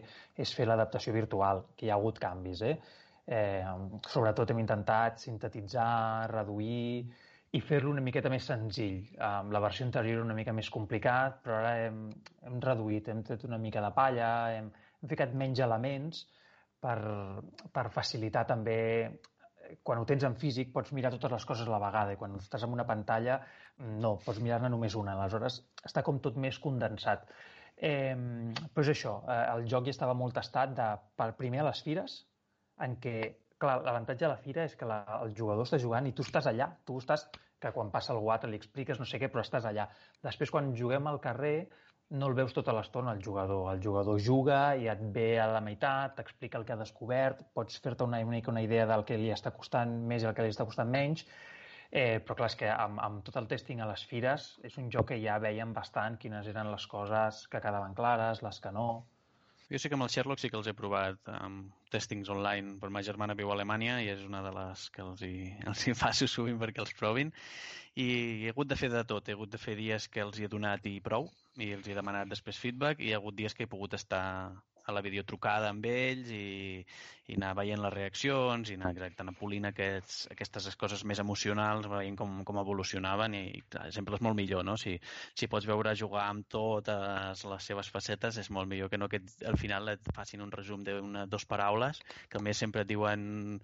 és 0.45 0.55
fer 0.55 0.67
l'adaptació 0.69 1.13
virtual, 1.13 1.65
que 1.77 1.87
hi 1.87 1.91
ha 1.91 1.99
hagut 1.99 2.21
canvis. 2.23 2.63
Eh? 2.71 2.77
Eh, 3.23 3.63
sobretot 4.11 4.51
hem 4.51 4.59
intentat 4.59 5.21
sintetitzar, 5.23 6.29
reduir 6.31 7.05
i 7.53 7.61
fer-lo 7.61 7.91
una 7.93 8.01
miqueta 8.01 8.31
més 8.33 8.47
senzill. 8.49 9.03
Um, 9.13 9.51
la 9.53 9.61
versió 9.63 9.85
anterior 9.85 10.17
era 10.17 10.25
una 10.25 10.35
mica 10.37 10.55
més 10.57 10.71
complicat, 10.73 11.37
però 11.45 11.59
ara 11.59 11.73
hem, 11.85 12.07
hem 12.47 12.57
reduït, 12.63 13.11
hem 13.13 13.21
tret 13.27 13.45
una 13.45 13.59
mica 13.61 13.83
de 13.85 13.91
palla, 13.93 14.31
hem, 14.55 14.71
hem 14.73 15.11
ficat 15.11 15.35
menys 15.37 15.61
elements 15.61 16.23
per, 16.81 16.97
per 17.71 17.85
facilitar 17.93 18.47
també 18.49 18.79
quan 19.85 20.01
ho 20.01 20.05
tens 20.09 20.25
en 20.27 20.35
físic 20.39 20.73
pots 20.73 20.91
mirar 20.97 21.13
totes 21.13 21.31
les 21.31 21.45
coses 21.49 21.69
a 21.69 21.71
la 21.71 21.81
vegada 21.81 22.13
i 22.13 22.19
quan 22.19 22.35
estàs 22.39 22.65
en 22.65 22.73
una 22.75 22.85
pantalla 22.89 23.39
no, 23.77 24.17
pots 24.25 24.41
mirar-ne 24.43 24.69
només 24.73 24.97
una. 24.99 25.15
Aleshores 25.15 25.61
està 25.85 26.03
com 26.05 26.19
tot 26.25 26.37
més 26.41 26.59
condensat. 26.61 27.29
Eh, 27.77 28.13
però 28.73 28.83
és 28.83 28.91
això, 28.93 29.15
eh, 29.29 29.39
el 29.55 29.65
joc 29.69 29.87
ja 29.87 29.95
estava 29.95 30.17
molt 30.17 30.35
tastat 30.37 30.75
de, 30.77 30.89
per 31.17 31.31
primer 31.39 31.63
a 31.63 31.69
les 31.69 31.81
fires, 31.85 32.19
en 32.81 32.97
què, 33.03 33.15
clar, 33.61 33.79
l'avantatge 33.85 34.25
de 34.25 34.31
la 34.31 34.41
fira 34.41 34.65
és 34.67 34.75
que 34.79 34.89
la, 34.89 35.03
el 35.21 35.35
jugador 35.37 35.67
està 35.67 35.79
jugant 35.81 36.07
i 36.09 36.13
tu 36.17 36.25
estàs 36.25 36.49
allà, 36.49 36.71
tu 36.87 36.97
estàs, 37.01 37.27
que 37.63 37.71
quan 37.71 37.91
passa 37.93 38.11
algú 38.13 38.31
altre 38.33 38.49
li 38.51 38.59
expliques 38.59 38.99
no 38.99 39.07
sé 39.07 39.21
què, 39.21 39.29
però 39.31 39.43
estàs 39.45 39.65
allà. 39.69 39.87
Després, 40.25 40.51
quan 40.51 40.73
juguem 40.75 41.07
al 41.07 41.21
carrer, 41.23 41.69
no 42.13 42.27
el 42.29 42.35
veus 42.37 42.53
tota 42.53 42.73
l'estona, 42.75 43.13
el 43.15 43.23
jugador. 43.23 43.69
El 43.73 43.81
jugador 43.83 44.19
juga 44.21 44.75
i 44.77 44.89
et 44.91 45.01
ve 45.15 45.39
a 45.41 45.47
la 45.49 45.61
meitat, 45.63 46.17
t'explica 46.17 46.59
el 46.59 46.65
que 46.67 46.75
ha 46.75 46.79
descobert, 46.81 47.41
pots 47.55 47.79
fer-te 47.81 48.05
una, 48.05 48.19
una, 48.27 48.41
una 48.53 48.63
idea 48.65 48.85
del 48.89 49.05
que 49.07 49.17
li 49.17 49.31
està 49.33 49.53
costant 49.55 49.95
més 50.11 50.23
i 50.23 50.29
el 50.29 50.35
que 50.37 50.45
li 50.45 50.53
està 50.53 50.67
costant 50.67 50.91
menys, 50.93 51.25
eh, 51.89 52.19
però 52.19 52.37
clar, 52.41 52.51
és 52.51 52.59
que 52.59 52.69
amb, 52.69 53.01
amb 53.01 53.23
tot 53.25 53.39
el 53.41 53.49
testing 53.49 53.81
a 53.81 53.89
les 53.89 54.03
fires 54.09 54.51
és 54.67 54.77
un 54.81 54.91
joc 54.93 55.13
que 55.13 55.21
ja 55.23 55.39
veiem 55.41 55.73
bastant 55.73 56.19
quines 56.21 56.47
eren 56.51 56.71
les 56.73 56.85
coses 56.91 57.47
que 57.47 57.61
quedaven 57.63 57.97
clares, 57.97 58.45
les 58.45 58.61
que 58.61 58.75
no... 58.75 58.87
Jo 59.71 59.79
sé 59.79 59.89
que 59.89 59.95
amb 59.97 60.05
el 60.05 60.11
Sherlock 60.11 60.41
sí 60.41 60.49
que 60.51 60.57
els 60.59 60.67
he 60.67 60.73
provat 60.75 61.29
amb 61.33 61.71
testings 61.93 62.29
online, 62.33 62.75
però 62.81 62.91
ma 62.91 63.03
germana 63.05 63.35
viu 63.39 63.51
a 63.51 63.55
Alemanya 63.55 63.99
i 64.03 64.09
és 64.11 64.25
una 64.27 64.41
de 64.45 64.51
les 64.57 64.89
que 64.95 65.03
els 65.05 65.23
hi, 65.23 65.35
els 65.71 65.85
hi 65.87 65.95
faço 65.97 66.27
sovint 66.27 66.59
perquè 66.61 66.83
els 66.83 66.93
provin. 66.99 67.31
I 67.95 68.07
he 68.43 68.51
hagut 68.51 68.69
de 68.69 68.77
fer 68.79 68.89
de 68.91 69.03
tot. 69.07 69.29
He 69.29 69.37
hagut 69.37 69.53
de 69.53 69.61
fer 69.61 69.77
dies 69.79 70.09
que 70.09 70.23
els 70.25 70.39
hi 70.39 70.47
he 70.47 70.51
donat 70.51 70.85
i 70.89 70.97
prou, 71.07 71.29
i 71.61 71.71
els 71.77 71.87
he 71.87 71.97
demanat 71.97 72.31
després 72.33 72.59
feedback, 72.59 72.99
i 72.99 73.09
hi 73.09 73.13
ha 73.13 73.21
hagut 73.21 73.37
dies 73.39 73.55
que 73.55 73.67
he 73.67 73.71
pogut 73.71 73.93
estar 73.99 74.23
a 74.85 74.95
la 74.95 75.01
videotrucada 75.05 75.69
amb 75.71 75.85
ells 75.87 76.29
i, 76.33 76.83
i 77.31 77.37
anar 77.37 77.53
veient 77.55 77.79
les 77.83 77.93
reaccions 77.93 78.69
i 78.69 78.75
anar 78.75 78.91
exacte, 78.93 79.23
anar 79.23 79.35
polint 79.39 79.67
aquests, 79.69 80.25
aquestes 80.33 80.67
coses 80.79 81.05
més 81.07 81.21
emocionals, 81.23 81.87
veient 81.91 82.17
com, 82.19 82.41
com 82.47 82.59
evolucionaven 82.59 83.37
i 83.39 83.43
clar, 83.69 83.85
sempre 83.95 84.19
és 84.19 84.25
molt 84.25 84.37
millor, 84.39 84.65
no? 84.67 84.75
Si, 84.79 84.97
si 85.39 85.47
pots 85.51 85.67
veure 85.69 85.95
jugar 85.99 86.25
amb 86.27 86.47
totes 86.51 87.45
les 87.47 87.69
seves 87.71 87.91
facetes 87.93 88.41
és 88.43 88.51
molt 88.51 88.67
millor 88.71 88.91
que 88.91 88.99
no 88.99 89.07
que 89.11 89.23
al 89.47 89.59
final 89.61 89.93
et 89.95 90.13
facin 90.15 90.43
un 90.43 90.51
resum 90.51 90.83
d'una 90.83 91.25
dos 91.31 91.47
paraules 91.47 92.03
que 92.29 92.41
a 92.41 92.43
més 92.43 92.59
sempre 92.59 92.83
et 92.83 92.91
diuen 92.91 93.61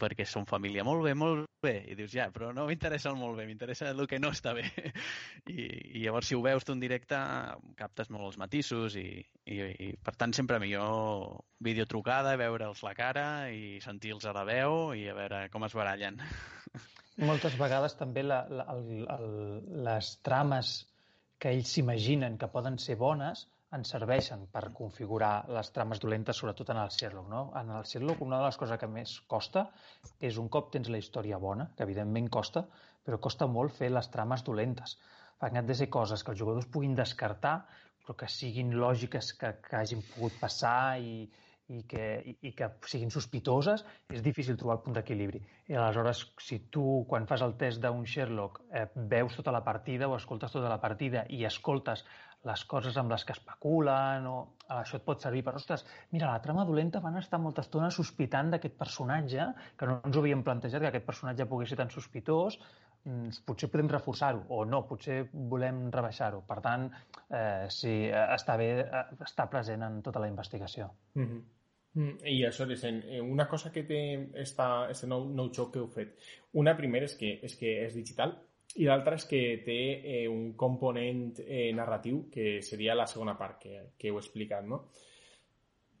perquè 0.00 0.26
són 0.28 0.46
família. 0.48 0.84
Molt 0.84 1.04
bé, 1.06 1.14
molt 1.16 1.46
bé. 1.62 1.74
I 1.92 1.96
dius 1.98 2.12
ja, 2.12 2.26
però 2.34 2.50
no 2.56 2.66
m'interessa 2.68 3.10
el 3.12 3.18
molt 3.20 3.38
bé 3.38 3.46
m'interessa 3.48 3.90
el 3.92 4.06
que 4.10 4.18
no 4.20 4.32
està 4.34 4.52
bé. 4.56 4.64
I, 5.54 5.66
i 5.96 6.02
llavors 6.04 6.30
si 6.30 6.36
ho 6.36 6.42
veus 6.44 6.66
tu 6.66 6.74
en 6.76 6.82
directe 6.82 7.18
captes 7.78 8.10
molt 8.10 8.30
els 8.30 8.40
matisos 8.42 8.96
i, 9.00 9.06
i, 9.46 9.60
i 9.86 9.90
per 9.96 10.16
tant 10.20 10.34
sempre 10.36 10.60
millor 10.62 11.40
videotrucada, 11.64 12.36
veure'ls 12.40 12.82
la 12.86 12.94
cara 12.98 13.26
i 13.52 13.78
sentir-los 13.84 14.26
a 14.28 14.34
la 14.36 14.46
veu 14.48 14.94
i 14.98 15.06
a 15.08 15.16
veure 15.16 15.46
com 15.52 15.66
es 15.68 15.76
barallen. 15.76 16.20
Moltes 17.30 17.56
vegades 17.60 17.96
també 18.00 18.24
la, 18.24 18.44
la, 18.48 18.66
el, 18.74 19.04
el, 19.04 19.30
les 19.84 20.14
trames 20.24 20.74
que 21.40 21.52
ells 21.54 21.72
s'imaginen 21.74 22.36
que 22.40 22.48
poden 22.52 22.78
ser 22.80 22.96
bones 23.00 23.46
ens 23.76 23.92
serveixen 23.94 24.46
per 24.54 24.64
configurar 24.76 25.32
les 25.56 25.70
trames 25.74 26.00
dolentes, 26.02 26.40
sobretot 26.42 26.72
en 26.74 26.80
el 26.82 26.90
Sherlock. 26.94 27.28
No? 27.30 27.42
En 27.60 27.70
el 27.76 27.86
Sherlock 27.86 28.22
una 28.26 28.40
de 28.40 28.48
les 28.48 28.58
coses 28.60 28.80
que 28.80 28.90
més 28.90 29.18
costa 29.30 29.66
és 30.30 30.40
un 30.42 30.48
cop 30.48 30.72
tens 30.74 30.90
la 30.90 30.98
història 31.02 31.38
bona, 31.38 31.70
que 31.76 31.86
evidentment 31.86 32.28
costa, 32.38 32.64
però 33.06 33.20
costa 33.22 33.46
molt 33.46 33.76
fer 33.76 33.92
les 33.92 34.10
trames 34.10 34.42
dolentes. 34.46 34.96
Perquè 35.40 35.62
han 35.62 35.70
de 35.70 35.76
ser 35.78 35.88
coses 35.88 36.24
que 36.24 36.34
els 36.34 36.42
jugadors 36.42 36.68
puguin 36.72 36.98
descartar 36.98 37.60
però 38.10 38.16
que 38.16 38.28
siguin 38.32 38.72
lògiques 38.80 39.34
que, 39.38 39.52
que 39.62 39.76
hagin 39.78 40.00
pogut 40.14 40.34
passar 40.40 40.98
i, 40.98 41.28
i 41.70 41.82
que, 41.90 42.06
i, 42.26 42.32
i 42.48 42.52
que 42.58 42.68
siguin 42.90 43.12
sospitoses, 43.14 43.84
és 44.10 44.24
difícil 44.24 44.56
trobar 44.58 44.78
el 44.78 44.82
punt 44.86 44.96
d'equilibri. 44.96 45.42
I 45.70 45.76
aleshores, 45.78 46.24
si 46.42 46.58
tu, 46.74 46.84
quan 47.10 47.28
fas 47.30 47.44
el 47.46 47.54
test 47.60 47.82
d'un 47.84 48.02
Sherlock, 48.08 48.62
eh, 48.74 48.88
veus 49.12 49.36
tota 49.38 49.54
la 49.54 49.62
partida 49.66 50.08
o 50.10 50.16
escoltes 50.16 50.56
tota 50.56 50.72
la 50.72 50.80
partida 50.82 51.22
i 51.30 51.44
escoltes 51.46 52.02
les 52.48 52.64
coses 52.64 52.96
amb 52.96 53.12
les 53.12 53.24
que 53.26 53.34
especulen 53.36 54.26
o 54.30 54.36
això 54.72 54.96
et 54.96 55.04
pot 55.04 55.20
servir 55.20 55.42
per, 55.44 55.54
ostres, 55.58 55.84
mira, 56.14 56.30
la 56.30 56.40
trama 56.44 56.64
dolenta 56.64 57.02
van 57.04 57.18
estar 57.20 57.40
molta 57.42 57.64
estona 57.66 57.90
sospitant 57.92 58.54
d'aquest 58.54 58.78
personatge, 58.80 59.48
que 59.76 59.88
no 59.88 59.98
ens 60.06 60.16
ho 60.16 60.22
havíem 60.22 60.44
plantejat, 60.46 60.80
que 60.80 60.92
aquest 60.92 61.06
personatge 61.08 61.48
pogués 61.50 61.72
ser 61.72 61.80
tan 61.82 61.92
sospitós, 61.92 62.58
mm, 63.04 63.44
potser 63.46 63.70
podem 63.72 63.92
reforçar-ho 63.92 64.44
o 64.48 64.64
no, 64.64 64.82
potser 64.88 65.22
volem 65.32 65.88
rebaixar-ho. 65.92 66.42
Per 66.48 66.60
tant, 66.64 66.90
eh, 67.28 67.66
sí, 67.68 67.94
eh, 68.08 68.26
està 68.36 68.56
bé 68.56 68.70
eh, 68.80 69.06
estar 69.26 69.50
present 69.50 69.82
en 69.82 70.02
tota 70.02 70.20
la 70.20 70.28
investigació. 70.28 70.90
Mm 71.14 71.26
-hmm. 71.26 71.48
Mm, 71.92 72.18
I 72.24 72.44
això 72.46 72.70
és 72.70 72.84
una 73.20 73.48
cosa 73.48 73.72
que 73.72 73.82
té 73.82 74.30
este 74.34 75.06
nou, 75.06 75.28
nou 75.28 75.50
joc 75.52 75.72
que 75.72 75.80
heu 75.80 75.88
fet. 75.88 76.16
Una 76.52 76.76
primera 76.76 77.04
és 77.04 77.16
que 77.16 77.40
és, 77.42 77.56
que 77.56 77.84
és 77.84 77.94
digital 77.94 78.36
i 78.78 78.86
l'altra 78.86 79.16
és 79.18 79.26
que 79.26 79.40
té 79.66 79.78
eh, 79.98 80.26
un 80.30 80.52
component 80.58 81.40
eh, 81.42 81.70
narratiu 81.74 82.28
que 82.30 82.60
seria 82.62 82.94
la 82.94 83.08
segona 83.10 83.36
part 83.38 83.58
que, 83.62 83.78
que 83.98 84.12
heu 84.12 84.20
explicat, 84.20 84.66
no? 84.66 84.84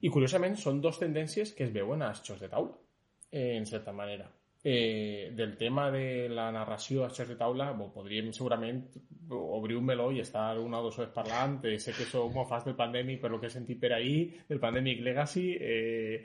I 0.00 0.08
curiosament 0.08 0.54
són 0.56 0.80
dues 0.80 1.00
tendències 1.00 1.52
que 1.56 1.66
es 1.66 1.72
veuen 1.74 2.02
als 2.06 2.22
jocs 2.26 2.44
de 2.46 2.52
taula, 2.52 2.76
eh, 3.30 3.56
en 3.56 3.66
certa 3.66 3.92
manera 3.92 4.30
eh, 4.62 5.32
del 5.34 5.56
tema 5.56 5.90
de 5.90 6.28
la 6.28 6.50
narració 6.52 7.04
a 7.04 7.10
xers 7.10 7.32
de 7.32 7.36
taula, 7.40 7.70
bo, 7.72 7.88
podríem 7.92 8.30
segurament 8.36 8.82
obrir 9.30 9.76
un 9.78 9.86
meló 9.86 10.10
i 10.12 10.20
estar 10.20 10.58
una 10.58 10.80
o 10.80 10.84
dues 10.84 10.98
hores 10.98 11.12
parlant. 11.14 11.60
Eh, 11.64 11.78
sé 11.80 11.94
que 11.96 12.08
sou 12.08 12.30
molt 12.34 12.50
fans 12.50 12.66
del 12.68 12.76
Pandemic, 12.76 13.20
per 13.22 13.30
lo 13.32 13.40
que 13.40 13.48
he 13.48 13.54
sentit 13.54 13.80
per 13.80 13.94
ahir, 13.96 14.44
del 14.48 14.60
Pandemic 14.60 15.00
Legacy. 15.06 15.46
Eh, 15.60 16.24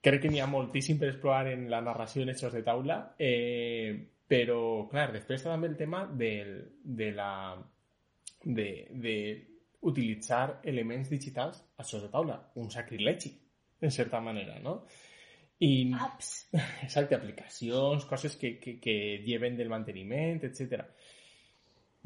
crec 0.00 0.22
que 0.22 0.30
n'hi 0.32 0.40
ha 0.40 0.48
moltíssim 0.48 0.98
per 0.98 1.10
explorar 1.12 1.52
en 1.52 1.68
la 1.70 1.82
narració 1.84 2.22
en 2.22 2.32
xers 2.34 2.54
de 2.54 2.62
taula, 2.64 3.00
eh, 3.18 4.17
però, 4.28 4.60
clar, 4.90 5.10
després 5.14 5.42
també 5.42 5.70
el 5.70 5.76
tema 5.76 6.04
del, 6.06 6.54
de 6.84 7.12
la 7.16 7.32
de, 8.44 8.88
de 8.92 9.14
utilitzar 9.88 10.60
elements 10.64 11.10
digitals 11.10 11.62
a 11.78 11.84
de 11.84 12.08
taula, 12.12 12.38
un 12.56 12.70
sacrilegi, 12.70 13.32
en 13.80 13.90
certa 13.90 14.20
manera, 14.20 14.58
no? 14.60 14.82
I, 15.60 15.92
Apps. 15.92 16.48
Exacte, 16.86 17.14
aplicacions, 17.14 18.04
coses 18.04 18.36
que, 18.36 18.58
que, 18.58 18.78
que 18.78 19.22
lleven 19.24 19.56
del 19.56 19.68
manteniment, 19.68 20.44
etc. 20.44 20.84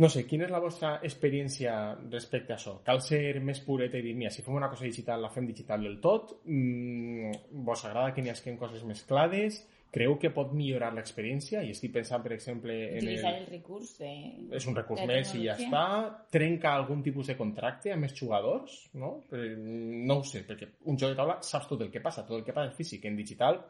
No 0.01 0.09
sé, 0.09 0.25
quina 0.25 0.47
és 0.47 0.53
la 0.53 0.61
vostra 0.61 0.95
experiència 1.05 1.75
respecte 2.11 2.55
a 2.55 2.57
això? 2.57 2.79
Cal 2.87 3.03
ser 3.05 3.41
més 3.45 3.61
pureta 3.61 3.99
i 3.99 4.05
dir, 4.07 4.15
mira, 4.17 4.33
si 4.33 4.45
fem 4.45 4.57
una 4.57 4.71
cosa 4.73 4.87
digital, 4.89 5.21
la 5.21 5.33
fem 5.33 5.47
digital 5.47 5.85
del 5.85 5.99
tot? 6.01 6.39
Mm, 6.47 7.33
vos 7.67 7.85
agrada 7.85 8.15
que 8.15 8.25
n'hi 8.25 8.33
hagi 8.33 8.57
coses 8.61 8.87
més 8.89 9.05
clares? 9.09 9.61
Creu 9.93 10.15
que 10.21 10.31
pot 10.33 10.55
millorar 10.57 10.91
l'experiència? 10.97 11.61
I 11.63 11.75
estic 11.75 11.93
pensant, 11.95 12.23
per 12.25 12.33
exemple... 12.37 12.75
En 12.89 13.03
Utilitzar 13.03 13.33
el, 13.35 13.43
el 13.43 13.51
recurs 13.53 13.91
de... 14.01 14.13
És 14.59 14.67
un 14.71 14.77
recurs 14.79 15.03
més 15.09 15.35
i 15.37 15.45
ja 15.47 15.57
està. 15.61 15.85
Trenca 16.33 16.73
algun 16.73 17.03
tipus 17.05 17.29
de 17.29 17.37
contracte 17.37 17.93
amb 17.93 18.09
els 18.09 18.15
jugadors, 18.17 18.79
no? 18.97 19.19
No 19.33 20.21
ho 20.21 20.25
sé, 20.29 20.47
perquè 20.49 20.71
un 20.89 21.01
joc 21.01 21.13
de 21.13 21.19
taula 21.21 21.37
saps 21.45 21.69
tot 21.75 21.85
el 21.85 21.93
que 21.93 22.01
passa, 22.05 22.25
tot 22.25 22.39
el 22.41 22.47
que 22.47 22.57
passa 22.57 22.73
en 22.73 22.79
físic. 22.79 23.05
En 23.11 23.19
digital 23.21 23.61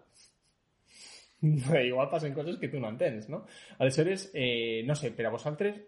igual 1.85 2.09
passen 2.09 2.35
coses 2.35 2.59
que 2.59 2.69
tu 2.69 2.79
no 2.79 2.89
entens, 2.89 3.29
no? 3.29 3.45
Aleshores, 3.79 4.31
eh, 4.33 4.83
no 4.87 4.95
sé, 4.95 5.11
per 5.11 5.27
a 5.27 5.35
vosaltres, 5.35 5.81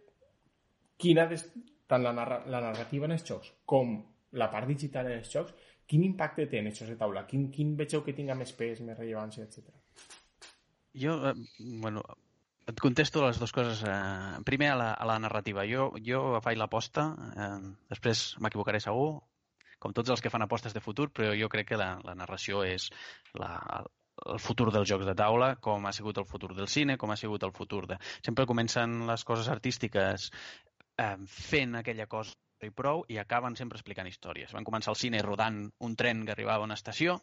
quina 0.99 1.29
des... 1.31 1.47
tant 1.87 2.03
la, 2.03 2.14
narra... 2.16 2.40
la 2.51 2.62
narrativa 2.64 3.07
en 3.07 3.14
els 3.14 3.25
jocs 3.29 3.53
com 3.68 3.94
la 4.40 4.51
part 4.51 4.66
digital 4.66 5.07
en 5.11 5.20
els 5.20 5.31
jocs, 5.31 5.55
quin 5.87 6.03
impacte 6.03 6.49
té 6.51 6.59
en 6.59 6.70
els 6.70 6.79
jocs 6.81 6.90
de 6.94 6.99
taula? 6.99 7.27
Quin, 7.29 7.51
quin 7.55 7.75
vegeu 7.79 8.03
que 8.03 8.16
tinga 8.16 8.35
més 8.35 8.55
pes, 8.57 8.81
més 8.83 8.99
rellevància, 8.99 9.47
etc. 9.47 9.84
Jo, 10.94 11.16
eh, 11.28 11.35
bueno, 11.83 12.02
et 12.70 12.80
contesto 12.80 13.24
les 13.24 13.38
dues 13.40 13.52
coses. 13.52 13.83
Eh, 13.87 14.42
primer, 14.46 14.70
a 14.72 14.76
la, 14.78 14.90
a 14.92 15.07
la 15.11 15.18
narrativa. 15.18 15.66
Jo, 15.68 15.90
jo 16.09 16.22
faig 16.44 16.59
l'aposta, 16.61 17.09
eh, 17.35 17.57
després 17.92 18.26
m'equivocaré 18.44 18.80
segur, 18.80 19.09
com 19.83 19.92
tots 19.92 20.14
els 20.14 20.22
que 20.24 20.33
fan 20.33 20.44
apostes 20.46 20.76
de 20.76 20.83
futur, 20.85 21.11
però 21.12 21.35
jo 21.37 21.50
crec 21.52 21.72
que 21.72 21.80
la, 21.80 21.90
la 22.07 22.14
narració 22.16 22.62
és 22.64 22.88
la, 23.40 23.50
el, 23.80 24.38
futur 24.40 24.70
dels 24.72 24.88
jocs 24.88 25.07
de 25.09 25.16
taula, 25.18 25.54
com 25.61 25.85
ha 25.85 25.92
sigut 25.92 26.22
el 26.22 26.28
futur 26.30 26.54
del 26.54 26.70
cine, 26.70 26.96
com 26.96 27.11
ha 27.11 27.18
sigut 27.20 27.44
el 27.44 27.52
futur 27.52 27.85
de... 27.90 27.98
Sempre 28.24 28.46
comencen 28.46 29.02
les 29.11 29.26
coses 29.28 29.50
artístiques 29.52 30.30
eh, 30.96 31.16
fent 31.26 31.76
aquella 31.83 32.07
cosa 32.07 32.38
i 32.66 32.72
prou 32.74 33.05
i 33.09 33.18
acaben 33.20 33.57
sempre 33.57 33.79
explicant 33.79 34.09
històries. 34.09 34.53
Van 34.57 34.66
començar 34.66 34.92
al 34.92 34.98
cine 35.00 35.20
rodant 35.22 35.61
un 35.85 35.96
tren 35.96 36.24
que 36.24 36.35
arribava 36.35 36.62
a 36.62 36.68
una 36.68 36.79
estació 36.79 37.18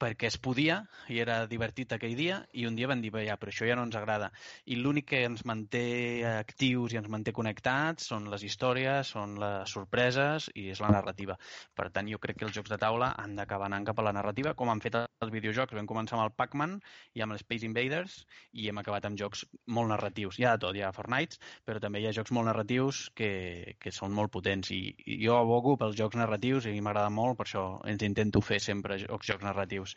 perquè 0.00 0.28
es 0.30 0.38
podia 0.38 0.80
i 1.12 1.20
era 1.22 1.44
divertit 1.50 1.92
aquell 1.96 2.16
dia 2.18 2.40
i 2.52 2.66
un 2.68 2.76
dia 2.76 2.88
van 2.90 3.02
dir, 3.02 3.12
ja, 3.26 3.36
però 3.40 3.52
això 3.52 3.68
ja 3.68 3.76
no 3.78 3.86
ens 3.86 3.96
agrada. 3.98 4.30
I 4.66 4.78
l'únic 4.80 5.08
que 5.12 5.24
ens 5.28 5.44
manté 5.48 5.84
actius 6.28 6.94
i 6.94 7.00
ens 7.00 7.10
manté 7.12 7.32
connectats 7.36 8.08
són 8.10 8.30
les 8.32 8.44
històries, 8.46 9.10
són 9.14 9.38
les 9.40 9.70
sorpreses 9.70 10.50
i 10.54 10.68
és 10.72 10.80
la 10.84 10.92
narrativa. 10.94 11.38
Per 11.74 11.90
tant, 11.94 12.08
jo 12.10 12.20
crec 12.22 12.40
que 12.40 12.48
els 12.48 12.56
jocs 12.56 12.72
de 12.72 12.78
taula 12.80 13.12
han 13.20 13.36
d'acabar 13.38 13.68
anant 13.70 13.86
cap 13.88 14.00
a 14.00 14.06
la 14.06 14.14
narrativa, 14.16 14.54
com 14.54 14.70
han 14.70 14.82
fet 14.84 14.98
els 15.00 15.32
videojocs. 15.32 15.74
Vam 15.76 15.88
començar 15.90 16.18
amb 16.18 16.26
el 16.26 16.34
Pac-Man 16.36 16.78
i 17.14 17.24
amb 17.24 17.34
l'Space 17.34 17.66
Invaders 17.66 18.20
i 18.52 18.68
hem 18.70 18.80
acabat 18.80 19.08
amb 19.08 19.18
jocs 19.20 19.44
molt 19.66 19.90
narratius. 19.92 20.38
Hi 20.38 20.48
ha 20.48 20.56
de 20.56 20.64
tot, 20.66 20.76
hi 20.76 20.84
ha 20.84 20.92
Fortnite, 20.96 21.40
però 21.66 21.82
també 21.82 22.02
hi 22.02 22.08
ha 22.08 22.14
jocs 22.16 22.32
molt 22.36 22.50
narratius 22.50 23.08
que, 23.18 23.76
que 23.80 23.92
són 23.94 24.14
molt 24.16 24.32
potents 24.34 24.70
i 24.74 24.83
jo 25.06 25.38
abogo 25.38 25.76
pels 25.80 25.96
jocs 25.98 26.18
narratius 26.20 26.68
i 26.70 26.80
m'agrada 26.80 27.12
molt, 27.12 27.38
per 27.38 27.46
això 27.48 27.64
ens 27.90 28.04
intento 28.06 28.42
fer 28.44 28.60
sempre 28.62 28.98
jocs, 29.02 29.30
jocs 29.30 29.46
narratius. 29.46 29.96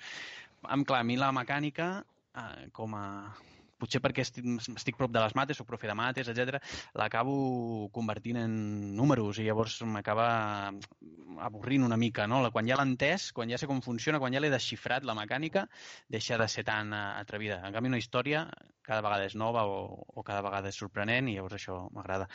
Amb 0.64 0.88
clar, 0.88 1.04
a 1.04 1.08
mi 1.08 1.18
la 1.20 1.34
mecànica, 1.36 1.92
eh, 2.38 2.68
com 2.74 2.96
a 2.98 3.08
potser 3.80 4.02
perquè 4.04 4.26
estic, 4.26 4.48
estic 4.76 4.98
prop 5.00 5.14
de 5.14 5.24
les 5.24 5.36
mates, 5.38 5.60
soc 5.60 5.70
profe 5.70 5.90
de 5.90 5.96
mates, 5.98 6.32
etc, 6.34 6.62
l'acabo 7.00 7.38
convertint 7.94 8.42
en 8.44 8.56
números 8.98 9.42
i 9.42 9.48
llavors 9.48 9.80
m'acaba 9.86 10.28
avorrint 11.48 11.86
una 11.86 11.98
mica, 11.98 12.28
no? 12.28 12.42
Quan 12.52 12.70
ja 12.70 12.78
l'he 12.80 12.88
entès, 12.90 13.32
quan 13.34 13.50
ja 13.52 13.60
sé 13.62 13.70
com 13.70 13.82
funciona, 13.86 14.20
quan 14.20 14.34
ja 14.34 14.42
l'he 14.42 14.54
desxifrat, 14.54 15.06
la 15.06 15.16
mecànica, 15.18 15.68
deixa 16.10 16.38
de 16.42 16.48
ser 16.50 16.66
tan 16.68 16.94
eh, 16.94 17.04
atrevida. 17.22 17.62
En 17.68 17.76
canvi, 17.76 17.94
una 17.94 18.02
història 18.02 18.48
cada 18.88 19.04
vegada 19.04 19.26
és 19.28 19.36
nova 19.36 19.66
o, 19.68 19.80
o 20.08 20.24
cada 20.24 20.42
vegada 20.46 20.72
és 20.72 20.78
sorprenent 20.80 21.28
i 21.28 21.36
llavors 21.36 21.58
això 21.58 21.82
m'agrada. 21.94 22.30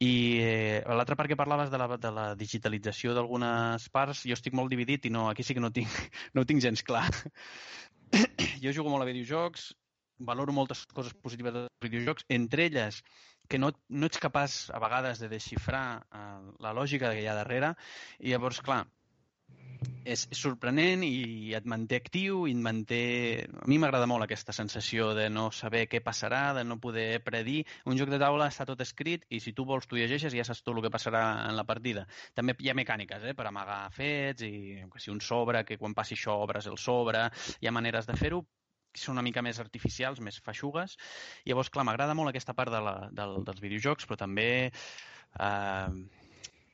I 0.00 0.12
eh, 0.40 0.78
l'altra 0.88 1.16
part 1.18 1.28
que 1.28 1.38
parlaves 1.38 1.72
de 1.72 1.80
la, 1.80 1.88
de 2.00 2.12
la 2.16 2.26
digitalització 2.40 3.14
d'algunes 3.16 3.88
parts, 3.92 4.24
jo 4.24 4.38
estic 4.38 4.56
molt 4.56 4.72
dividit 4.72 5.06
i 5.06 5.12
no, 5.12 5.28
aquí 5.28 5.44
sí 5.44 5.56
que 5.56 5.64
no 5.64 5.72
tinc, 5.76 5.92
no 6.36 6.46
tinc 6.48 6.64
gens 6.64 6.82
clar. 6.86 7.06
jo 8.64 8.72
jugo 8.72 8.92
molt 8.92 9.04
a 9.04 9.10
videojocs, 9.10 9.70
valoro 10.20 10.54
moltes 10.56 10.84
coses 10.94 11.16
positives 11.24 11.56
dels 11.56 11.84
videojocs, 11.86 12.26
entre 12.28 12.68
elles 12.70 13.02
que 13.50 13.58
no, 13.58 13.72
no 13.88 14.06
ets 14.06 14.22
capaç 14.22 14.60
a 14.70 14.78
vegades 14.82 15.18
de 15.22 15.28
desxifrar 15.32 15.84
eh, 16.00 16.24
la 16.62 16.74
lògica 16.76 17.10
que 17.10 17.24
hi 17.24 17.28
ha 17.30 17.38
darrere 17.38 17.74
i 18.20 18.30
llavors, 18.34 18.60
clar, 18.62 18.84
és, 20.04 20.22
sorprenent 20.36 21.02
i 21.06 21.54
et 21.56 21.66
manté 21.72 21.98
actiu 22.00 22.44
i 22.48 22.54
et 22.54 22.62
manté... 22.66 23.00
A 23.62 23.66
mi 23.70 23.78
m'agrada 23.82 24.08
molt 24.10 24.26
aquesta 24.26 24.54
sensació 24.56 25.10
de 25.18 25.28
no 25.32 25.48
saber 25.56 25.86
què 25.92 26.02
passarà, 26.04 26.42
de 26.56 26.64
no 26.64 26.78
poder 26.82 27.22
predir. 27.26 27.64
Un 27.90 27.98
joc 28.00 28.12
de 28.12 28.20
taula 28.22 28.48
està 28.52 28.66
tot 28.68 28.80
escrit 28.84 29.26
i 29.28 29.40
si 29.44 29.54
tu 29.56 29.66
vols 29.68 29.88
tu 29.90 29.98
llegeixes 30.00 30.36
ja 30.36 30.46
saps 30.46 30.62
tu 30.64 30.76
el 30.76 30.82
que 30.84 30.92
passarà 30.94 31.24
en 31.48 31.56
la 31.58 31.66
partida. 31.68 32.06
També 32.38 32.56
hi 32.58 32.70
ha 32.72 32.78
mecàniques 32.78 33.26
eh, 33.30 33.36
per 33.36 33.48
amagar 33.50 33.82
fets 33.96 34.46
i 34.46 34.54
si 34.96 35.12
un 35.12 35.20
sobre, 35.24 35.64
que 35.64 35.78
quan 35.80 35.96
passi 35.96 36.16
això 36.18 36.40
obres 36.44 36.70
el 36.70 36.78
sobre, 36.78 37.28
hi 37.60 37.68
ha 37.68 37.76
maneres 37.76 38.08
de 38.08 38.16
fer-ho, 38.20 38.44
són 38.94 39.18
una 39.18 39.26
mica 39.26 39.42
més 39.42 39.60
artificials, 39.62 40.20
més 40.24 40.40
feixugues. 40.44 40.96
Llavors, 41.46 41.70
clar, 41.70 41.86
m'agrada 41.88 42.16
molt 42.18 42.32
aquesta 42.32 42.56
part 42.56 42.72
de 42.74 42.80
la, 42.84 42.96
del, 43.12 43.40
dels 43.46 43.62
videojocs, 43.62 44.08
però 44.08 44.18
també 44.20 44.48
eh, 44.70 45.88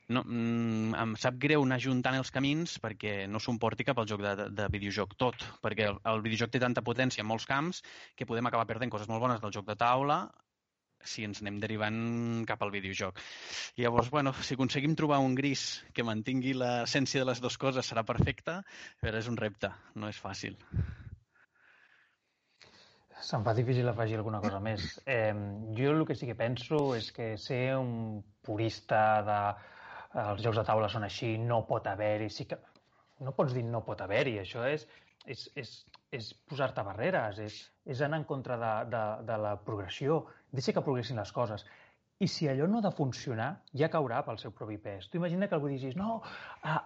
no, 0.07 0.23
mm, 0.23 0.95
em 0.95 1.15
sap 1.19 1.37
greu 1.41 1.63
anar 1.65 1.79
juntant 1.83 2.17
els 2.17 2.31
camins 2.33 2.77
perquè 2.83 3.19
no 3.27 3.41
s'emporti 3.43 3.85
cap 3.87 3.99
al 3.99 4.09
joc 4.09 4.23
de, 4.23 4.33
de, 4.39 4.49
de 4.55 4.67
videojoc 4.73 5.15
tot, 5.19 5.45
perquè 5.63 5.89
el, 5.91 6.01
el 6.13 6.23
videojoc 6.25 6.53
té 6.53 6.61
tanta 6.63 6.83
potència 6.85 7.23
en 7.23 7.29
molts 7.29 7.47
camps 7.49 7.83
que 8.15 8.27
podem 8.29 8.47
acabar 8.47 8.67
perdent 8.69 8.93
coses 8.93 9.09
molt 9.11 9.23
bones 9.23 9.43
del 9.43 9.55
joc 9.55 9.67
de 9.67 9.77
taula 9.79 10.21
si 11.07 11.23
ens 11.23 11.41
anem 11.43 11.59
derivant 11.61 11.99
cap 12.49 12.63
al 12.65 12.71
videojoc. 12.73 13.19
Llavors, 13.79 14.09
bueno, 14.11 14.33
si 14.43 14.57
aconseguim 14.57 14.95
trobar 14.97 15.21
un 15.23 15.37
gris 15.37 15.67
que 15.93 16.03
mantingui 16.03 16.55
l'essència 16.57 17.21
de 17.21 17.29
les 17.29 17.43
dues 17.43 17.59
coses 17.61 17.87
serà 17.93 18.03
perfecte, 18.03 18.59
però 19.03 19.21
és 19.21 19.29
un 19.31 19.37
repte, 19.39 19.71
no 19.95 20.09
és 20.11 20.19
fàcil. 20.19 20.57
Se'm 23.23 23.43
fa 23.45 23.53
difícil 23.57 23.87
afegir 23.89 24.17
alguna 24.19 24.39
cosa 24.43 24.59
més. 24.61 24.83
Eh, 25.05 25.33
jo 25.77 25.93
el 25.93 26.05
que 26.05 26.15
sí 26.15 26.29
que 26.29 26.37
penso 26.37 26.93
és 26.95 27.09
que 27.15 27.31
ser 27.41 27.77
un 27.77 28.21
purista 28.45 29.01
de 29.25 29.39
els 30.21 30.43
jocs 30.43 30.57
de 30.59 30.65
taula 30.67 30.89
són 30.89 31.05
així, 31.07 31.35
no 31.37 31.63
pot 31.69 31.87
haver-hi... 31.89 32.29
Sí 32.33 32.45
que... 32.49 32.59
No 33.25 33.33
pots 33.33 33.55
dir 33.57 33.63
no 33.65 33.81
pot 33.85 34.01
haver-hi, 34.05 34.35
això 34.43 34.63
és, 34.69 34.85
és, 35.25 35.47
és, 35.57 35.71
és 36.13 36.29
posar-te 36.49 36.83
barreres, 36.85 37.39
és, 37.41 37.57
és 37.89 38.01
anar 38.05 38.21
en 38.21 38.27
contra 38.29 38.57
de, 38.61 38.73
de, 38.93 39.03
de 39.25 39.37
la 39.41 39.55
progressió. 39.65 40.19
Deixa 40.53 40.75
que 40.75 40.85
progressin 40.85 41.17
les 41.17 41.33
coses. 41.33 41.65
I 42.19 42.27
si 42.27 42.47
allò 42.49 42.65
no 42.65 42.79
ha 42.79 42.81
de 42.81 42.91
funcionar, 42.97 43.49
ja 43.77 43.91
caurà 43.93 44.23
pel 44.25 44.39
seu 44.41 44.51
propi 44.59 44.79
pes. 44.81 45.05
Tu 45.09 45.19
imagina 45.19 45.47
que 45.47 45.53
algú 45.53 45.69
digis, 45.69 45.95
no, 45.95 46.23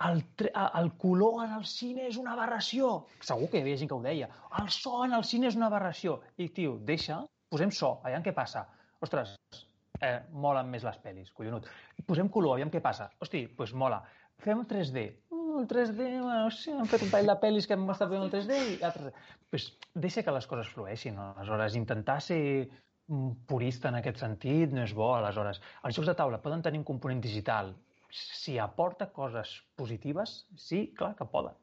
el, 0.10 0.24
el 0.50 0.89
color 1.00 1.46
en 1.46 1.54
el 1.56 1.63
cine 1.63 2.10
és 2.10 2.17
una 2.19 2.34
aberració. 2.36 2.90
Segur 3.23 3.48
que 3.48 3.62
hi 3.62 3.63
havia 3.63 3.79
gent 3.79 3.92
que 3.92 3.96
ho 3.96 4.04
deia. 4.04 4.27
El 4.60 4.67
so 4.75 5.06
en 5.06 5.15
el 5.15 5.23
cine 5.23 5.48
és 5.48 5.56
una 5.60 5.69
aberració. 5.71 6.17
I, 6.36 6.50
tio, 6.58 6.75
deixa, 6.92 7.21
posem 7.48 7.71
so, 7.71 7.94
aviam 8.04 8.25
què 8.25 8.36
passa. 8.36 8.65
Ostres, 9.08 9.38
eh, 10.02 10.17
molen 10.34 10.67
més 10.73 10.84
les 10.84 11.00
pel·lis, 11.00 11.32
collonut. 11.38 11.71
Posem 12.08 12.27
color, 12.29 12.58
aviam 12.58 12.73
què 12.73 12.84
passa. 12.84 13.08
Hosti, 13.23 13.46
doncs 13.46 13.58
pues 13.63 13.73
mola. 13.73 14.04
Fem 14.44 14.67
3D. 14.67 15.08
Mm, 15.32 15.60
el 15.62 15.67
3D, 15.71 16.12
bueno, 16.19 16.52
sí, 16.52 16.75
hem 16.75 16.92
fet 16.92 17.08
un 17.08 17.12
parell 17.13 17.32
de 17.32 17.40
pel·lis 17.40 17.67
que 17.69 17.79
hem 17.79 17.90
estat 17.94 18.12
veient 18.12 18.27
el 18.27 18.36
3D 18.36 18.62
i. 18.73 18.77
Pues 19.52 19.71
deixa 19.96 20.23
que 20.27 20.36
les 20.36 20.48
coses 20.50 20.75
flueixin. 20.75 21.15
No? 21.15 21.32
Aleshores, 21.38 21.79
intentar 21.79 22.19
ser 22.25 22.42
purista 23.47 23.89
en 23.89 23.99
aquest 23.99 24.21
sentit, 24.21 24.71
no 24.71 24.83
és 24.85 24.93
bo, 24.95 25.13
aleshores. 25.15 25.62
Els 25.87 25.97
jocs 25.97 26.12
de 26.12 26.17
taula 26.17 26.41
poden 26.43 26.62
tenir 26.65 26.79
un 26.81 26.87
component 26.87 27.21
digital. 27.23 27.73
Si 28.12 28.58
aporta 28.60 29.10
coses 29.15 29.54
positives, 29.75 30.45
sí, 30.56 30.87
clar 30.97 31.13
que 31.15 31.25
poden. 31.25 31.56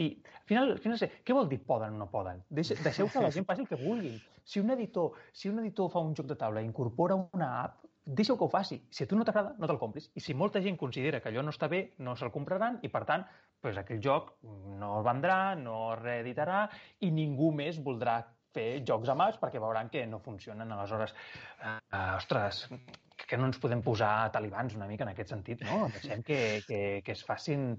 I 0.00 0.08
al 0.24 0.46
final, 0.48 0.72
al 0.72 0.80
final 0.82 0.98
què 0.98 1.34
vol 1.36 1.48
dir 1.50 1.60
poden 1.66 1.94
o 1.94 2.02
no 2.02 2.08
poden? 2.10 2.42
Deixeu, 2.48 2.78
deixeu 2.82 3.10
que 3.12 3.22
la 3.22 3.30
gent 3.34 3.46
faci 3.48 3.64
el 3.64 3.68
que 3.68 3.78
vulguin. 3.78 4.18
Si 4.44 4.60
un 4.60 4.72
editor, 4.74 5.18
si 5.32 5.50
un 5.50 5.60
editor 5.62 5.90
fa 5.92 6.02
un 6.02 6.14
joc 6.18 6.26
de 6.30 6.36
taula 6.38 6.62
i 6.62 6.66
incorpora 6.66 7.18
una 7.20 7.50
app, 7.62 7.82
deixa 8.04 8.34
que 8.34 8.44
ho 8.44 8.50
faci. 8.50 8.80
Si 8.90 9.04
a 9.04 9.06
tu 9.06 9.16
no 9.16 9.24
t'agrada, 9.24 9.54
no 9.58 9.68
te'l 9.68 9.78
compris. 9.78 10.08
I 10.18 10.24
si 10.24 10.34
molta 10.34 10.62
gent 10.64 10.78
considera 10.80 11.20
que 11.20 11.30
allò 11.30 11.44
no 11.44 11.52
està 11.54 11.68
bé, 11.70 11.82
no 12.02 12.16
se'l 12.18 12.32
compraran 12.34 12.80
i, 12.82 12.90
per 12.90 13.04
tant, 13.06 13.26
pues, 13.62 13.78
aquell 13.78 14.02
joc 14.02 14.34
no 14.42 14.96
es 14.98 15.06
vendrà, 15.06 15.54
no 15.58 15.92
es 15.92 16.00
reeditarà 16.02 16.64
i 17.00 17.12
ningú 17.14 17.52
més 17.54 17.78
voldrà 17.82 18.18
fer 18.54 18.68
jocs 18.88 19.10
amb 19.12 19.26
apps 19.26 19.40
perquè 19.42 19.62
veuran 19.62 19.90
que 19.92 20.04
no 20.06 20.20
funcionen. 20.24 20.72
Aleshores, 20.72 21.14
eh, 21.64 21.78
ostres, 22.16 22.66
que 23.26 23.38
no 23.40 23.48
ens 23.48 23.58
podem 23.62 23.82
posar 23.84 24.30
talibans 24.34 24.76
una 24.76 24.88
mica 24.90 25.06
en 25.06 25.12
aquest 25.12 25.34
sentit, 25.34 25.64
no? 25.68 25.86
Deixem 25.96 26.22
que, 26.26 26.38
que, 26.68 26.80
que 27.04 27.16
es 27.16 27.24
facin 27.26 27.72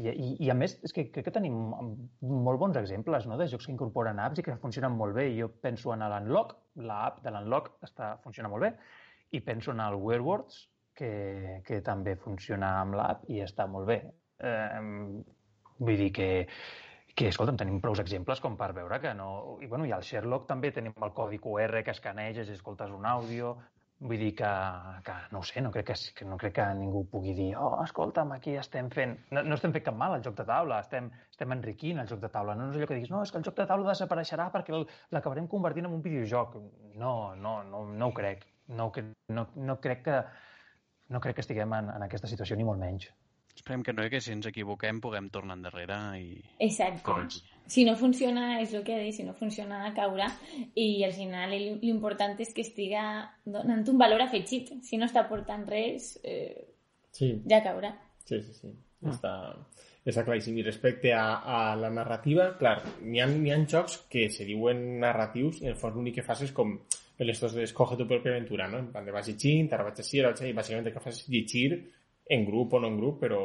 i, 0.00 0.08
i, 0.08 0.28
I 0.46 0.50
a 0.52 0.56
més, 0.56 0.78
és 0.86 0.94
que 0.96 1.04
crec 1.12 1.26
que 1.26 1.34
tenim 1.34 1.56
molt 2.22 2.60
bons 2.60 2.78
exemples 2.80 3.26
no? 3.28 3.36
de 3.36 3.48
jocs 3.50 3.66
que 3.68 3.74
incorporen 3.74 4.20
apps 4.24 4.40
i 4.40 4.44
que 4.46 4.56
funcionen 4.62 4.94
molt 4.96 5.16
bé. 5.18 5.26
Jo 5.36 5.50
penso 5.64 5.92
en 5.92 6.04
l'Unlock, 6.06 6.54
l'app 6.88 7.20
de 7.24 7.32
l'Unlock 7.34 7.74
està, 7.84 8.14
funciona 8.24 8.48
molt 8.52 8.68
bé, 8.68 8.72
i 9.36 9.42
penso 9.44 9.74
en 9.74 9.82
el 9.84 9.98
Weirwords, 10.00 10.62
que, 10.96 11.12
que 11.66 11.80
també 11.84 12.16
funciona 12.20 12.78
amb 12.82 12.96
l'app 13.00 13.28
i 13.32 13.42
està 13.44 13.66
molt 13.68 13.88
bé. 13.88 13.98
Eh, 14.44 14.80
vull 15.82 16.00
dir 16.00 16.10
que, 16.16 16.30
que, 17.14 17.28
escolta'm, 17.28 17.58
tenim 17.60 17.80
prou 17.82 17.96
exemples 18.00 18.40
com 18.40 18.56
per 18.56 18.72
veure 18.76 18.98
que 19.02 19.12
no... 19.14 19.58
I, 19.60 19.68
bueno, 19.68 19.86
i 19.88 19.92
al 19.92 20.04
Sherlock 20.06 20.48
també 20.48 20.72
tenim 20.72 20.94
el 20.96 21.14
codi 21.16 21.38
QR 21.42 21.84
que 21.84 21.94
escaneges 21.94 22.48
i 22.48 22.56
escoltes 22.56 22.92
un 22.94 23.06
àudio, 23.06 23.56
Vull 24.02 24.18
dir 24.18 24.32
que, 24.34 24.48
que 25.06 25.14
no 25.30 25.40
ho 25.40 25.44
sé, 25.46 25.60
no 25.62 25.70
crec 25.70 25.86
que, 25.92 25.94
que, 26.18 26.24
no 26.26 26.36
crec 26.38 26.56
que 26.56 26.64
ningú 26.74 27.04
pugui 27.10 27.36
dir 27.36 27.52
oh, 27.54 27.76
escolta'm, 27.84 28.32
aquí 28.34 28.56
estem 28.58 28.88
fent... 28.90 29.12
No, 29.30 29.44
no 29.46 29.54
estem 29.54 29.74
fent 29.76 29.84
cap 29.86 29.94
mal 30.00 30.16
al 30.16 30.24
joc 30.24 30.34
de 30.40 30.46
taula, 30.48 30.80
estem, 30.82 31.06
estem 31.30 31.54
enriquint 31.54 32.02
el 32.02 32.08
joc 32.10 32.18
de 32.24 32.30
taula. 32.34 32.56
No 32.58 32.66
és 32.72 32.80
allò 32.80 32.88
que 32.90 32.98
diguis, 32.98 33.12
no, 33.14 33.22
és 33.22 33.30
que 33.30 33.38
el 33.38 33.46
joc 33.46 33.60
de 33.60 33.68
taula 33.70 33.92
desapareixerà 33.92 34.48
perquè 34.56 34.74
l'acabarem 35.14 35.46
convertint 35.52 35.86
en 35.86 35.94
un 35.94 36.02
videojoc. 36.02 36.58
No, 36.98 37.12
no, 37.38 37.60
no, 37.68 37.84
no 37.92 38.08
ho 38.10 38.16
crec. 38.16 38.42
No, 38.74 38.90
no, 39.38 39.46
no 39.70 39.78
crec 39.86 40.02
que 40.08 40.18
no 41.14 41.22
crec 41.22 41.38
que 41.38 41.46
estiguem 41.46 41.78
en, 41.78 41.94
en 41.94 42.08
aquesta 42.08 42.30
situació, 42.30 42.58
ni 42.58 42.66
molt 42.66 42.82
menys. 42.82 43.06
Esperem 43.62 43.84
que 43.84 43.92
no, 43.92 44.02
que 44.10 44.18
si 44.18 44.32
ens 44.34 44.46
equivoquem 44.48 44.98
puguem 44.98 45.28
tornar 45.30 45.54
endarrere 45.54 45.96
i... 46.18 46.40
Exacte. 46.66 47.04
Corregir. 47.06 47.44
Si 47.70 47.84
no 47.86 47.92
funciona, 47.94 48.56
és 48.58 48.72
el 48.74 48.82
que 48.82 48.96
dit, 48.98 49.14
si 49.14 49.22
no 49.22 49.36
funciona, 49.38 49.84
caurà. 49.94 50.26
I 50.74 51.04
al 51.06 51.14
final 51.14 51.54
l'important 51.54 52.34
és 52.42 52.50
que 52.56 52.64
estiga 52.66 53.04
donant 53.46 53.86
un 53.86 54.00
valor 54.02 54.24
afegit. 54.24 54.72
Si 54.82 54.98
no 54.98 55.06
està 55.06 55.22
portant 55.28 55.62
res, 55.70 56.16
eh, 56.26 56.74
sí. 57.14 57.30
ja 57.46 57.62
caurà. 57.62 57.92
Sí, 58.26 58.42
sí, 58.42 58.56
sí. 58.58 58.72
Ah. 59.06 59.14
Està, 59.14 59.36
està 60.10 60.26
claríssim. 60.26 60.58
I 60.58 60.66
respecte 60.66 61.14
a, 61.14 61.22
a 61.38 61.62
la 61.78 61.94
narrativa, 61.94 62.50
clar, 62.58 62.80
n'hi 63.06 63.22
ha, 63.22 63.30
ha 63.30 63.62
jocs 63.76 64.00
que 64.10 64.26
se 64.34 64.48
diuen 64.50 64.98
narratius 65.06 65.62
i 65.62 65.70
en 65.70 65.76
el 65.76 65.78
fons 65.78 65.94
l'únic 65.94 66.18
que 66.18 66.26
fas 66.26 66.42
és 66.50 66.50
com 66.58 66.80
estos 67.22 67.54
de 67.54 67.62
escoge 67.62 67.94
tu 67.94 68.10
pròpia 68.10 68.34
aventura, 68.34 68.66
no? 68.66 68.82
En 68.82 68.90
plan 68.90 69.06
de 69.06 69.14
vas 69.14 69.30
llegint, 69.30 69.70
ara 69.70 69.86
vaig 69.86 70.02
així, 70.02 70.18
ara 70.18 70.34
vaig 70.34 70.42
així, 70.42 70.50
i 70.50 70.58
bàsicament 70.58 70.90
el 70.90 70.98
que 70.98 71.06
fas 71.06 71.22
és 71.22 71.28
llegir 71.30 71.76
en 72.28 72.44
grup 72.46 72.74
o 72.74 72.82
no 72.82 72.92
en 72.92 72.98
grup, 73.00 73.20
però... 73.24 73.42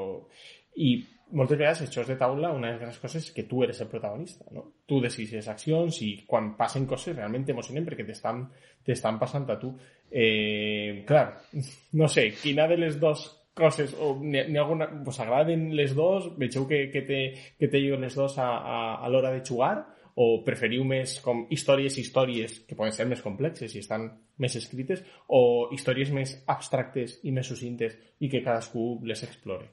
I 0.78 0.92
moltes 1.34 1.58
vegades 1.58 1.82
els 1.84 1.94
jocs 1.94 2.12
de 2.12 2.16
taula, 2.20 2.52
una 2.56 2.72
de 2.78 2.86
les 2.86 3.00
coses 3.02 3.26
és 3.26 3.34
que 3.36 3.48
tu 3.50 3.64
eres 3.66 3.80
el 3.82 3.90
protagonista, 3.92 4.46
no? 4.54 4.64
Tu 4.88 5.00
decidis 5.04 5.34
les 5.40 5.50
accions 5.52 6.02
i 6.06 6.12
quan 6.30 6.54
passen 6.60 6.86
coses 6.88 7.16
realment 7.16 7.44
t'emocionen 7.48 7.88
perquè 7.88 8.06
t'estan 8.08 9.18
passant 9.20 9.50
a 9.50 9.58
tu. 9.60 9.74
Eh, 10.12 11.04
clar, 11.08 11.26
no 12.00 12.08
sé, 12.08 12.30
quina 12.42 12.68
de 12.70 12.78
les 12.80 13.00
dues 13.02 13.26
coses, 13.58 13.94
o 13.98 14.14
n'hi 14.22 14.56
ha 14.56 14.64
alguna... 14.64 14.88
Us 15.10 15.20
agraden 15.24 15.72
les 15.76 15.96
dues? 15.98 16.30
Vegeu 16.38 16.68
que, 16.70 16.86
que, 16.94 17.02
te, 17.02 17.22
que 17.58 17.68
te 17.68 17.82
lleguen 17.82 18.06
les 18.06 18.16
dues 18.16 18.38
a, 18.38 18.48
a, 18.58 18.80
a 19.02 19.10
l'hora 19.10 19.34
de 19.34 19.44
jugar? 19.46 19.74
O 20.18 20.28
preferiu 20.45 20.86
més 20.88 21.20
com 21.22 21.43
històries 21.53 21.97
i 21.97 22.01
històries 22.01 22.59
que 22.65 22.76
poden 22.78 22.95
ser 22.95 23.05
més 23.09 23.22
complexes 23.22 23.76
i 23.76 23.84
estan 23.84 24.07
més 24.41 24.55
escrites 24.57 25.03
o 25.30 25.70
històries 25.76 26.09
més 26.13 26.34
abstractes 26.49 27.20
i 27.24 27.34
més 27.36 27.49
sucintes 27.51 27.93
i 28.20 28.30
que 28.32 28.41
cadascú 28.41 28.88
les 29.05 29.22
explore? 29.28 29.70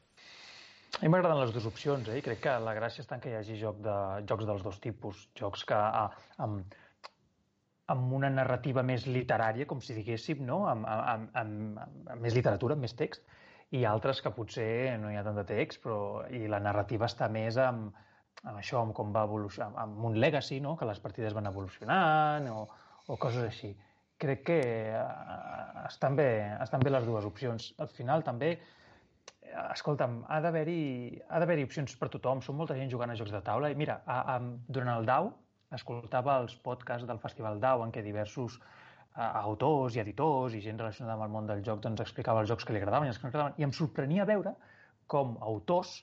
A 0.94 1.02
mi 1.02 1.10
m'agraden 1.10 1.40
les 1.40 1.54
dues 1.54 1.64
opcions, 1.66 2.06
eh? 2.12 2.20
crec 2.22 2.44
que 2.44 2.58
la 2.62 2.74
gràcia 2.76 3.02
està 3.02 3.16
en 3.16 3.24
que 3.24 3.32
hi 3.32 3.38
hagi 3.40 3.56
joc 3.58 3.80
de, 3.82 3.96
jocs 4.28 4.46
dels 4.46 4.62
dos 4.62 4.76
tipus, 4.84 5.24
jocs 5.40 5.64
que 5.66 5.78
ah, 5.80 6.06
amb, 6.44 6.76
amb 7.90 8.14
una 8.20 8.30
narrativa 8.30 8.84
més 8.86 9.08
literària, 9.08 9.66
com 9.66 9.80
si 9.82 9.96
diguéssim, 9.96 10.44
no? 10.46 10.60
amb, 10.70 10.86
amb, 10.86 11.32
amb, 11.40 11.80
amb 11.80 12.22
més 12.22 12.36
literatura, 12.36 12.76
amb 12.76 12.86
més 12.86 12.94
text, 13.00 13.24
i 13.74 13.82
altres 13.88 14.20
que 14.22 14.30
potser 14.36 14.94
no 15.02 15.10
hi 15.10 15.18
ha 15.18 15.24
tant 15.26 15.40
de 15.40 15.48
text, 15.48 15.80
però 15.82 15.98
i 16.30 16.44
la 16.52 16.60
narrativa 16.62 17.08
està 17.10 17.26
més 17.32 17.58
amb, 17.58 17.96
amb 18.42 18.58
això, 18.58 18.80
amb 18.82 18.94
com 18.96 19.12
va 19.14 19.24
evolucionar, 19.28 19.72
amb 19.84 20.04
un 20.10 20.18
legacy, 20.20 20.60
no? 20.60 20.76
que 20.76 20.88
les 20.88 21.00
partides 21.00 21.34
van 21.36 21.48
evolucionant 21.50 22.48
o, 22.52 22.64
o 23.06 23.18
coses 23.20 23.46
així. 23.46 23.72
Crec 24.20 24.44
que 24.46 24.58
eh, 24.94 25.84
estan, 25.86 26.16
bé, 26.16 26.28
estan 26.62 26.84
bé 26.84 26.92
les 26.92 27.06
dues 27.06 27.26
opcions. 27.28 27.72
Al 27.82 27.90
final 27.92 28.22
també, 28.26 28.54
escolta'm, 29.72 30.20
ha 30.28 30.40
d'haver-hi 30.44 31.64
opcions 31.66 31.96
per 32.00 32.10
tothom. 32.12 32.42
Som 32.44 32.60
molta 32.60 32.76
gent 32.78 32.92
jugant 32.92 33.10
a 33.10 33.18
jocs 33.18 33.34
de 33.34 33.42
taula. 33.44 33.72
I 33.72 33.78
mira, 33.78 34.00
a, 34.06 34.36
a, 34.36 34.38
durant 34.68 34.94
el 34.96 35.08
DAO 35.08 35.32
escoltava 35.74 36.38
els 36.44 36.54
podcasts 36.62 37.08
del 37.08 37.20
Festival 37.22 37.60
DAO 37.62 37.82
en 37.86 37.92
què 37.94 38.04
diversos 38.04 38.60
a, 38.60 38.68
eh, 39.16 39.28
autors 39.42 39.96
i 39.96 40.04
editors 40.04 40.54
i 40.54 40.62
gent 40.64 40.78
relacionada 40.80 41.16
amb 41.18 41.26
el 41.26 41.34
món 41.34 41.50
del 41.50 41.64
joc 41.66 41.82
doncs, 41.82 42.04
explicava 42.04 42.44
els 42.44 42.50
jocs 42.52 42.66
que 42.66 42.76
li 42.76 42.82
agradaven 42.82 43.08
i 43.08 43.14
els 43.14 43.20
que 43.20 43.26
no 43.26 43.32
agradaven. 43.32 43.58
I 43.58 43.66
em 43.66 43.74
sorprenia 43.74 44.28
veure 44.28 44.54
com 45.10 45.36
autors 45.42 45.98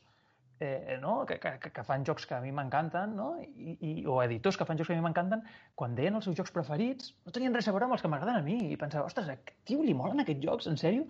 eh, 0.61 0.97
no? 1.01 1.25
que, 1.25 1.39
que, 1.41 1.71
que 1.73 1.83
fan 1.87 2.05
jocs 2.07 2.27
que 2.29 2.35
a 2.37 2.41
mi 2.43 2.51
m'encanten, 2.55 3.15
no? 3.17 3.33
I, 3.41 3.75
i, 3.79 3.91
o 4.05 4.19
editors 4.23 4.59
que 4.59 4.67
fan 4.69 4.79
jocs 4.79 4.91
que 4.91 4.95
a 4.95 4.99
mi 4.99 5.05
m'encanten, 5.05 5.43
quan 5.75 5.97
deien 5.97 6.17
els 6.19 6.27
seus 6.29 6.37
jocs 6.37 6.53
preferits, 6.55 7.15
no 7.25 7.33
tenien 7.35 7.55
res 7.57 7.67
a 7.67 7.75
veure 7.75 7.89
amb 7.89 7.97
els 7.97 8.05
que 8.05 8.11
m'agraden 8.11 8.39
a 8.39 8.45
mi. 8.45 8.57
I 8.71 8.79
pensava, 8.81 9.09
ostres, 9.09 9.29
a 9.31 9.57
tio 9.67 9.81
li 9.85 9.97
molen 9.97 10.23
aquests 10.23 10.45
jocs, 10.45 10.69
en 10.71 10.79
sèrio? 10.81 11.07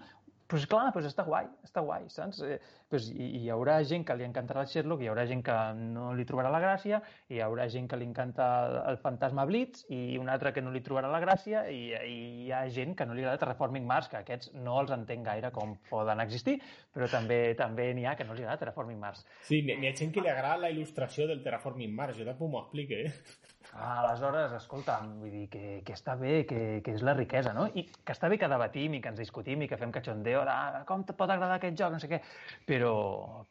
Pues 0.52 0.66
clar, 0.68 0.90
pues 0.92 1.06
està 1.08 1.24
guai, 1.24 1.46
està 1.64 1.80
guai, 1.86 2.10
saps? 2.12 2.42
Eh, 2.44 2.58
pues 2.92 3.06
hi, 3.14 3.28
hi 3.40 3.50
haurà 3.54 3.78
gent 3.88 4.04
que 4.08 4.18
li 4.20 4.26
encantarà 4.28 4.66
el 4.66 4.68
Sherlock, 4.68 5.00
hi 5.00 5.08
haurà 5.08 5.24
gent 5.30 5.44
que 5.48 5.56
no 5.80 6.10
li 6.18 6.26
trobarà 6.28 6.52
la 6.52 6.60
gràcia, 6.60 7.00
hi 7.32 7.40
haurà 7.46 7.70
gent 7.72 7.88
que 7.88 8.00
li 8.02 8.08
encanta 8.10 8.48
el, 8.66 8.76
el 8.92 9.00
fantasma 9.00 9.46
Blitz 9.48 9.86
i 9.96 10.18
un 10.20 10.28
altre 10.34 10.52
que 10.52 10.64
no 10.66 10.74
li 10.76 10.84
trobarà 10.84 11.08
la 11.14 11.22
gràcia 11.24 11.64
i, 11.72 11.80
i 11.96 12.18
hi 12.44 12.52
ha 12.52 12.66
gent 12.76 12.98
que 13.00 13.08
no 13.08 13.16
li 13.16 13.24
agrada 13.24 13.40
Terraforming 13.46 13.88
Mars, 13.88 14.12
que 14.12 14.20
aquests 14.20 14.52
no 14.60 14.76
els 14.82 14.92
entenc 14.92 15.24
gaire 15.30 15.54
com 15.56 15.78
poden 15.88 16.20
existir, 16.26 16.58
però 16.92 17.08
també 17.12 17.40
també 17.56 17.88
n'hi 17.96 18.10
ha 18.10 18.18
que 18.20 18.28
no 18.28 18.36
li 18.36 18.44
agrada 18.44 18.66
Terraforming 18.66 19.00
Mars. 19.00 19.24
Sí, 19.48 19.64
n'hi 19.64 19.88
ha 19.88 19.96
gent 19.96 20.12
que 20.12 20.26
li 20.26 20.34
agrada 20.34 20.66
la 20.66 20.76
il·lustració 20.76 21.32
del 21.32 21.46
Terraforming 21.48 21.96
Mars, 21.96 22.20
jo 22.20 22.28
tampoc 22.28 22.52
m'ho 22.52 22.66
explico, 22.66 23.00
eh? 23.00 23.61
Aleshores, 23.72 24.52
escolta, 24.52 24.98
vull 25.22 25.32
dir 25.32 25.46
que, 25.52 25.62
que 25.88 25.94
està 25.96 26.18
bé, 26.20 26.42
que, 26.48 26.82
que 26.84 26.92
és 26.92 27.04
la 27.08 27.14
riquesa, 27.16 27.54
no? 27.56 27.70
I 27.72 27.86
que 27.88 28.12
està 28.12 28.28
bé 28.28 28.36
que 28.38 28.50
debatim 28.52 28.98
i 28.98 29.00
que 29.04 29.08
ens 29.14 29.20
discutim 29.22 29.62
i 29.64 29.68
que 29.72 29.78
fem 29.80 29.94
cachondeo 29.96 30.42
de 30.48 30.52
ah, 30.52 30.82
com 30.90 31.06
te 31.08 31.16
pot 31.16 31.32
agradar 31.32 31.56
aquest 31.56 31.78
joc, 31.80 31.94
no 31.94 32.00
sé 32.04 32.10
què, 32.12 32.20
però, 32.68 32.92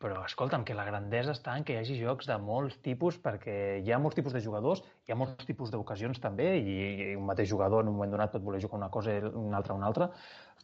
però 0.02 0.20
escolta'm, 0.26 0.66
que 0.68 0.76
la 0.76 0.84
grandesa 0.84 1.32
està 1.32 1.54
en 1.56 1.64
que 1.64 1.72
hi 1.72 1.80
hagi 1.80 1.96
jocs 2.02 2.28
de 2.28 2.36
molts 2.36 2.76
tipus 2.84 3.16
perquè 3.22 3.54
hi 3.80 3.94
ha 3.94 4.00
molts 4.02 4.18
tipus 4.18 4.36
de 4.36 4.42
jugadors, 4.44 4.82
hi 5.08 5.14
ha 5.14 5.16
molts 5.16 5.48
tipus 5.48 5.72
d'ocasions 5.72 6.20
també 6.20 6.50
i, 6.58 6.74
i 6.74 7.14
un 7.16 7.24
mateix 7.30 7.48
jugador 7.48 7.80
en 7.86 7.88
un 7.88 7.96
moment 7.96 8.12
donat 8.12 8.34
pot 8.34 8.44
voler 8.44 8.60
jugar 8.60 8.76
una 8.82 8.90
cosa 8.92 9.16
una 9.30 9.56
altra 9.62 9.78
una 9.78 9.88
altra. 9.88 10.10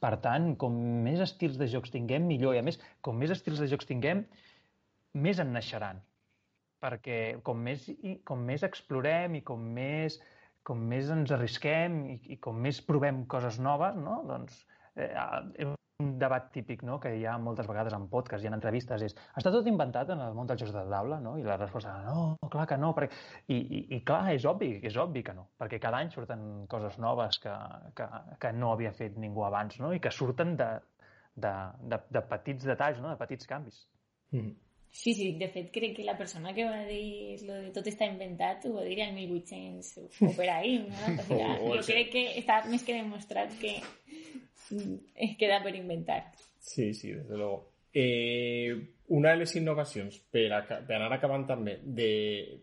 Per 0.02 0.12
tant, 0.20 0.50
com 0.60 0.76
més 1.06 1.22
estils 1.24 1.56
de 1.56 1.70
jocs 1.72 1.94
tinguem, 1.94 2.28
millor. 2.28 2.52
I 2.52 2.60
a 2.60 2.66
més, 2.66 2.76
com 3.00 3.16
més 3.16 3.32
estils 3.32 3.62
de 3.62 3.70
jocs 3.72 3.88
tinguem, 3.88 4.26
més 5.16 5.40
en 5.40 5.56
naixeran 5.56 6.04
perquè 6.86 7.20
com 7.46 7.62
més, 7.68 7.88
com 8.28 8.44
més 8.50 8.66
explorem 8.66 9.40
i 9.40 9.44
com 9.46 9.62
més, 9.78 10.20
com 10.66 10.82
més 10.92 11.10
ens 11.14 11.34
arrisquem 11.34 12.04
i, 12.14 12.20
i 12.36 12.38
com 12.42 12.62
més 12.62 12.82
provem 12.90 13.24
coses 13.32 13.58
noves, 13.62 13.98
no? 13.98 14.20
doncs 14.30 14.62
eh, 14.96 15.72
un 16.04 16.18
debat 16.20 16.50
típic 16.52 16.82
no? 16.84 16.98
que 17.00 17.14
hi 17.16 17.24
ha 17.24 17.36
moltes 17.40 17.68
vegades 17.68 17.94
en 17.96 18.04
podcast 18.12 18.44
i 18.44 18.50
en 18.50 18.56
entrevistes 18.58 19.04
és 19.06 19.14
està 19.40 19.52
tot 19.52 19.68
inventat 19.70 20.10
en 20.12 20.20
el 20.24 20.34
món 20.36 20.48
dels 20.50 20.60
jocs 20.60 20.74
de 20.74 20.82
taula? 20.92 21.18
No? 21.24 21.36
I 21.40 21.46
la 21.46 21.56
resposta 21.60 21.94
no, 22.04 22.26
clar 22.52 22.66
que 22.68 22.76
no. 22.80 22.92
Perquè... 22.96 23.22
I, 23.48 23.56
i, 23.56 23.80
I 23.96 24.02
clar, 24.08 24.26
és 24.34 24.44
obvi, 24.48 24.74
és 24.84 24.98
obvi 25.00 25.24
que 25.26 25.34
no, 25.36 25.48
perquè 25.60 25.80
cada 25.82 26.02
any 26.04 26.12
surten 26.12 26.66
coses 26.72 27.00
noves 27.02 27.40
que, 27.42 27.54
que, 27.96 28.10
que 28.42 28.52
no 28.52 28.74
havia 28.74 28.92
fet 28.96 29.16
ningú 29.22 29.46
abans 29.48 29.80
no? 29.80 29.94
i 29.96 30.02
que 30.04 30.12
surten 30.12 30.54
de, 30.60 30.68
de, 31.34 31.56
de, 31.94 32.02
de 32.18 32.24
petits 32.34 32.68
detalls, 32.68 33.00
no? 33.00 33.14
de 33.14 33.20
petits 33.22 33.48
canvis. 33.48 33.86
Mm. 34.36 34.52
Sí, 34.96 35.12
sí, 35.12 35.26
de 35.36 35.50
fet 35.52 35.68
crec 35.74 35.92
que 35.98 36.04
la 36.06 36.16
persona 36.16 36.54
que 36.56 36.64
va 36.64 36.78
dir 36.88 37.36
lo 37.44 37.58
de 37.60 37.68
tot 37.74 37.84
està 37.90 38.06
inventat 38.08 38.64
ho 38.64 38.72
va 38.78 38.84
dir 38.86 38.96
al 39.04 39.12
1800 39.12 40.22
o 40.24 40.30
per 40.38 40.48
ahí, 40.54 40.78
no? 40.80 41.12
O 41.28 41.36
sigui, 41.36 41.76
jo 41.76 41.84
crec 41.90 42.08
que 42.14 42.22
està 42.40 42.62
més 42.70 42.86
que 42.86 42.96
demostrat 42.96 43.52
que 43.60 43.74
es 44.72 45.36
queda 45.36 45.60
per 45.62 45.74
inventar. 45.76 46.22
Sí, 46.58 46.94
sí, 46.94 47.12
des 47.12 47.28
de 47.28 47.36
luego. 47.36 47.60
Eh, 47.92 48.72
una 49.08 49.34
de 49.34 49.42
les 49.44 49.54
innovacions 49.60 50.16
per, 50.32 50.48
a, 50.52 50.62
per 50.64 50.96
anar 50.96 51.12
acabant 51.18 51.44
també 51.46 51.76
de 51.84 52.10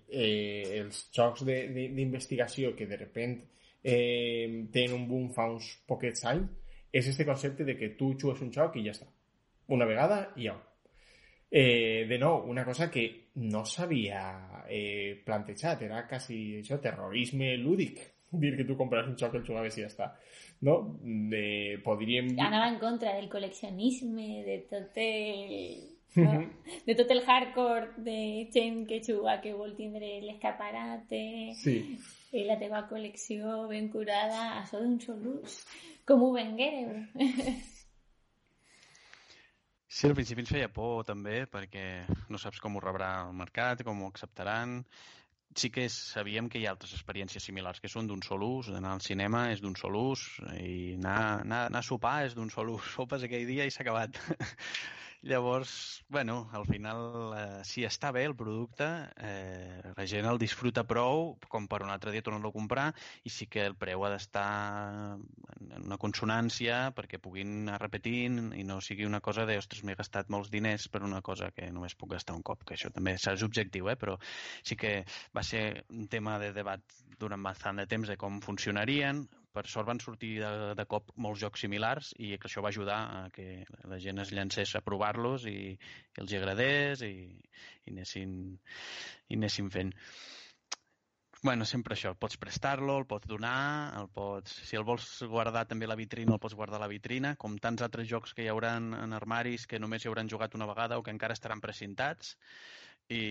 eh, 0.10 0.82
els 0.82 1.06
jocs 1.14 1.46
d'investigació 1.46 2.74
que 2.76 2.90
de 2.90 3.00
repent 3.06 3.38
eh, 3.84 4.66
tenen 4.74 4.98
un 4.98 5.08
boom 5.08 5.32
fa 5.38 5.48
uns 5.54 5.70
poquets 5.88 6.26
anys, 6.34 6.50
és 6.94 7.08
este 7.14 7.30
concepte 7.30 7.66
de 7.66 7.78
que 7.78 7.94
tu 7.98 8.16
jugues 8.18 8.42
un 8.42 8.52
joc 8.54 8.82
i 8.82 8.88
ja 8.90 8.98
està. 8.98 9.08
Una 9.74 9.86
vegada 9.86 10.24
i 10.36 10.50
ja. 10.50 10.58
Eh, 11.56 12.08
de 12.10 12.18
nou, 12.18 12.48
una 12.50 12.64
cosa 12.66 12.90
que 12.90 13.30
no 13.46 13.60
s'havia 13.64 14.64
eh, 14.66 15.22
plantejat, 15.22 15.84
era 15.86 16.00
quasi 16.10 16.58
això, 16.64 16.80
terrorisme 16.82 17.52
lúdic, 17.62 18.00
dir 18.42 18.56
que 18.58 18.66
tu 18.66 18.74
compres 18.80 19.06
un 19.06 19.14
joc 19.20 19.36
i 19.36 19.38
el 19.38 19.46
jugaves 19.46 19.78
i 19.78 19.84
ja 19.84 19.90
està. 19.92 20.08
No? 20.66 20.80
De, 21.04 21.44
podríem... 21.86 22.32
Anava 22.42 22.72
en 22.72 22.80
contra 22.82 23.14
del 23.20 23.30
col·leccionisme, 23.30 24.42
de 24.48 24.56
tot 24.72 24.98
el... 25.04 25.92
No? 26.18 26.40
de 26.88 26.96
tot 26.98 27.14
el 27.14 27.22
hardcore 27.22 28.02
de 28.06 28.18
gent 28.54 28.88
que 28.90 29.04
juga 29.06 29.40
que 29.46 29.54
vol 29.54 29.76
tindre 29.78 30.10
l'escaparate 30.26 31.22
Sí. 31.62 31.76
i 32.34 32.48
la 32.50 32.58
teva 32.58 32.84
col·lecció 32.90 33.68
ben 33.70 33.92
curada, 33.94 34.56
això 34.64 34.82
d'un 34.82 34.98
sol 35.06 35.22
ús. 35.36 35.62
Com 36.10 36.26
ho 36.26 36.34
venguéreu? 36.34 36.98
Sí, 39.94 40.08
al 40.10 40.16
principi 40.18 40.42
ens 40.42 40.50
feia 40.50 40.68
por 40.74 41.04
també 41.06 41.44
perquè 41.54 41.84
no 42.34 42.40
saps 42.42 42.62
com 42.64 42.74
ho 42.74 42.82
rebrà 42.82 43.10
el 43.28 43.36
mercat, 43.38 43.84
com 43.86 44.00
ho 44.02 44.08
acceptaran. 44.10 44.80
Sí 45.62 45.70
que 45.70 45.84
sabíem 45.94 46.48
que 46.50 46.58
hi 46.58 46.66
ha 46.66 46.72
altres 46.74 46.96
experiències 46.98 47.46
similars 47.46 47.78
que 47.84 47.92
són 47.94 48.10
d'un 48.10 48.24
sol 48.26 48.42
ús, 48.48 48.72
anar 48.74 48.96
al 48.96 49.04
cinema 49.06 49.44
és 49.54 49.62
d'un 49.62 49.78
sol 49.78 50.00
ús 50.00 50.24
i 50.58 50.96
anar, 50.96 51.20
anar, 51.44 51.60
anar 51.70 51.84
a 51.84 51.88
sopar 51.92 52.16
és 52.26 52.34
d'un 52.34 52.50
sol 52.50 52.74
ús. 52.74 52.90
Sopes 52.98 53.28
aquell 53.28 53.46
dia 53.52 53.70
i 53.70 53.76
s'ha 53.76 53.86
acabat. 53.86 54.18
Llavors, 55.24 56.04
bueno, 56.10 56.50
al 56.52 56.66
final, 56.68 57.32
eh, 57.38 57.62
si 57.64 57.86
està 57.88 58.10
bé 58.12 58.26
el 58.28 58.34
producte, 58.36 58.88
eh, 59.24 59.92
la 59.96 60.04
gent 60.12 60.26
el 60.28 60.40
disfruta 60.42 60.84
prou 60.84 61.38
com 61.48 61.64
per 61.72 61.80
un 61.86 61.94
altre 61.94 62.12
dia 62.12 62.26
tornar-lo 62.26 62.50
a 62.52 62.56
comprar 62.56 62.90
i 63.24 63.32
sí 63.32 63.48
que 63.48 63.64
el 63.64 63.78
preu 63.80 64.04
ha 64.04 64.10
d'estar 64.12 64.44
en 65.16 65.78
una 65.80 65.98
consonància 66.02 66.90
perquè 66.98 67.22
puguin 67.24 67.54
anar 67.62 67.80
repetint 67.80 68.52
i 68.60 68.66
no 68.68 68.82
sigui 68.84 69.08
una 69.08 69.22
cosa 69.24 69.46
de, 69.48 69.56
ostres, 69.64 69.86
m'he 69.88 69.96
gastat 69.96 70.28
molts 70.28 70.52
diners 70.52 70.90
per 70.92 71.06
una 71.08 71.22
cosa 71.22 71.54
que 71.56 71.72
només 71.72 71.96
puc 71.96 72.12
gastar 72.18 72.36
un 72.36 72.44
cop, 72.44 72.68
que 72.68 72.76
això 72.76 72.92
també 72.92 73.16
és 73.16 73.30
subjectiu, 73.46 73.88
eh? 73.94 73.96
però 73.96 74.18
sí 74.60 74.76
que 74.76 75.06
va 75.32 75.46
ser 75.48 75.86
un 75.88 76.12
tema 76.12 76.36
de 76.44 76.52
debat 76.52 77.00
durant 77.18 77.48
bastant 77.48 77.80
de 77.80 77.88
temps 77.88 78.12
de 78.12 78.20
com 78.20 78.42
funcionarien, 78.44 79.24
per 79.54 79.66
sort 79.70 79.88
van 79.90 80.02
sortir 80.02 80.34
de, 80.42 80.52
de 80.78 80.86
cop 80.90 81.12
molts 81.26 81.42
jocs 81.44 81.64
similars 81.66 82.12
i 82.18 82.34
això 82.36 82.64
va 82.66 82.72
ajudar 82.74 83.00
a 83.18 83.24
que 83.34 83.48
la 83.90 84.00
gent 84.02 84.22
es 84.24 84.34
llancés 84.34 84.76
a 84.76 84.84
provar-los 84.86 85.48
i, 85.50 85.58
i 85.74 86.24
els 86.24 86.36
agradés 86.40 87.04
i, 87.06 87.16
i, 87.86 87.94
anessin, 87.94 88.38
i 89.30 89.38
anessin 89.40 89.70
fent. 89.74 89.94
Bueno, 91.44 91.66
sempre 91.68 91.98
això, 91.98 92.14
pots 92.16 92.38
prestar-lo, 92.40 92.96
el 93.02 93.06
pots 93.06 93.28
donar, 93.28 93.92
el 94.00 94.08
pots... 94.16 94.54
si 94.64 94.78
el 94.80 94.86
vols 94.88 95.08
guardar 95.28 95.66
també 95.68 95.90
la 95.90 95.98
vitrina, 96.00 96.38
el 96.38 96.40
pots 96.40 96.56
guardar 96.56 96.80
la 96.80 96.88
vitrina, 96.88 97.34
com 97.36 97.58
tants 97.60 97.84
altres 97.84 98.08
jocs 98.08 98.32
que 98.34 98.46
hi 98.46 98.52
haurà 98.52 98.78
en 98.80 99.18
armaris 99.18 99.68
que 99.68 99.82
només 99.84 100.06
hi 100.06 100.12
hauran 100.12 100.32
jugat 100.32 100.56
una 100.56 100.70
vegada 100.70 100.98
o 100.98 101.04
que 101.04 101.12
encara 101.12 101.36
estaran 101.36 101.60
precintats 101.60 102.38
i, 103.12 103.24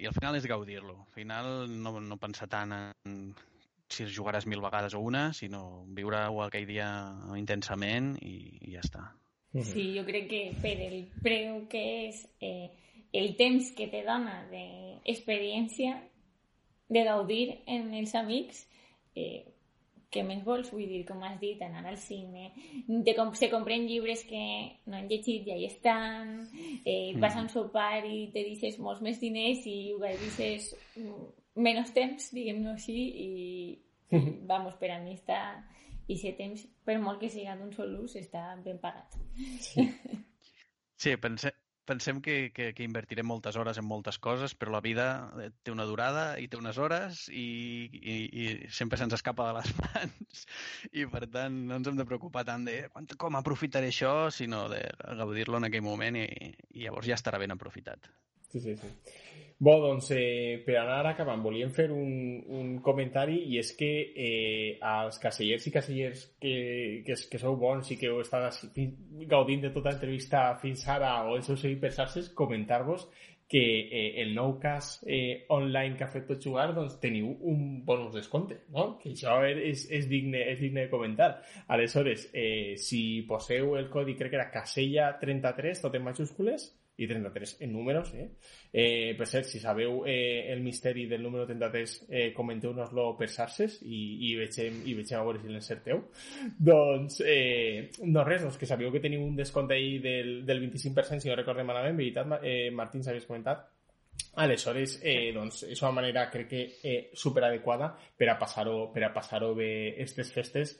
i 0.00 0.08
al 0.08 0.16
final 0.16 0.40
és 0.40 0.48
gaudir-lo. 0.48 0.96
Al 1.04 1.12
final 1.12 1.52
no, 1.68 1.98
no 2.00 2.16
pensar 2.16 2.48
tant 2.48 2.72
en 2.72 3.20
si 3.88 4.06
jugaràs 4.12 4.46
mil 4.46 4.60
vegades 4.60 4.94
o 4.94 5.00
una, 5.00 5.30
sinó 5.32 5.84
viure-ho 5.96 6.42
aquell 6.44 6.66
dia 6.68 6.88
intensament 7.38 8.14
i, 8.20 8.36
i 8.68 8.74
ja 8.76 8.84
està. 8.84 9.06
Sí, 9.64 9.94
jo 9.96 10.04
crec 10.04 10.28
que 10.28 10.42
per 10.62 10.76
el 10.84 10.98
preu 11.24 11.62
que 11.72 11.84
és 12.08 12.20
eh, 12.44 12.68
el 13.16 13.32
temps 13.38 13.70
que 13.76 13.88
te 13.88 14.02
dona 14.04 14.42
d'experiència, 14.50 15.96
de 16.88 17.04
gaudir 17.04 17.62
en 17.66 17.94
els 17.96 18.14
amics, 18.16 18.66
eh, 19.16 19.44
què 20.12 20.22
més 20.24 20.40
vols? 20.44 20.70
Vull 20.72 20.86
dir, 20.88 21.02
com 21.08 21.20
has 21.24 21.36
dit, 21.40 21.60
anar 21.64 21.84
al 21.88 21.98
cine, 22.00 22.48
te 23.04 23.14
com 23.16 23.34
se 23.36 23.50
compren 23.52 23.84
llibres 23.88 24.24
que 24.28 24.44
no 24.88 24.96
han 24.96 25.08
llegit 25.10 25.48
i 25.48 25.56
ahí 25.56 25.66
estan, 25.68 26.38
eh, 26.84 27.12
vas 27.20 27.36
a 27.36 27.42
un 27.44 27.50
sopar 27.52 28.06
i 28.08 28.28
te 28.32 28.44
deixes 28.46 28.78
molts 28.80 29.04
més 29.04 29.20
diners 29.20 29.66
i 29.68 29.92
ho 29.92 30.00
deixes 30.00 30.72
menys 31.58 31.92
temps, 31.96 32.30
diguem-ho 32.34 32.72
així, 32.76 32.96
i, 33.26 33.28
i 34.14 34.22
vamos, 34.48 34.78
per 34.80 34.92
a 34.94 34.98
mi 35.02 35.16
està 35.18 35.40
i 36.08 36.16
si 36.16 36.32
temps, 36.38 36.64
per 36.88 36.96
molt 37.02 37.20
que 37.20 37.28
siga 37.32 37.56
d'un 37.58 37.72
sol 37.76 37.92
ús, 38.00 38.16
està 38.16 38.50
ben 38.64 38.78
pagat. 38.80 39.18
Sí, 39.60 39.84
sí 41.02 41.16
pense, 41.20 41.52
pensem 41.88 42.20
que, 42.24 42.36
que, 42.56 42.70
que 42.76 42.84
invertirem 42.84 43.28
moltes 43.28 43.56
hores 43.60 43.80
en 43.80 43.86
moltes 43.88 44.18
coses, 44.24 44.54
però 44.56 44.74
la 44.74 44.82
vida 44.84 45.08
eh, 45.40 45.48
té 45.64 45.72
una 45.72 45.86
durada 45.88 46.24
i 46.40 46.48
té 46.48 46.60
unes 46.60 46.78
hores 46.80 47.26
i, 47.28 47.46
i, 47.92 48.16
i 48.28 48.46
sempre 48.80 49.00
se'ns 49.00 49.16
escapa 49.16 49.48
de 49.48 49.58
les 49.58 49.74
mans 49.82 50.44
i 50.92 51.04
per 51.12 51.24
tant 51.32 51.58
no 51.68 51.80
ens 51.80 51.90
hem 51.90 52.00
de 52.00 52.08
preocupar 52.08 52.44
tant 52.48 52.68
de 52.68 52.80
com 53.20 53.40
aprofitaré 53.40 53.92
això, 53.92 54.14
sinó 54.34 54.66
de 54.72 54.82
gaudir-lo 55.20 55.60
en 55.60 55.68
aquell 55.68 55.84
moment 55.84 56.20
i, 56.20 56.26
i 56.76 56.86
llavors 56.86 57.08
ja 57.08 57.20
estarà 57.20 57.40
ben 57.40 57.56
aprofitat. 57.56 58.10
Sí, 58.48 58.60
sí, 58.60 58.76
sí. 58.76 58.88
Bo, 59.60 59.72
doncs, 59.82 60.12
eh, 60.14 60.62
per 60.62 60.76
anar 60.78 61.00
acabant, 61.10 61.40
volíem 61.42 61.72
fer 61.74 61.88
un, 61.90 62.10
un 62.54 62.68
comentari 62.78 63.40
i 63.50 63.56
és 63.58 63.72
que 63.74 63.88
eh, 64.14 64.76
als 64.86 65.18
casellers 65.18 65.66
i 65.66 65.72
casellers 65.74 66.22
que, 66.38 66.52
que, 67.06 67.16
que 67.32 67.40
sou 67.42 67.58
bons 67.58 67.90
i 67.90 67.96
que 67.98 68.06
heu 68.06 68.20
estat 68.22 68.54
gaudint 69.32 69.66
de 69.66 69.72
tota 69.74 69.90
l'entrevista 69.90 70.44
fins 70.62 70.86
ara 70.86 71.10
o 71.26 71.34
el 71.34 71.42
seu 71.42 71.58
seguit 71.58 71.82
per 71.82 71.90
xarxes, 71.96 72.30
comentar-vos 72.38 73.08
que 73.48 73.64
eh, 73.90 74.22
el 74.22 74.34
nou 74.36 74.58
cas 74.62 75.00
eh, 75.08 75.46
online 75.50 75.96
que 75.96 76.04
ha 76.06 76.12
fet 76.12 76.28
tot 76.28 76.44
jugar, 76.44 76.68
doncs 76.76 76.98
teniu 77.02 77.32
un 77.50 77.80
bonus 77.84 78.12
descompte, 78.14 78.60
no? 78.70 78.92
Que 79.00 79.16
això 79.16 79.40
és, 79.48 79.88
és, 79.90 80.06
digne, 80.06 80.44
és 80.52 80.60
digne 80.60 80.84
de 80.84 80.92
comentar. 80.92 81.32
Aleshores, 81.66 82.28
eh, 82.30 82.76
si 82.78 83.24
poseu 83.26 83.74
el 83.80 83.88
codi, 83.90 84.14
crec 84.20 84.36
que 84.36 84.38
era 84.38 84.52
casella33, 84.52 85.80
tot 85.82 85.96
en 85.96 86.04
majúscules, 86.04 86.68
i 86.98 87.06
33 87.06 87.56
en 87.60 87.72
números, 87.72 88.12
eh? 88.14 88.28
eh 88.72 89.14
per 89.16 89.26
cert, 89.30 89.46
si 89.46 89.60
sabeu 89.62 90.02
eh, 90.04 90.50
el 90.52 90.60
misteri 90.60 91.06
del 91.06 91.22
número 91.22 91.46
33, 91.46 91.94
eh, 92.10 92.32
comenteu-nos-lo 92.34 93.12
per 93.16 93.30
xarxes 93.30 93.78
i, 93.86 94.00
i, 94.28 94.34
vegem, 94.40 94.82
i 94.84 94.96
vegem 94.98 95.20
a 95.20 95.22
veure 95.22 95.40
si 95.42 95.52
l'encerteu. 95.52 96.02
doncs, 96.70 97.22
eh, 97.24 97.88
no 98.02 98.26
res, 98.26 98.42
doncs 98.42 98.58
que 98.58 98.66
sabeu 98.66 98.90
que 98.92 99.02
teniu 99.04 99.22
un 99.22 99.38
descompte 99.38 99.78
ahí 99.78 99.98
del, 100.02 100.44
del 100.46 100.62
25%, 100.66 101.22
si 101.22 101.30
no 101.30 101.38
recordem 101.38 101.70
malament, 101.70 101.96
veritat, 101.96 102.40
eh, 102.42 102.70
Martín, 102.74 103.06
s'havies 103.06 103.30
comentat? 103.30 103.68
Aleshores, 104.42 104.98
eh, 105.02 105.30
doncs, 105.34 105.64
és 105.70 105.80
una 105.82 105.94
manera, 105.94 106.28
crec 106.30 106.48
que, 106.50 106.66
eh, 106.82 107.10
superadequada 107.14 107.92
per 108.18 108.28
a 108.30 108.38
passar-ho 108.38 108.90
per 108.92 109.04
a 109.06 109.12
passar 109.14 109.40
bé 109.54 109.70
aquestes 109.94 110.32
festes 110.34 110.78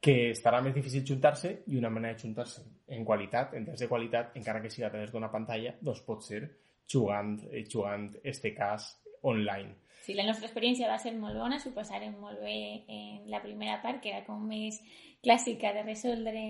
que 0.00 0.30
estarà 0.30 0.60
més 0.62 0.74
difícil 0.76 1.04
juntar-se 1.06 1.50
i 1.66 1.78
una 1.78 1.90
manera 1.90 2.14
de 2.14 2.22
juntar-se 2.22 2.62
en 2.94 3.04
qualitat, 3.04 3.54
en 3.58 3.66
temps 3.66 3.80
de 3.80 3.88
qualitat, 3.90 4.36
encara 4.38 4.62
que 4.62 4.70
sigui 4.70 4.86
a 4.86 4.92
través 4.92 5.12
d'una 5.12 5.30
pantalla, 5.32 5.74
doncs 5.80 6.04
pot 6.06 6.22
ser 6.24 6.44
jugant, 6.88 7.36
eh, 7.50 7.64
jugant 7.68 8.08
este 8.22 8.54
cas 8.54 8.94
online. 9.22 9.74
Sí, 10.04 10.14
la 10.14 10.24
nostra 10.24 10.46
experiència 10.48 10.88
va 10.88 10.98
ser 11.02 11.12
molt 11.18 11.36
bona, 11.36 11.58
s'ho 11.60 11.74
passarem 11.74 12.14
molt 12.20 12.40
bé 12.40 12.84
en 12.88 13.26
la 13.28 13.42
primera 13.42 13.82
part, 13.82 14.00
que 14.00 14.14
era 14.14 14.24
com 14.24 14.46
més 14.48 14.78
clàssica 15.24 15.74
de 15.74 15.82
resoldre 15.84 16.44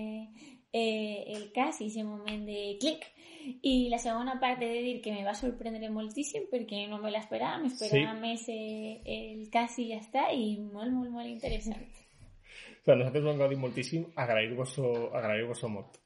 eh, 0.71 1.23
el 1.35 1.49
cas 1.51 1.81
i 1.81 1.89
aquest 1.89 2.07
moment 2.07 2.45
de 2.47 2.77
clic. 2.79 3.09
I 3.65 3.89
la 3.89 3.97
segona 3.97 4.37
part 4.39 4.61
he 4.61 4.69
de 4.69 4.81
dir 4.85 5.01
que 5.01 5.11
me 5.15 5.25
va 5.25 5.33
sorprendre 5.33 5.89
moltíssim 5.89 6.45
perquè 6.51 6.85
no 6.87 6.99
me 7.01 7.11
l'esperava, 7.11 7.57
m'esperava 7.63 8.13
sí. 8.13 8.21
més 8.21 8.45
eh, 8.53 8.99
el 9.17 9.49
cas 9.51 9.79
i 9.79 9.89
ja 9.93 9.99
està, 9.99 10.29
i 10.31 10.59
molt, 10.59 10.93
molt, 10.93 11.11
molt 11.15 11.27
interessant. 11.27 11.83
Sigui, 12.83 12.99
nosaltres 12.99 13.25
ho 13.25 13.31
hem 13.31 13.41
gaudit 13.41 13.59
moltíssim, 13.59 14.05
agrair-vos 14.15 14.77
agrair 15.19 15.47
molt. 15.73 15.99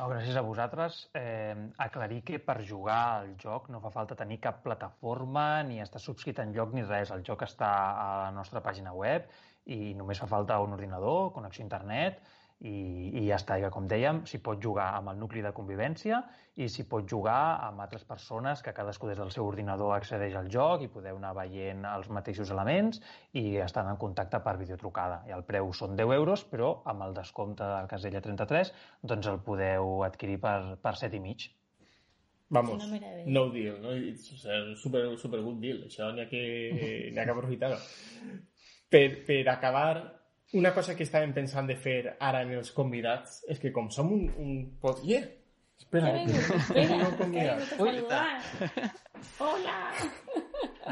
Oh, 0.00 0.06
gràcies 0.08 0.36
a 0.36 0.40
vosaltres. 0.40 0.98
Eh, 1.12 1.54
aclarir 1.84 2.22
que 2.24 2.38
per 2.40 2.62
jugar 2.64 3.00
al 3.18 3.34
joc 3.40 3.68
no 3.68 3.80
fa 3.80 3.90
falta 3.92 4.16
tenir 4.16 4.38
cap 4.40 4.62
plataforma 4.64 5.62
ni 5.68 5.82
estar 5.84 6.00
subscrit 6.00 6.38
en 6.40 6.54
lloc 6.56 6.72
ni 6.72 6.82
res. 6.82 7.10
El 7.12 7.24
joc 7.26 7.44
està 7.44 7.72
a 7.92 8.06
la 8.22 8.30
nostra 8.32 8.62
pàgina 8.64 8.94
web 8.96 9.28
i 9.66 9.92
només 9.94 10.18
fa 10.18 10.30
falta 10.30 10.58
un 10.64 10.72
ordinador, 10.72 11.32
connexió 11.34 11.60
a 11.62 11.66
internet 11.66 12.22
i, 12.62 13.10
i 13.18 13.24
ja 13.26 13.38
està. 13.40 13.58
I 13.58 13.66
com 13.74 13.88
dèiem, 13.90 14.22
s'hi 14.28 14.38
pot 14.44 14.60
jugar 14.62 14.92
amb 14.96 15.10
el 15.12 15.18
nucli 15.18 15.42
de 15.42 15.52
convivència 15.56 16.20
i 16.62 16.68
s'hi 16.68 16.84
pot 16.88 17.06
jugar 17.08 17.64
amb 17.64 17.80
altres 17.82 18.04
persones 18.04 18.62
que 18.62 18.74
cadascú 18.76 19.08
des 19.08 19.18
del 19.18 19.32
seu 19.34 19.46
ordinador 19.48 19.94
accedeix 19.96 20.36
al 20.38 20.50
joc 20.52 20.84
i 20.84 20.90
podeu 20.92 21.16
anar 21.16 21.32
veient 21.38 21.86
els 21.88 22.10
mateixos 22.12 22.52
elements 22.54 23.00
i 23.32 23.56
estan 23.64 23.88
en 23.90 23.98
contacte 24.02 24.42
per 24.44 24.58
videotrucada. 24.60 25.22
I 25.28 25.34
el 25.38 25.46
preu 25.48 25.72
són 25.72 25.96
10 25.98 26.14
euros, 26.18 26.44
però 26.52 26.74
amb 26.92 27.08
el 27.08 27.16
descompte 27.16 27.66
del 27.66 27.90
Casella 27.90 28.22
33 28.28 28.72
doncs 29.02 29.32
el 29.32 29.42
podeu 29.48 30.04
adquirir 30.06 30.38
per, 30.44 30.78
per 30.84 30.94
7 31.00 31.18
i 31.18 31.24
mig. 31.24 31.50
Vamos, 32.52 32.84
no 33.26 33.46
deal, 33.48 33.78
no? 33.80 33.94
O 33.96 34.36
sea, 34.36 34.76
super, 34.76 35.06
super 35.16 35.40
good 35.40 35.56
deal. 35.62 35.86
Això 35.88 36.10
n'hi 36.12 36.20
ha 36.20 36.28
que, 36.28 36.42
ha 37.16 37.24
que 37.24 37.32
aprofitar-ho. 37.32 37.78
Per, 38.92 39.06
per 39.24 39.38
acabar, 39.48 40.02
una 40.52 40.72
cosa 40.74 40.94
que 40.96 41.06
estàvem 41.06 41.32
pensant 41.36 41.68
de 41.68 41.76
fer 41.80 42.16
ara 42.20 42.42
en 42.44 42.52
els 42.58 42.72
convidats 42.76 43.42
és 43.48 43.60
que 43.62 43.72
com 43.72 43.90
som 43.90 44.12
un, 44.12 44.26
un 44.38 44.58
pot... 44.80 45.00
Yeah! 45.06 45.24
Espera, 45.82 46.12
que, 46.14 46.36
que, 46.74 46.82
un 46.94 47.16
convidat. 47.18 47.62
que 47.74 48.90
Hola! 49.42 49.78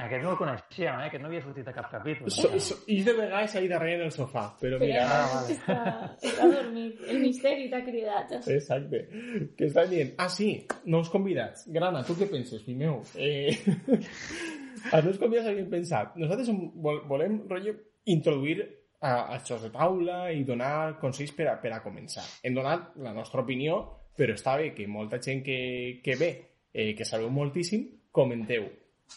Aquest 0.01 0.23
no 0.23 0.33
el 0.33 0.39
coneixíem, 0.39 0.97
eh? 1.03 1.07
Aquest 1.09 1.23
no 1.23 1.29
havia 1.29 1.43
sortit 1.43 1.69
a 1.71 1.75
cap 1.75 1.89
capítol. 1.91 2.31
So, 2.31 2.49
Eh? 2.55 2.61
so, 2.63 2.77
I 2.91 3.01
de 3.07 3.13
vegades 3.15 3.55
ahí 3.59 3.69
darrere 3.69 4.01
en 4.01 4.05
el 4.09 4.13
sofà, 4.15 4.45
però 4.61 4.79
Però 4.79 4.87
mira... 4.87 5.05
Ah, 5.07 5.29
vale. 5.35 5.57
està, 5.57 5.77
està 6.31 6.49
dormit. 6.51 7.01
El 7.11 7.21
misteri 7.23 7.69
t'ha 7.71 7.83
cridat. 7.87 8.35
Exacte. 8.55 9.03
Que 9.59 9.67
estan 9.67 9.91
dient, 9.91 10.13
ah, 10.19 10.29
sí, 10.31 10.51
nous 10.87 11.11
convidats. 11.11 11.67
Grana, 11.75 12.05
tu 12.07 12.17
què 12.19 12.31
penses, 12.31 12.63
fill 12.67 12.79
meu? 12.79 13.01
Eh... 13.19 13.51
els 14.95 15.05
nous 15.07 15.19
convidats 15.19 15.51
havien 15.51 15.71
pensat, 15.71 16.15
nosaltres 16.23 16.51
vol 16.87 17.03
volem, 17.11 17.43
rotllo, 17.51 17.75
introduir 18.11 18.63
a, 19.01 19.35
a 19.35 19.39
jocs 19.41 19.65
de 19.67 19.73
taula 19.75 20.21
i 20.33 20.45
donar 20.45 20.99
consells 21.01 21.33
per 21.37 21.49
a, 21.51 21.57
per 21.61 21.73
a 21.75 21.81
començar. 21.85 22.25
Hem 22.45 22.57
donat 22.57 22.93
la 23.01 23.15
nostra 23.17 23.43
opinió, 23.45 23.81
però 24.17 24.37
està 24.37 24.59
bé 24.61 24.75
que 24.77 24.87
molta 24.89 25.21
gent 25.23 25.43
que, 25.45 26.01
que 26.05 26.17
ve, 26.21 26.31
eh, 26.73 26.93
que 26.97 27.09
sabeu 27.09 27.33
moltíssim, 27.33 27.87
comenteu. 28.13 28.69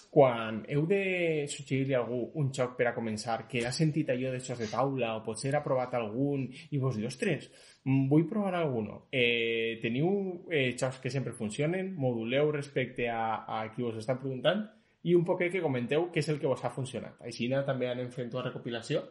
Quan 0.09 0.63
heu 0.73 0.88
de 0.89 1.45
suggerir 1.49 1.93
a 1.93 1.99
algú 1.99 2.23
un 2.41 2.47
joc 2.53 2.73
per 2.77 2.88
a 2.89 2.93
començar 2.95 3.43
que 3.49 3.61
ha 3.65 3.71
sentit 3.71 4.09
allò 4.09 4.31
de 4.34 4.39
jocs 4.41 4.63
de 4.63 4.69
taula 4.71 5.11
o 5.19 5.23
potser 5.25 5.51
ha 5.53 5.61
provat 5.65 5.93
algun 5.97 6.47
i 6.49 6.79
vos 6.81 6.97
diu, 6.97 7.05
ostres, 7.11 7.49
mm, 7.86 8.07
vull 8.09 8.25
provar 8.29 8.55
alguno. 8.57 9.03
Eh, 9.11 9.77
teniu 9.81 10.47
eh, 10.49 10.73
jocs 10.79 10.97
que 11.03 11.11
sempre 11.13 11.34
funcionen? 11.34 11.93
Moduleu 11.93 12.51
respecte 12.51 13.09
a, 13.09 13.43
a 13.45 13.67
qui 13.73 13.86
vos 13.86 13.99
està 14.01 14.17
preguntant? 14.17 14.65
I 15.03 15.13
un 15.13 15.25
poquet 15.27 15.51
que 15.51 15.61
comenteu 15.61 16.07
què 16.09 16.23
és 16.23 16.29
el 16.31 16.39
que 16.39 16.47
vos 16.47 16.63
ha 16.63 16.73
funcionat. 16.73 17.19
Així 17.21 17.49
també 17.67 17.89
anem 17.91 18.09
fent 18.09 18.31
una 18.34 18.47
recopilació. 18.47 19.03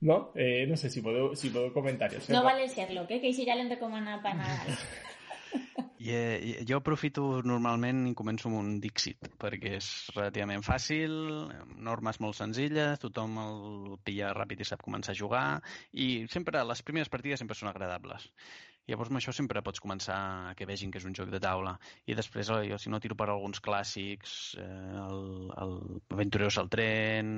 No? 0.00 0.30
Eh, 0.34 0.66
no 0.70 0.76
sé 0.78 0.90
si 0.90 1.02
podeu, 1.02 1.34
si 1.34 1.50
podeu 1.50 1.72
comentar-ho. 1.74 2.20
No 2.30 2.44
vale 2.46 2.68
ser-lo, 2.70 3.06
que, 3.08 3.18
que 3.22 3.32
això 3.32 3.46
ja 3.46 3.58
l'hem 3.58 3.70
recomanat 3.72 4.22
per 4.22 4.34
Nadal. 4.38 4.76
I, 5.98 6.10
eh, 6.14 6.64
jo 6.68 6.78
aprofito 6.78 7.24
normalment 7.42 8.04
i 8.06 8.14
començo 8.14 8.46
amb 8.46 8.60
un 8.60 8.68
Dixit, 8.82 9.32
perquè 9.42 9.74
és 9.80 9.88
relativament 10.14 10.62
fàcil, 10.62 11.12
normes 11.82 12.20
molt 12.22 12.38
senzilles, 12.38 13.00
tothom 13.02 13.34
el 13.42 13.98
pilla 14.06 14.30
ràpid 14.36 14.62
i 14.62 14.68
sap 14.68 14.84
començar 14.86 15.16
a 15.16 15.18
jugar, 15.18 15.46
i 15.92 16.28
sempre 16.30 16.62
les 16.62 16.84
primeres 16.86 17.10
partides 17.10 17.42
sempre 17.42 17.58
són 17.58 17.72
agradables. 17.72 18.28
Llavors 18.88 19.10
amb 19.10 19.18
això 19.20 19.34
sempre 19.36 19.60
pots 19.64 19.82
començar 19.84 20.18
a 20.48 20.52
que 20.56 20.68
vegin 20.68 20.92
que 20.92 21.02
és 21.02 21.08
un 21.08 21.16
joc 21.18 21.28
de 21.34 21.40
taula. 21.44 21.74
I 22.08 22.14
després, 22.16 22.48
jo 22.70 22.78
si 22.80 22.88
no 22.88 23.02
tiro 23.04 23.18
per 23.18 23.26
alguns 23.28 23.60
clàssics, 23.60 24.38
eh, 24.62 24.68
el, 25.02 25.50
el 25.60 25.74
Aventureros 26.14 26.56
al 26.62 26.70
tren, 26.72 27.34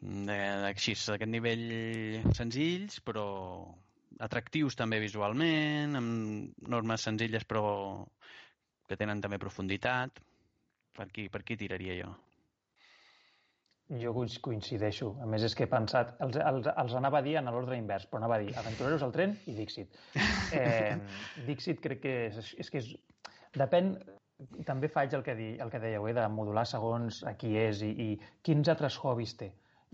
de, 0.00 0.38
així, 0.70 0.94
d'aquest 1.06 1.30
nivell 1.30 1.64
senzills, 2.36 3.00
però 3.04 3.26
atractius 4.24 4.76
també 4.78 5.00
visualment, 5.02 5.96
amb 5.98 6.68
normes 6.70 7.06
senzilles 7.06 7.44
però 7.48 7.64
que 8.88 8.98
tenen 9.00 9.22
també 9.24 9.38
profunditat. 9.42 10.20
Per 10.94 11.08
aquí, 11.08 11.28
per 11.28 11.40
aquí 11.42 11.56
tiraria 11.58 11.96
jo. 11.98 12.12
Jo 14.00 14.12
coinc- 14.16 14.40
coincideixo. 14.40 15.10
A 15.20 15.26
més, 15.28 15.42
és 15.44 15.54
que 15.56 15.66
he 15.66 15.70
pensat... 15.70 16.14
Els, 16.24 16.36
els, 16.40 16.68
els 16.70 16.94
anava 16.96 17.18
a 17.18 17.24
dir 17.26 17.34
en 17.40 17.50
l'ordre 17.50 17.76
invers, 17.76 18.06
però 18.08 18.22
anava 18.22 18.38
a 18.38 18.44
dir 18.44 18.54
Aventureros 18.56 19.02
al 19.04 19.12
tren 19.12 19.34
i 19.50 19.56
Dixit. 19.58 19.98
Eh, 20.54 20.94
Dixit 21.48 21.80
crec 21.82 22.00
que 22.04 22.14
és, 22.28 22.52
és 22.62 22.70
que 22.70 22.80
és... 22.82 22.92
Depèn... 23.58 23.96
També 24.66 24.88
faig 24.90 25.12
el 25.14 25.22
que, 25.26 25.34
di, 25.38 25.52
el 25.62 25.70
que 25.70 25.78
dèieu, 25.82 26.06
eh, 26.10 26.14
de 26.16 26.24
modular 26.30 26.64
segons 26.66 27.20
a 27.26 27.34
qui 27.38 27.52
és 27.58 27.82
i, 27.86 27.90
i 27.90 28.08
quins 28.44 28.70
altres 28.72 28.96
hobbies 29.02 29.36
té. 29.40 29.50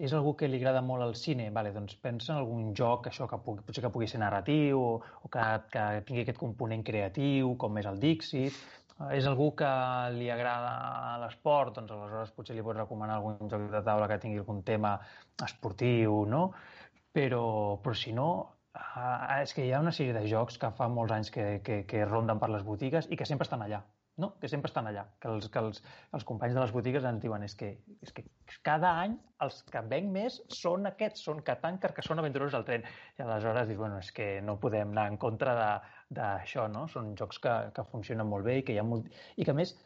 És 0.07 0.13
algú 0.17 0.33
que 0.41 0.49
li 0.49 0.57
agrada 0.57 0.81
molt 0.81 1.05
el 1.05 1.11
cine? 1.23 1.47
Vale, 1.57 1.75
doncs 1.75 1.97
pensa 2.05 2.33
en 2.33 2.39
algun 2.41 2.69
joc 2.79 3.09
això 3.11 3.27
que 3.29 3.39
pugui, 3.45 3.65
potser 3.67 3.83
que 3.85 3.91
pugui 3.93 4.07
ser 4.09 4.21
narratiu 4.23 4.81
o, 4.81 4.93
o 5.27 5.31
que, 5.35 5.43
que 5.75 5.83
tingui 6.09 6.23
aquest 6.25 6.41
component 6.41 6.85
creatiu, 6.87 7.51
com 7.61 7.77
és 7.81 7.89
el 7.91 8.01
Dixit. 8.05 8.57
És 9.17 9.29
algú 9.29 9.51
que 9.57 9.69
li 10.17 10.31
agrada 10.33 11.19
l'esport, 11.23 11.75
doncs 11.77 11.93
aleshores 11.93 12.33
potser 12.37 12.57
li 12.57 12.65
pots 12.65 12.81
recomanar 12.81 13.19
algun 13.19 13.53
joc 13.53 13.69
de 13.75 13.85
taula 13.85 14.09
que 14.09 14.19
tingui 14.25 14.41
algun 14.41 14.65
tema 14.65 14.95
esportiu, 15.45 16.19
no? 16.33 16.43
Però, 17.17 17.45
però 17.85 17.97
si 17.97 18.17
no, 18.17 18.29
uh, 18.77 19.41
és 19.41 19.53
que 19.57 19.65
hi 19.67 19.73
ha 19.73 19.85
una 19.85 19.93
sèrie 19.97 20.17
de 20.17 20.27
jocs 20.33 20.61
que 20.61 20.73
fa 20.81 20.89
molts 20.89 21.17
anys 21.17 21.33
que, 21.37 21.47
que, 21.65 21.83
que 21.93 22.05
ronden 22.09 22.41
per 22.41 22.53
les 22.53 22.65
botigues 22.73 23.09
i 23.09 23.21
que 23.21 23.29
sempre 23.29 23.49
estan 23.49 23.65
allà, 23.69 23.81
no? 24.21 24.35
Que 24.41 24.49
sempre 24.53 24.71
estan 24.71 24.89
allà. 24.91 25.07
Que 25.23 25.31
els, 25.33 25.49
que 25.53 25.63
els, 25.63 25.83
els 26.17 26.27
companys 26.29 26.57
de 26.57 26.63
les 26.63 26.73
botigues 26.75 27.07
ens 27.09 27.23
diuen 27.23 27.45
és 27.47 27.57
que, 27.59 27.73
és 28.05 28.15
que 28.17 28.25
cada 28.67 28.93
any 29.03 29.17
els 29.45 29.61
que 29.73 29.83
venc 29.93 30.11
més 30.15 30.41
són 30.53 30.89
aquests, 30.91 31.25
són 31.29 31.43
Catan, 31.47 31.81
Carcassona, 31.83 32.25
Aventureros 32.25 32.57
al 32.59 32.67
tren. 32.69 32.87
I 33.19 33.25
aleshores 33.27 33.71
dius, 33.71 33.81
bueno, 33.81 34.01
és 34.05 34.13
que 34.17 34.33
no 34.47 34.59
podem 34.63 34.93
anar 34.95 35.09
en 35.13 35.21
contra 35.21 35.55
d'això, 36.11 36.67
no? 36.73 36.87
Són 36.93 37.15
jocs 37.19 37.41
que, 37.43 37.55
que 37.77 37.87
funcionen 37.93 38.29
molt 38.29 38.47
bé 38.49 38.61
i 38.61 38.67
que 38.67 38.77
hi 38.77 38.83
ha 38.83 38.87
molt... 38.87 39.09
I 39.37 39.49
que 39.49 39.57
més 39.57 39.77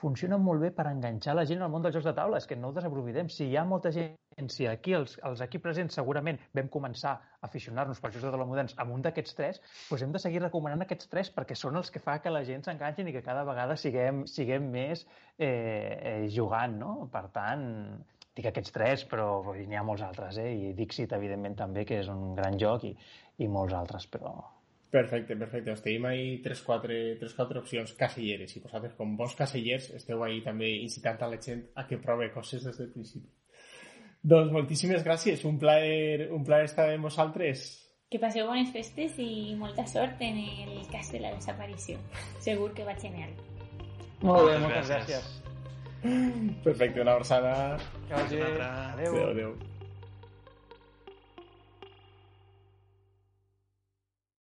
funcionen 0.00 0.42
molt 0.44 0.62
bé 0.62 0.70
per 0.76 0.86
enganxar 0.90 1.34
la 1.36 1.46
gent 1.48 1.64
al 1.64 1.72
món 1.72 1.84
dels 1.84 1.96
jocs 1.96 2.08
de 2.10 2.14
taula. 2.16 2.40
És 2.42 2.48
que 2.48 2.58
no 2.58 2.70
ho 2.70 2.76
desaprofitem. 2.76 3.32
Si 3.32 3.48
hi 3.50 3.56
ha 3.56 3.64
molta 3.68 3.92
gent, 3.94 4.16
si 4.52 4.66
aquí 4.68 4.92
els, 4.92 5.16
els 5.24 5.40
aquí 5.40 5.58
presents 5.62 5.96
segurament 5.96 6.38
vam 6.56 6.66
començar 6.72 7.12
a 7.16 7.46
aficionar-nos 7.48 8.00
per 8.02 8.10
jocs 8.12 8.26
de 8.26 8.32
taula 8.34 8.48
moderns 8.48 8.74
amb 8.82 8.92
un 8.92 9.04
d'aquests 9.04 9.38
tres, 9.38 9.60
doncs 9.88 10.04
hem 10.04 10.12
de 10.12 10.20
seguir 10.20 10.42
recomanant 10.42 10.84
aquests 10.84 11.08
tres 11.12 11.30
perquè 11.32 11.56
són 11.56 11.80
els 11.80 11.92
que 11.92 12.02
fa 12.04 12.18
que 12.20 12.32
la 12.32 12.44
gent 12.44 12.66
s'enganxin 12.66 13.08
i 13.08 13.14
que 13.16 13.24
cada 13.24 13.46
vegada 13.48 13.78
siguem, 13.80 14.26
siguem 14.28 14.68
més 14.74 15.06
eh, 15.38 15.48
eh, 15.48 16.28
jugant, 16.36 16.76
no? 16.82 16.92
Per 17.12 17.24
tant, 17.32 17.64
dic 18.36 18.50
aquests 18.50 18.76
tres, 18.76 19.06
però 19.08 19.56
n'hi 19.56 19.80
ha 19.80 19.86
molts 19.86 20.04
altres, 20.04 20.42
eh? 20.42 20.52
I 20.52 20.74
Dixit, 20.76 21.16
evidentment, 21.16 21.56
també, 21.62 21.86
que 21.88 22.02
és 22.04 22.12
un 22.12 22.34
gran 22.36 22.60
joc, 22.60 22.84
i, 22.84 22.92
i 23.40 23.48
molts 23.48 23.72
altres, 23.78 24.04
però 24.12 24.36
Perfecte, 24.96 25.34
perfecte. 25.36 25.72
Us 25.74 25.82
tenim 25.84 26.06
ahí 26.08 26.28
3-4 26.44 27.58
opcions 27.60 27.92
caselleres 27.98 28.54
i 28.54 28.62
vosaltres, 28.64 28.94
com 28.96 29.16
bons 29.18 29.34
casellers, 29.36 29.90
esteu 29.98 30.22
ahí 30.24 30.38
també 30.44 30.70
incitant 30.84 31.20
a 31.20 31.32
la 31.32 31.40
gent 31.48 31.66
a 31.74 31.84
que 31.88 31.98
prove 32.04 32.30
coses 32.32 32.64
des 32.64 32.78
del 32.80 32.92
principi. 32.94 33.28
Doncs 34.26 34.50
moltíssimes 34.50 35.04
gràcies, 35.06 35.44
un 35.46 35.58
plaer, 35.62 36.30
un 36.34 36.42
plaer 36.46 36.66
estar 36.66 36.88
amb 36.90 37.06
vosaltres. 37.06 37.66
Que 38.10 38.18
passeu 38.22 38.46
bones 38.48 38.72
festes 38.74 39.18
i 39.22 39.54
molta 39.58 39.86
sort 39.86 40.22
en 40.22 40.40
el 40.42 40.82
cas 40.90 41.12
de 41.14 41.22
la 41.22 41.30
desaparició. 41.34 41.98
Segur 42.42 42.72
que 42.74 42.86
va 42.86 42.96
genial. 42.98 43.30
Molt 44.22 44.48
bé, 44.48 44.58
moltes 44.62 44.90
gràcies. 44.90 45.30
gràcies. 45.30 46.62
Perfecte, 46.66 47.02
una 47.02 47.16
abraçada. 47.16 47.78
Que 48.08 48.14
vagi 48.14 48.42
bé. 48.42 48.52
Adéu. 48.66 49.14
Adéu, 49.14 49.30
adéu. 49.30 49.56